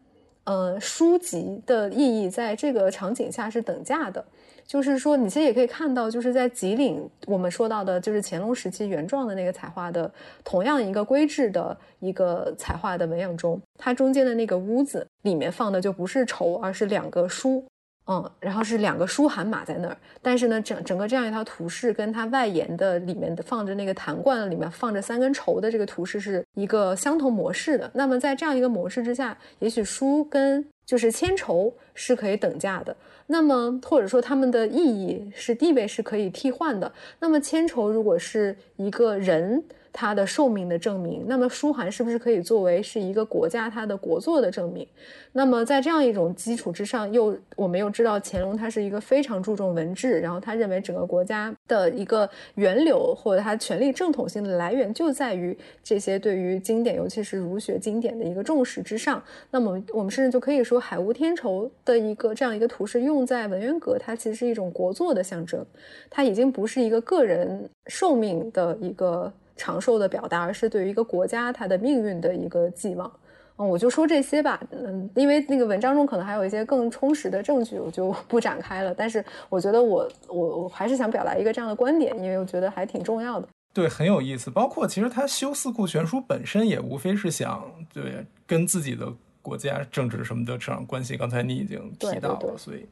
[0.44, 4.24] 呃，书籍的意义在这个场景下是等价的，
[4.66, 10.10] 就是说，你其实也可以看到，就是在吉林，我们说到的，就是乾隆时期原状的那个彩画的
[10.42, 17.62] 同样一个规制的一个彩画的纹样中，它中间的那个屋子里面放的就不是绸，而是两个书。
[18.10, 27.90] 嗯，然后是两个书函码在那儿，但是呢，整整个这样一套图式跟它外沿的里面的放着那个坛罐里面放着三根绸的这个图式是一个相同模式的。
[27.92, 32.96] 那么在这样一个模式之下，也许书跟就是千绸是可以等价的。
[33.26, 36.90] 那么或者说它们的意义是地位是可以替换的。
[37.20, 39.62] 那么千绸如果是一个人。
[40.00, 44.86] 它的寿命的证明，那么书函是不是可以作为是一个国家它的国作的证明？
[45.32, 59.20] 那么在这样一种基础之上，又我们又知道乾隆他是一个非常注重文治，然后他认为整个国家的一个源流或者他权力正统性的来源就在于这些对于经典，尤其是儒学经典的一个重视之上。
[59.50, 65.66] 那么我们甚至就可以说，海无天绸的一个这样一个图式用在文渊阁，它其实是一种国作的象征，
[66.08, 69.32] 它已经不是一个个人寿命的一个。
[69.58, 73.12] 长寿的表达，而是对于一个国家它的命运的一个寄望。
[73.60, 74.58] 嗯，我就说这些吧。
[74.70, 78.94] 嗯，因为那个文章中可能还有一些更充实的证据，我就 不展开了。
[78.94, 83.48] 但是我觉得我我我还是想表达一个这样的观点，因为我觉得还挺重要的。
[83.74, 84.48] 对，很有意思。
[84.48, 89.12] 包括其实他修四库全书本身也无非是想对跟自己的
[89.42, 91.16] 国家政治什么的扯上关系。
[91.16, 92.86] 刚才你已经提到了，所以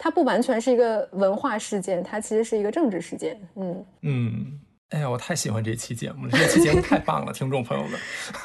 [0.00, 3.40] 它不完全是一个文化事件，它其实是一个政治事件。
[3.54, 4.60] 嗯嗯。
[4.90, 6.32] 哎呀，我太喜欢这期节目了！
[6.32, 8.00] 这期节目太棒了， 听众朋友们。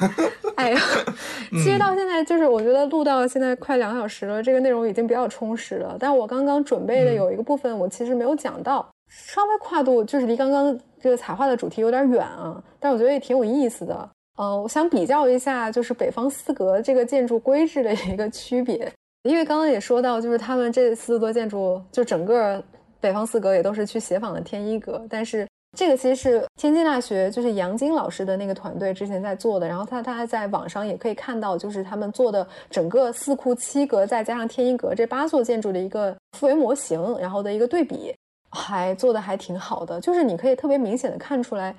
[0.58, 0.80] 哎呀，
[1.52, 5.96] 其实到现在就是我觉得录到现在快两个小时了，这个内容已经比较充实了。
[5.98, 12.62] 但我刚刚准备的有一个部分，我其实没有讲到，稍微跨度就是离刚刚这个彩画的主题有点远啊。
[12.78, 14.10] 但我觉得也挺有意思的。
[14.38, 18.92] 呃，我想比较一下，就是北方四格这个建筑规制的一个区别，
[19.24, 22.62] 因为刚刚也说到，就是他们这四座建筑，就整个
[23.00, 25.48] 北方四格也都是去协仿的天一阁，但是。
[25.76, 29.68] 这个其实是天津大学，就是杨晶老师的那个团队之前在做的。
[29.68, 38.14] 然后他他还在网上也可以看到，就是他们做的整个四库七阁再加上天一阁这八座建筑的一个复维模型，然后的一个对比，
[38.52, 40.00] 还做的还挺好的。
[40.00, 41.76] 就是你可以特别明显的看出来，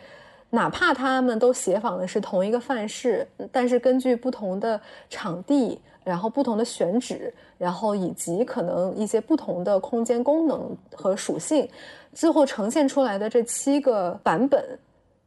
[0.50, 11.68] 哪怕他们都协仿的是同一个范式，但是根据不同的场地，然后不同的选址，然后以及可能一些不同的空间功能和属性。
[12.14, 14.78] 最后呈现出来的这七个版本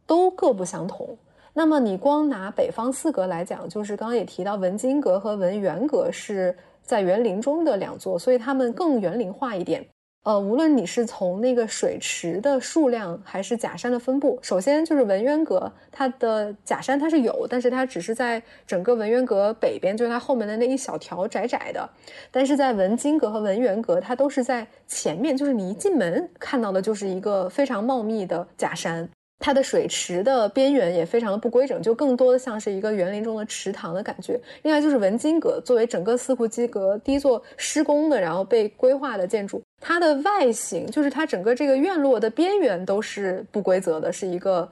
[0.06, 1.18] 都各不相同。
[1.54, 9.86] 那么你光拿北方四阁来讲，就是刚刚也提到文津阁和文源阁是在园林中的两座，所以它们更园林化一点。
[10.24, 21.90] 呃，无论你是从那个水池的数量，还是假山的分布，首先就是文渊阁，它的假山它是有，但是它只是在整个文渊阁北边，就是它后面的那一小条窄窄的。
[22.30, 29.10] 但是在文津阁和文渊阁，它都是在前面，就是你一进门看到的就是一个非常茂密的假山。
[29.40, 34.40] 它的水池的边缘也非常的不规整，就更多的像是一个园林中的池塘的感觉。
[34.64, 44.68] 另外就是文津阁，作为整个四库基阁第一座施工的，然后被规划的建筑，它的外形就是它整个这个院落的边缘都是不规则的，是一个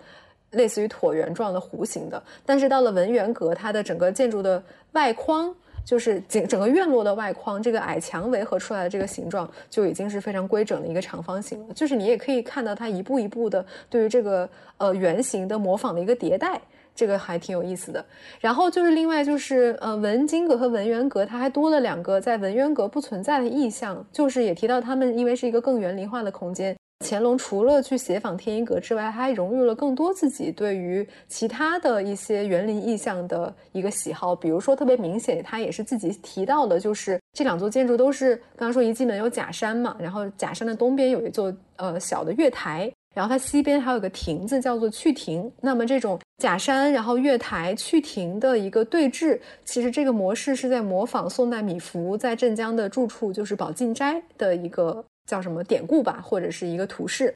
[0.51, 2.21] 类似于椭圆状的弧形的。
[2.45, 4.63] 但是到了文渊阁，它的整个建筑的
[4.93, 5.55] 外框。
[5.85, 11.73] 就是整整个院落的外框，这个矮墙围合出来的这个形状就已经是非常规整的一个长方形了。
[11.73, 16.59] 就是你也可以看到它一步一步的对于这个呃圆形的模仿的一个迭代，
[16.95, 18.03] 这个还挺有意思的。
[18.39, 26.75] 然后就是另外就是呃文津阁和文渊阁，它还多了两个在文渊阁不存在的意象，就是也提到他们因为是一个更园林化的空间。
[27.07, 34.35] 乾隆除了去协访天一阁之外，还融入了更多自己对于其他的一些园林意象的一个喜好。
[34.35, 45.51] 比如说，特别明显，他也是自己提到的，就是这两座建筑都是刚刚说一进门有假山嘛，然后假山的东边有一座呃小的月台，然后它西边还有个亭子叫做去亭。
[45.61, 57.33] 那么这种假山，然后月台去亭的一个对峙，其实这个模式是在模仿宋代米芾在镇江的住处，就是宝镜斋的一个叫什么典故吧，或者是一个图示。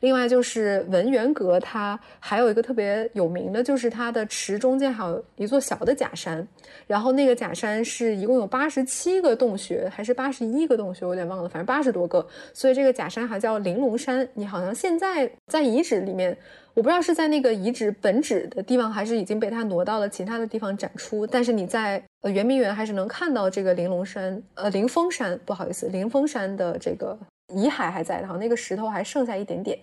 [0.00, 6.46] 另外就是文渊阁，它还有一个特别有名的，就是它的池中间还有一座小的假山，
[6.86, 12.24] 然后那个假山是一共有八十七个洞穴，还是八十一个洞穴，我有点忘了，反正八十多个，
[12.54, 14.28] 所以这个假山还叫玲珑山。
[14.34, 16.38] 你好像现在在遗址里面，
[16.78, 27.18] 我不知道是在那个遗址本址的地方，还是已经被它挪到了其他的地方展出，但是你在呃圆明园还是能看到这个玲珑山，呃灵峰山，不好意思，灵峰山的这个
[27.52, 29.76] 遗骸还在，然后那个石头还剩下一点点。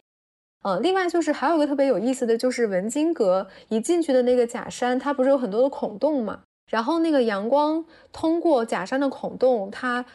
[0.63, 6.43] 呃，另外就是还有个特别有意思的就是文津阁一进去的那个假山，它不是有很多的孔洞嘛？
[6.71, 10.05] 然后那个阳光通过假山的孔洞，它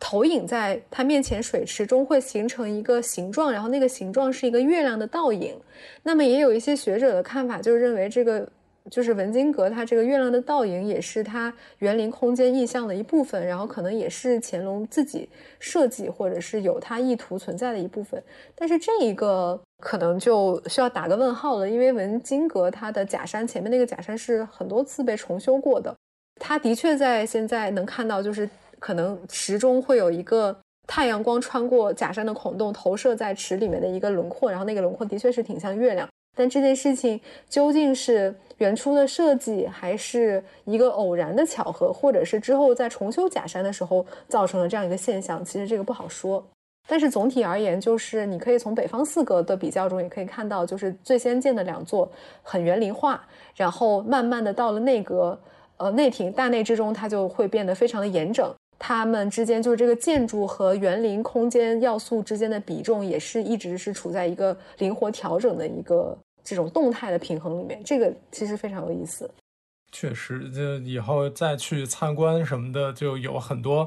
[0.00, 5.54] 投影在它面前水池中，会形成一个形状，然后那个形状是一个月亮的倒影。
[6.02, 8.48] 那么也有一些学者的看法，就是认为这个。
[8.90, 15.28] 就是文津阁，它这个月亮的倒影也是它园林空间意象的一部分，然后可能也是乾隆自己
[15.58, 18.20] 设计或者是有他意图存在的一部分。
[18.54, 25.94] 但是这一个可能就需要打个问号了，因为文津阁它的假山前面那个假山是很多次被重修过的，
[26.40, 28.48] 它的确在现在能看到，就是
[28.80, 30.56] 可能池中会有一个
[30.88, 36.08] 太阳光穿过假山的孔洞投射在池里面的一个轮廓，然后那个轮廓的确是挺像月亮。
[36.36, 45.44] 但这件事情究竟是原初的设计，还是一个偶然的巧合，或者是之后在重修假山的时候造成了这样一个现象？
[45.44, 46.42] 其实这个不好说。
[46.88, 52.10] 但是总体而言，就是你可以从北方四阁的比较中也可以看到，就是最先建的两座
[52.42, 53.22] 很园林化，
[53.54, 55.38] 然后慢慢的到了内阁，
[55.76, 58.52] 呃内廷大内之中，它就会变得非常的严整。
[58.82, 67.78] 它们之间就是这个建筑和园林空间要素之间的比重，也是一直是处在一个灵活调整的一个这种动态的平衡里面。
[67.84, 69.30] 这个其实非常有意思。
[69.92, 73.86] 确实，就以后再去参观什么的，就有很多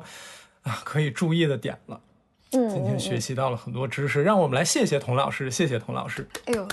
[0.62, 2.00] 啊可以注意的点了。
[2.52, 6.24] 嗯，今天学习到了很多知识，让我们来谢谢童老师，谢谢童老师。
[6.46, 6.68] 哎呦，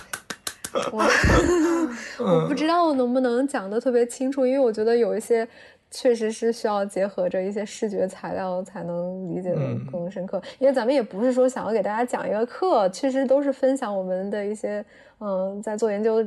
[0.93, 1.03] 我
[2.21, 5.49] 我不知道能不能讲的特别清楚，因为我觉得有一些。
[5.91, 9.61] 确实是需要结合着一些视觉材料才能理解的
[9.91, 14.85] 更深刻，因为咱们也不是说想要给大家讲一个课，其实都是分享我们的一些
[15.19, 16.25] 嗯在做研究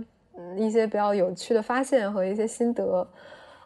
[0.57, 3.07] 一些比较有趣的发现和一些心得，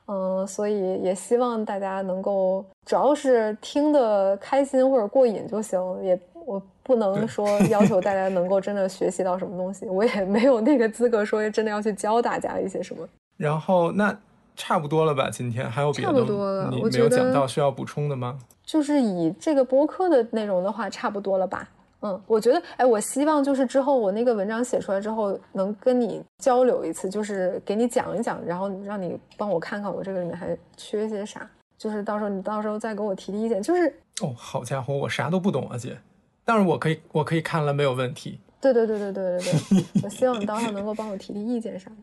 [0.07, 13.07] 嗯，所以也希望大家能够主要是听得开心或者过瘾就行，也我不能说要求大家能够真的学习到什么东西，我也没有那个资格说真的要去教大家一些什么。
[13.35, 14.15] 然后那。
[14.57, 15.29] 差不多了吧？
[15.29, 16.11] 今天还有别的？
[16.11, 16.69] 差不多了。
[16.69, 18.37] 你没有讲到需要补充的吗？
[18.65, 21.69] 就是以这个播客的内容的话，差不多了吧？
[22.01, 33.61] 嗯，我觉得，哎，我希望就是之后我那个文章写出来之后，能跟你交流一次，就是给你讲一讲，然后让你帮我看看我这个里面还缺些啥，就是到时候你到时候再给我提提意见。
[33.61, 33.87] 就是
[34.21, 35.97] 哦，好家伙，我啥都不懂啊，姐，
[36.43, 38.39] 但是我可以，我可以看了没有问题。
[38.59, 41.95] 对对对对对对对，我希望你到时候能够帮我提提意见啥的。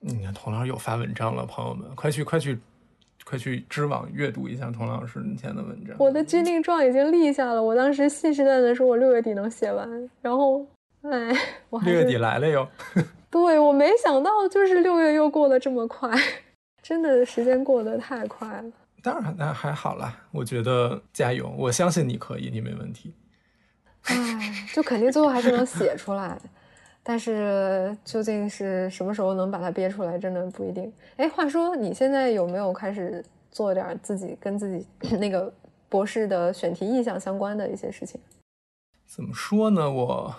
[0.00, 2.58] 你看，童老师又发文章了，朋友们，快去快去
[3.24, 5.96] 快去知网阅读一下童老师以前的文章。
[5.98, 10.64] 我的军令状已经立下了，我当时信誓旦旦说我六月底能写完，然后，
[11.02, 11.36] 哎，
[11.68, 12.68] 我六月底来了哟。
[13.30, 16.10] 对，我没想到，就是六月又过得这么快，
[16.80, 18.70] 真的时间过得太快了。
[19.02, 23.12] 当然，那还好啦，我觉得加油，我相信你可以，你没问题。
[24.04, 26.38] 哎，就肯定最后还是能写出来。
[27.08, 30.92] 但是究竟是什么时候能把它憋出来，真的不一定。
[31.16, 34.86] 哎，话说你现在有没有开始做点自己跟自己
[35.16, 35.50] 那个
[35.88, 38.20] 博士的选题意向相关的一些事情？
[39.06, 39.90] 怎么说呢？
[39.90, 40.34] 我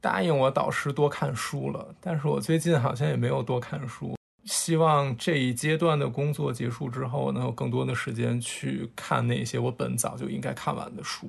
[0.00, 4.14] 答应我导师多看书了，但是我最近好像也没有多看书。
[4.44, 11.28] 希望这一阶段的工作结束之后，能有更多的时间去看那些我本早就应该看完的书。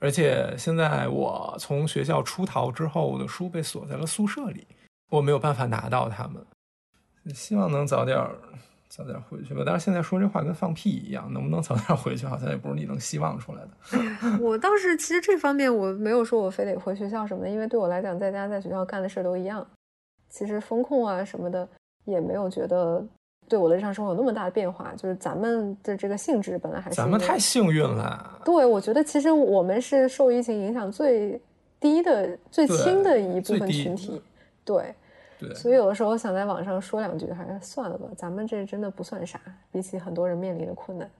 [0.00, 4.66] 而且现在我从学校出逃之后，我的书被锁在了宿舍里，
[5.10, 6.44] 我没有办法拿到它们。
[7.34, 8.16] 希望能早点
[8.88, 9.62] 早点回去吧。
[9.66, 14.38] 但是现在说这话跟放屁一样，能不能早点回去，好像也不是你能希望出来的。
[14.40, 19.66] 我倒是其实这方面我没有说我非得回学校什么的，因为对我来讲，在家在学校干的事都一样。
[20.28, 21.68] 其实风控啊什么的
[22.04, 23.04] 也没有觉得。
[23.48, 28.40] 对我的日常生活有那么大的变化，就是咱们的这个性质本来还是咱们太幸运了。
[28.44, 31.40] 对，我觉得其实我们是受疫情影响最
[31.80, 34.20] 低的、最轻的一部分群体。
[34.64, 34.94] 对，
[35.38, 38.06] 对，所以有的时候想在网上说两句，还是算了吧。
[38.16, 39.40] 咱们这真的不算啥，
[39.72, 41.10] 比起很多人面临的困难。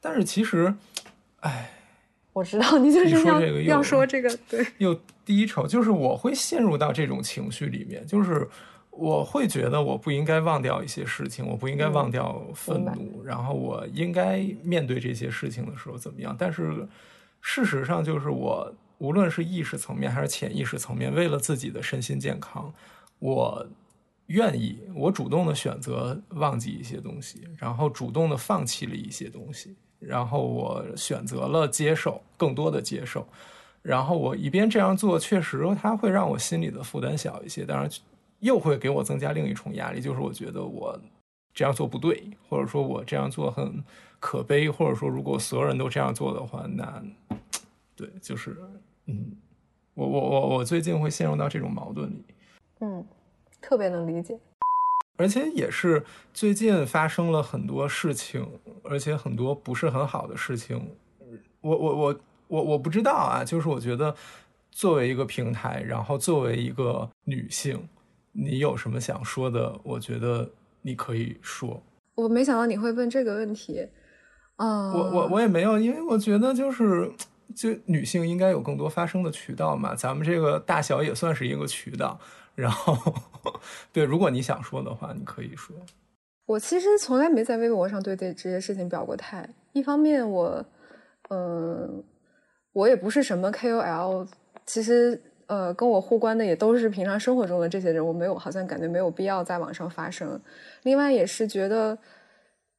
[0.00, 0.74] 但是其实，
[1.40, 1.70] 哎，
[2.32, 8.48] 我知道你就是要要说这个，对，又低潮，就是我会陷入到这种情绪里面，就是
[8.96, 16.34] 我会觉得我不应该忘掉一些事情，我不应该忘掉愤怒，然后我应该面对这些事情的时候怎么样？
[16.38, 16.86] 但是
[17.40, 22.72] 事实上，就是我无论是意识层面还是潜意识层面，为了自己的身心健康，
[23.18, 23.66] 我
[24.26, 29.76] 愿意，我主动的选择忘记一些东西，然后主动的放弃了一些东西。
[29.98, 33.26] 然后我选择了接受，更多的接受。
[33.82, 37.88] 然后我一边这样做，确实它会让我心里的负担小一些，当然
[38.46, 40.98] 又会给我增加另一重压力，就是我觉得我
[41.52, 43.84] 这样做不对，或者说我这样做很
[44.20, 47.02] 可悲，或者说如果所有人都这样做的话，那
[47.96, 48.56] 对，就是
[49.06, 49.36] 嗯，
[49.94, 52.24] 我我我我最近会陷入到这种矛盾里，
[52.80, 53.04] 嗯，
[53.60, 54.38] 特别能理解。
[55.18, 56.04] 而且也是
[56.34, 58.46] 最近发生了很多事情，
[58.84, 60.94] 而且很多不是很好的事情。
[61.62, 64.14] 我我我我我不知道啊，就是我觉得
[64.70, 67.88] 作为一个平台，然后作为一个女性，
[68.36, 69.78] 你有什么想说的？
[69.82, 70.50] 我觉得
[70.82, 71.82] 你可以说。
[72.14, 73.88] 我没想到你会问这个问题，
[74.56, 77.10] 啊，我我我也没有，因为我觉得就是
[77.54, 82.18] 就女性应该有更多发声的渠道嘛，咱们这个大小也算是一个渠道。
[82.54, 83.14] 然后，
[83.92, 85.76] 对，如果你想说的话，你可以说。
[86.46, 89.46] 我其实从来没在微博上对这这些事情表过态。
[89.72, 90.64] 一方面，我，
[91.28, 92.02] 嗯，
[92.72, 94.26] 我也不是什么 KOL，
[94.64, 100.40] 其实，呃，跟我互关的也都是平常生活中的这些人，我没有，好像感觉没有必要在网上发声。
[100.82, 101.96] 另外，也是觉得，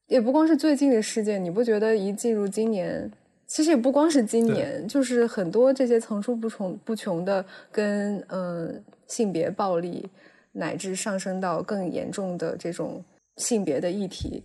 [0.08, 3.12] 也不光是最近的事件，你不觉得一进入今年，
[3.46, 8.84] 其实也不光是今年，就是很多这些层出不穷不穷的跟，嗯。
[9.08, 10.06] 性别暴力，
[10.52, 13.02] 乃至上升到更严重的这种
[13.38, 14.44] 性别的议题，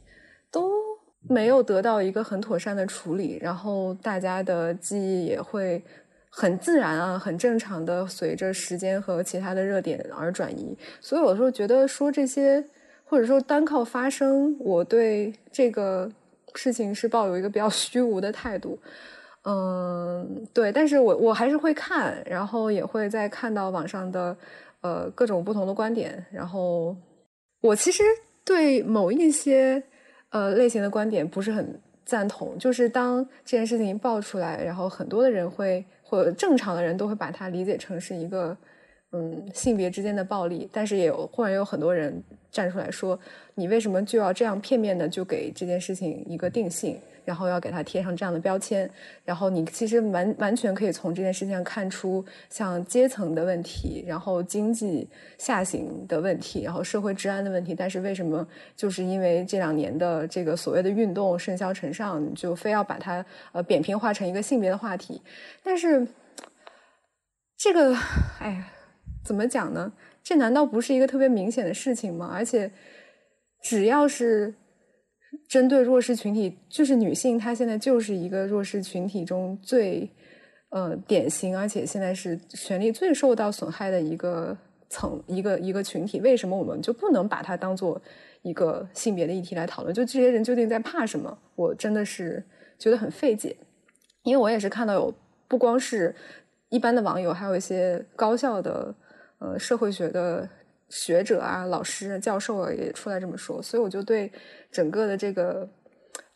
[0.53, 0.71] 都
[1.29, 5.83] 没有得到一个很妥善的处理，然后大家的记忆也会
[6.35, 10.75] 很自然啊，很正常的随着时间和其他的热点而转移。
[10.99, 12.65] 所以有时候觉得说这些，
[13.05, 16.11] 或者说单靠发声，我对这个
[16.55, 18.79] 事情是抱有一个比较 虚无的态度。
[19.45, 24.35] 嗯，对，但是我我还是会看，然后也会在看到网上的
[24.81, 26.97] 呃各种不同的观点，然后
[27.61, 28.03] 我其实
[28.43, 29.83] 对某一些
[30.31, 38.55] 呃类型的观点不是很赞同，就是当这件事情爆出来，然后很多的人会或正常的人都会把它理解成是一个
[39.13, 43.19] 嗯性别之间的暴力，但是也有忽然有很多人站出来说，
[43.55, 47.01] 你为什么就要这样片面的就给这件事情一个定性？
[47.25, 48.91] 然后要给他贴上这样的标签，
[49.25, 55.09] 然后你其实完完全可以从这件事情上看出，像阶层的问题，然后经济
[55.39, 57.75] 下行的问题，然后社会治安的问题。
[57.75, 58.47] 但是为什么
[58.77, 65.21] 就是因为这两年的这个所谓的运动甚嚣尘上，你就非要把它呃扁平化成一个性别的话题？
[65.63, 66.07] 但是
[67.57, 67.97] 这个，
[68.41, 68.65] 哎，
[69.25, 69.93] 怎么讲呢？
[70.23, 72.31] 这难道不是一个特别明显的事情吗？
[72.33, 72.71] 而且
[73.63, 74.55] 只要是。
[75.49, 80.09] 针对弱势群体，就是女性，她现在就是一个弱势群体中最
[80.71, 84.57] 呃典型，而且现在是权利最受到损害的一个
[84.89, 86.21] 层一个一个群体。
[86.21, 88.01] 为什么我们就不能把它当做
[88.43, 89.95] 一个性别的议题来讨论？
[89.95, 91.39] 就这些人究竟在怕什么？
[91.55, 92.43] 我真的是
[92.79, 93.57] 觉得很费解。
[94.23, 95.15] 因为我也是看到有
[95.49, 96.15] 不光是
[96.69, 98.95] 一般的网友，还有一些高校的
[99.39, 100.49] 呃社会学的。
[100.93, 104.31] 学者啊，老师、教授啊，也出来这么说，所以我就对
[104.71, 105.67] 整个的这个，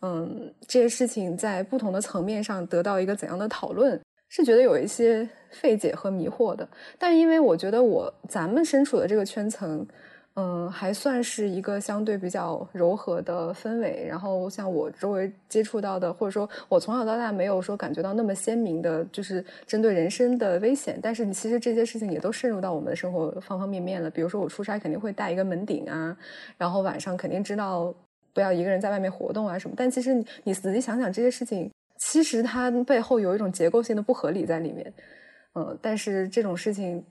[0.00, 4.00] 嗯，这些事情在不同的层面上得到一个怎样的讨论，
[4.30, 6.66] 是觉得有一些费解和迷惑的。
[6.98, 9.86] 但因为我觉得我咱们身处的这个圈层。
[10.38, 14.04] 嗯，还算是一个相对比较柔和的氛围。
[14.06, 20.98] 然后像我周围接触到的，或者说我从小到大没有说感觉到那么鲜明的，就是针对人身的危险。
[21.02, 24.10] 但是你其实这些事情也都渗入到我们的生活方方面面了。
[24.10, 26.14] 比如说我出差肯定会带一个门顶啊，
[26.58, 27.94] 然后晚上肯定知道
[28.34, 29.74] 不要一个人在外面活动啊什么。
[29.74, 34.92] 但其实你仔细想想，这些事情其实它背后有一种结构性的不合理在里面。
[35.54, 37.02] 嗯，但是这种事情。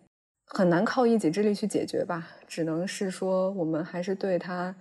[0.48, 4.74] 很难靠一己之力去解决吧，只能是说我们还是对他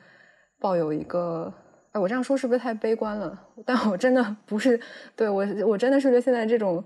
[0.60, 1.52] 抱有一个，
[1.92, 3.38] 哎，我这样说是不是太悲观了？
[3.64, 4.78] 但我真的不是，
[5.16, 6.84] 对我我真的是对现在这种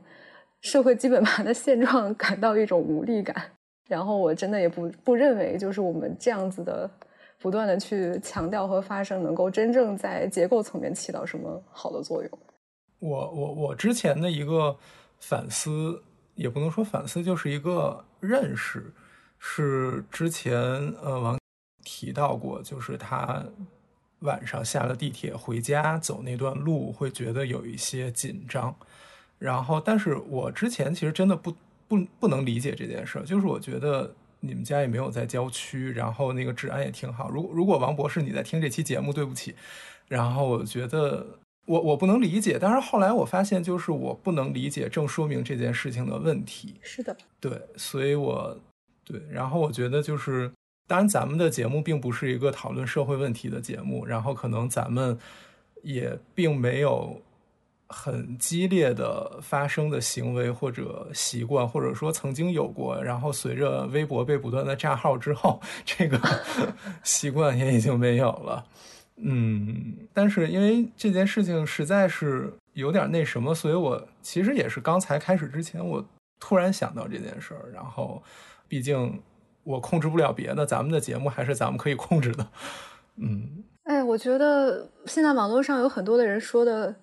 [0.60, 3.36] 社会基本盘的现状 感到一种无力感。
[3.88, 6.88] 然后我真的也不不认为，就是我们这样子的
[7.40, 12.30] 不断的去强调和发声，能够真正在结构层面起到什么好的作用。
[13.00, 14.76] 我我我之前的一个
[15.18, 16.02] 反思。
[16.38, 18.92] 也不能说反思，就是一个认识，
[19.38, 20.54] 是之前
[21.02, 21.38] 呃王
[21.84, 23.44] 提到过，就是他
[24.20, 28.74] 晚上下了地铁回家走那段路会觉得有一些紧张，
[29.38, 31.54] 然后但是我之前其实真的不
[31.86, 33.22] 不不能理解这件事。
[33.24, 37.30] 就是我觉得你们家也没有在郊区，然后那个治安也挺好。
[37.30, 39.54] 如果如果王博士你在听这期节目，对不起。
[40.08, 41.24] 然后我觉得
[41.68, 46.74] 我我不能理解，但是后来我发现，就是我不能理解，正说明这件事情的问题。
[46.80, 48.58] 是的，对，所以我
[49.04, 50.50] 对，然后我觉得就是，
[50.86, 55.18] 当然咱们的节目并不是一个讨论社会问题的节目，然后可能咱们
[55.82, 57.20] 也并没有
[57.88, 66.18] 很激烈的发生的行为或者习惯，或者说曾经有过，然后随着微博被不断的炸号之后，这个
[67.04, 68.64] 习惯也已经没有了。
[69.20, 76.04] 嗯，但是因为这件事情实在是有点那什么，所以我其实也是刚才开始之前，我
[76.38, 77.68] 突然想到这件事儿。
[77.74, 78.22] 然后，
[78.68, 79.20] 毕竟
[79.64, 82.46] 我控制不了别的，咱们的节目还是咱们可以控制的。
[83.16, 86.94] 嗯，哎，我觉得现在网络上有很多的人说的，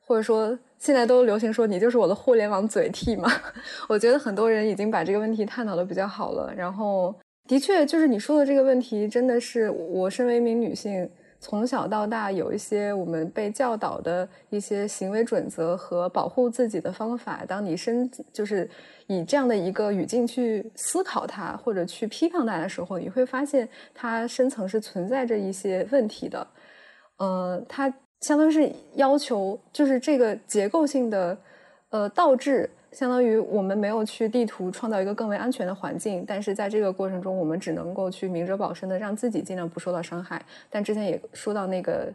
[0.00, 3.30] 或者说现在都流行说你就是我的互联网嘴替嘛。
[3.88, 6.52] 我觉得很多人已经把这个问题探讨的比较好了。
[6.56, 7.14] 然后，
[7.48, 11.08] 的确就是你说的这个问题，真的是我身为一名女性。
[11.40, 17.42] 从小到大，有一些我们被教导的一些行为准则和保护自己的方法。
[17.48, 18.68] 当你深就是
[19.06, 26.46] 以这样的一个语境去思考它，或者去批判它的时候，你会发现它深层是存在着一些问题的。
[27.16, 31.38] 呃，它相当于是要求，就是这个结构性的
[31.88, 32.68] 呃倒置。
[32.92, 40.44] 相当于我们没有去地图创造一个更为安全的环境，但是在这个过程中，我们只能够去明哲保身的让自己尽量不受到伤害。
[40.68, 42.12] 但之前也说到那个，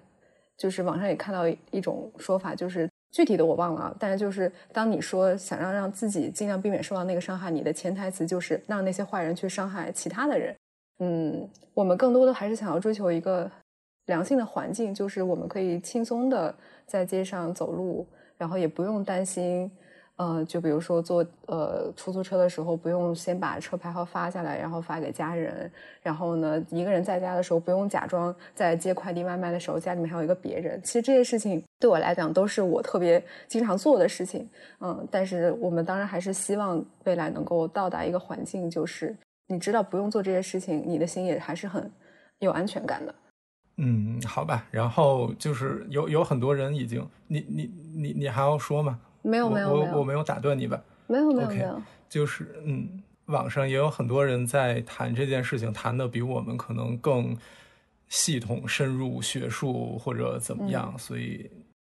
[0.57, 10.53] 就是网上也看到一种说法，就是具体的我忘了，但是就是当你说想让让自己尽量避免受到那个伤害，你的潜台词就是让那些坏人去伤害其他的人。
[10.99, 13.49] 嗯，我们更多的还是想要追求一个
[14.07, 16.53] 良性的环境，就是我们可以轻松的
[16.85, 18.05] 在街上走路，
[18.37, 19.71] 然后也不用担心。
[20.17, 25.69] 呃，就比如说坐呃出租车的时候，不用先把车牌号发下来，然后发给家人。
[26.01, 30.81] 然后呢，一个人在家的时候，不用假装在接快递外卖的时候，家里面还有一个别人。
[30.83, 34.47] 其实这些事情对我来讲都是我特别经常做的事情。
[34.79, 39.13] 嗯，但是我们当然还是希望未来能够到达一个环境，就是
[39.47, 41.91] 你知道不用做这些事情，你的心也还是很
[42.39, 43.13] 有安全感的。
[43.77, 44.65] 嗯，好吧。
[44.71, 48.97] 然后就是有有很多人已经，你你你你还要说吗？
[49.25, 50.79] 没有没有我我没有打断你吧？
[51.07, 57.35] 没有没有没有，就是嗯，网上也有很多人在谈这件事情，谈的比我们可能更
[58.07, 61.49] 系统、深入、学术或者怎么样，所以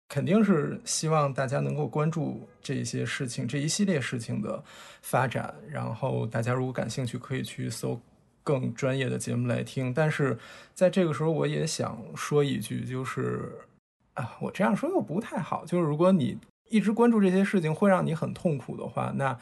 [0.09, 4.61] 肯定是希望大家能够关注这些事情、这一系列事情的
[5.01, 5.53] 发展。
[5.69, 7.99] 然后大家如果感兴趣，可以去搜
[8.43, 9.93] 更专业的节目来听。
[9.93, 10.37] 但是
[10.73, 13.51] 在这个时候，我也想说一句，就是
[14.15, 16.37] 啊，我这样说又不太好，就是如果你。
[16.69, 19.37] 一直关注这些事情会让你很痛苦的话，那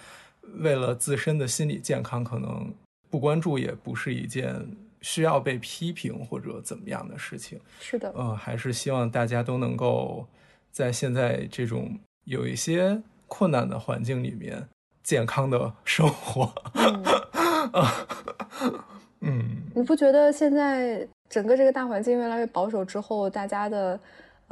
[0.60, 2.72] 为了自身的心理健康，可能
[3.10, 4.54] 不关注也不是一件
[5.02, 7.60] 需要被批评或者怎么样的事情。
[7.80, 10.28] 是的，呃，还是希望大家都能够
[10.72, 14.68] 在现在这种有一些困难的环境里面
[15.02, 16.54] 健康的生活。
[19.22, 23.98] 嗯，你不觉得现在整个这个大环境越来越保守之后，大家的？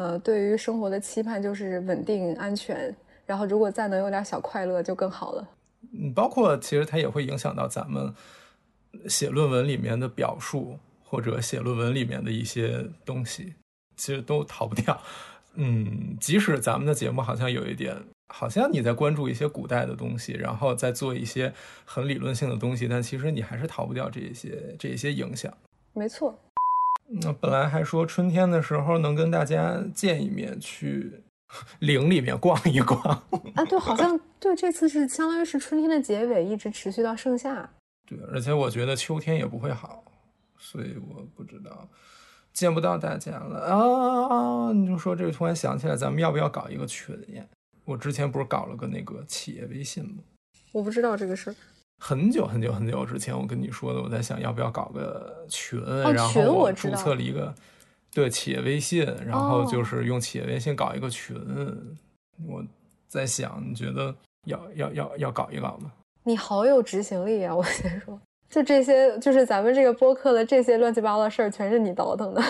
[0.02, 2.91] 呃，对于生活的期盼就是稳定、安全，
[3.23, 5.48] 然后如果再能有点小快乐就更好了。
[5.94, 8.11] 嗯，包括其实它也会影响到咱们
[9.07, 13.53] 写论文里面的表述，或者写论文里面的一些东西，
[13.95, 14.99] 其实都逃不掉。
[15.53, 17.95] 嗯，即使咱们的节目好像有一点，
[18.34, 21.53] 好像你在关注一些古代的东西，然后再做一些
[21.86, 25.56] 很理论性的东西，但其实你还是逃不掉这一些这一些影响。
[25.94, 26.36] 没错。
[27.21, 31.21] 那本来还说春天的时候能跟大家见一面，去
[31.79, 33.65] 陵里面逛一逛啊。
[33.69, 37.69] 对，好像 对，这次是相当于是春天的结尾，一直持续到盛夏。
[38.07, 40.03] 对，而且我觉得秋天也不会好，
[40.57, 41.88] 所以我不知道
[42.53, 44.71] 见不到大家了啊。
[44.71, 47.43] 你就说这个，突然想起来，咱们要不要搞一个群呀？
[47.83, 50.23] 我之前不是搞了个那个企业微信吗？
[50.71, 51.55] 我不知道这个事儿。
[52.03, 55.80] 很久很久很久之前，我跟你说的，我在想要不要搞个群，
[56.11, 57.53] 然后我注册了一个
[58.11, 61.38] 对企业微信，然后就是用企业微信搞一个群。
[62.48, 62.64] 我
[63.07, 64.14] 在想，你觉得
[64.45, 65.91] 要要要要搞一搞吗？
[66.23, 67.53] 你好有执行力啊！
[67.56, 68.19] 我先说，
[68.49, 72.41] 就这些，就是咱们这个播客的这些乱七八糟的事儿，全是你倒腾的。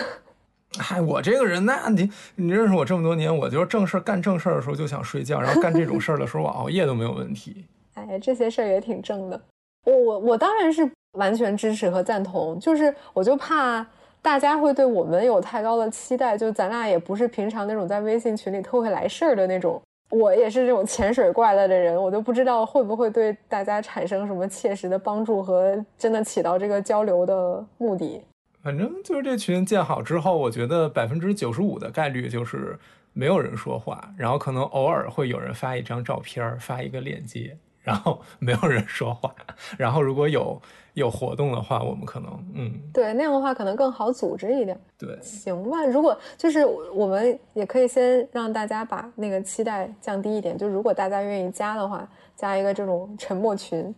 [0.80, 7.66] 嗨， 我这个人，那你你认识我这么多年，我就是正事儿干正事儿的时候就想睡觉，然后干这种事儿的时候，我熬夜都没有问题。
[7.94, 9.42] 哎，这些事儿也挺正的。
[9.86, 13.86] 我我我当然是完全支持和赞同，就是我就怕
[14.22, 19.82] 大家会对我们有太高的期待，就咱俩也不是平常那种在微信群里特会来事儿的那种
[20.12, 28.22] 我也是这种潜水怪了的人，我都不知道会不会对大家产生什么切实的帮助和真的起到这个交流的目的。
[28.62, 32.78] 反正就是这群建好之后，我觉得百分之九十五的概率就是
[33.14, 39.34] 没有人说话，然后可能偶尔会有人发一张照片，发一个链接，然后没有人说话。
[39.78, 40.62] 然后如果有
[40.94, 44.80] 有活动的话，我们可能嗯，对那样的话可能更好组织一点。
[44.98, 45.84] 对，行吧。
[45.86, 53.94] 如果就是我们也可以先让大家把那个期待降低一点，就如果大家愿意加的话，加一个这种沉默群。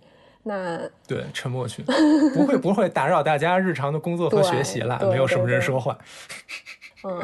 [0.46, 0.78] 那
[1.08, 1.86] 对沉默群
[2.34, 5.98] 不会不会打扰大家日常的工作和学习啦，没有什么人说话。
[7.06, 7.24] 嗯，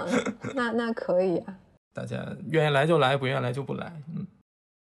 [0.56, 1.54] 那那可以啊。
[1.94, 3.92] 大家愿意来就来，不愿意来就不来。
[4.16, 4.26] 嗯，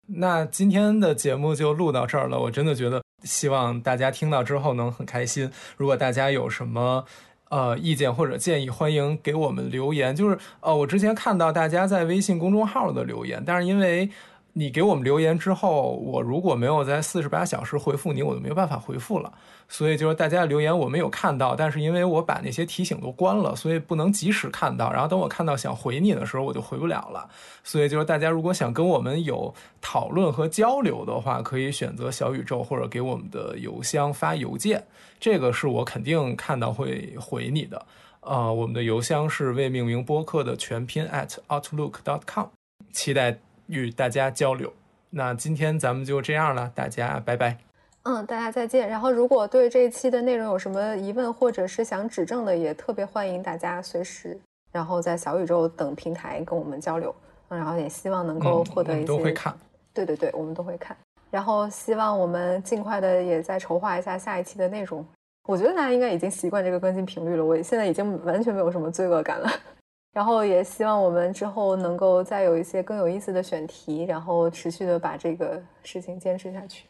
[0.07, 2.39] 那今天的节目就录到这儿了。
[2.39, 5.49] 我真的觉得，希望大家听到之后能很开心。
[5.77, 7.05] 如果大家有什么
[7.49, 10.15] 呃意见或者建议，欢迎给我们留言。
[10.15, 14.09] 就是呃，我之前看到大家在微信公众号的留言，但是因为。
[14.53, 19.31] 你给我们留言之后，我如果没有在四十八小时回复你，我就没有办法回复了。
[19.73, 24.91] 所以就是大家的留言我没有看到，但是因为我把那些提醒都关了，所以不能及时看到。
[24.91, 27.27] 然后等我看到想回你的时候，我就回不了了。
[27.63, 34.83] 所以就是大家如果想跟我们有讨论和交流的话，可以选择小宇宙或者给我们的邮箱发邮件，
[35.19, 37.85] 这个是我肯定看到会回你的。
[38.19, 42.47] 呃，我们的邮箱是未命名播客的全拼 at outlook dot com，
[42.91, 43.39] 期待。
[43.67, 44.73] 与大家交流，
[45.11, 47.70] 那今天咱们就这样了，大家拜拜。
[48.03, 48.89] 嗯，大家再见。
[48.89, 54.39] 然后，如果对这一期的内容有什么疑问，或者是想指正的，也特别欢迎大家随时，
[54.71, 57.13] 然后在小宇宙等平台跟我们交流。
[57.49, 59.05] 嗯然后也希望能够获得一些。
[59.05, 59.53] 都会看。
[59.93, 60.95] 对对对，我们都会看。
[61.29, 65.05] 然后希望我们尽快的也再筹划一下下一期的内容。
[65.49, 69.49] 我觉得大家应该已经习惯这个更新频率了，我现在已经完全没有什么罪恶感了。
[70.13, 76.85] 然后也希望我们之后能够再有一些更有意思的选题，然后持续的把这个事情坚持下去。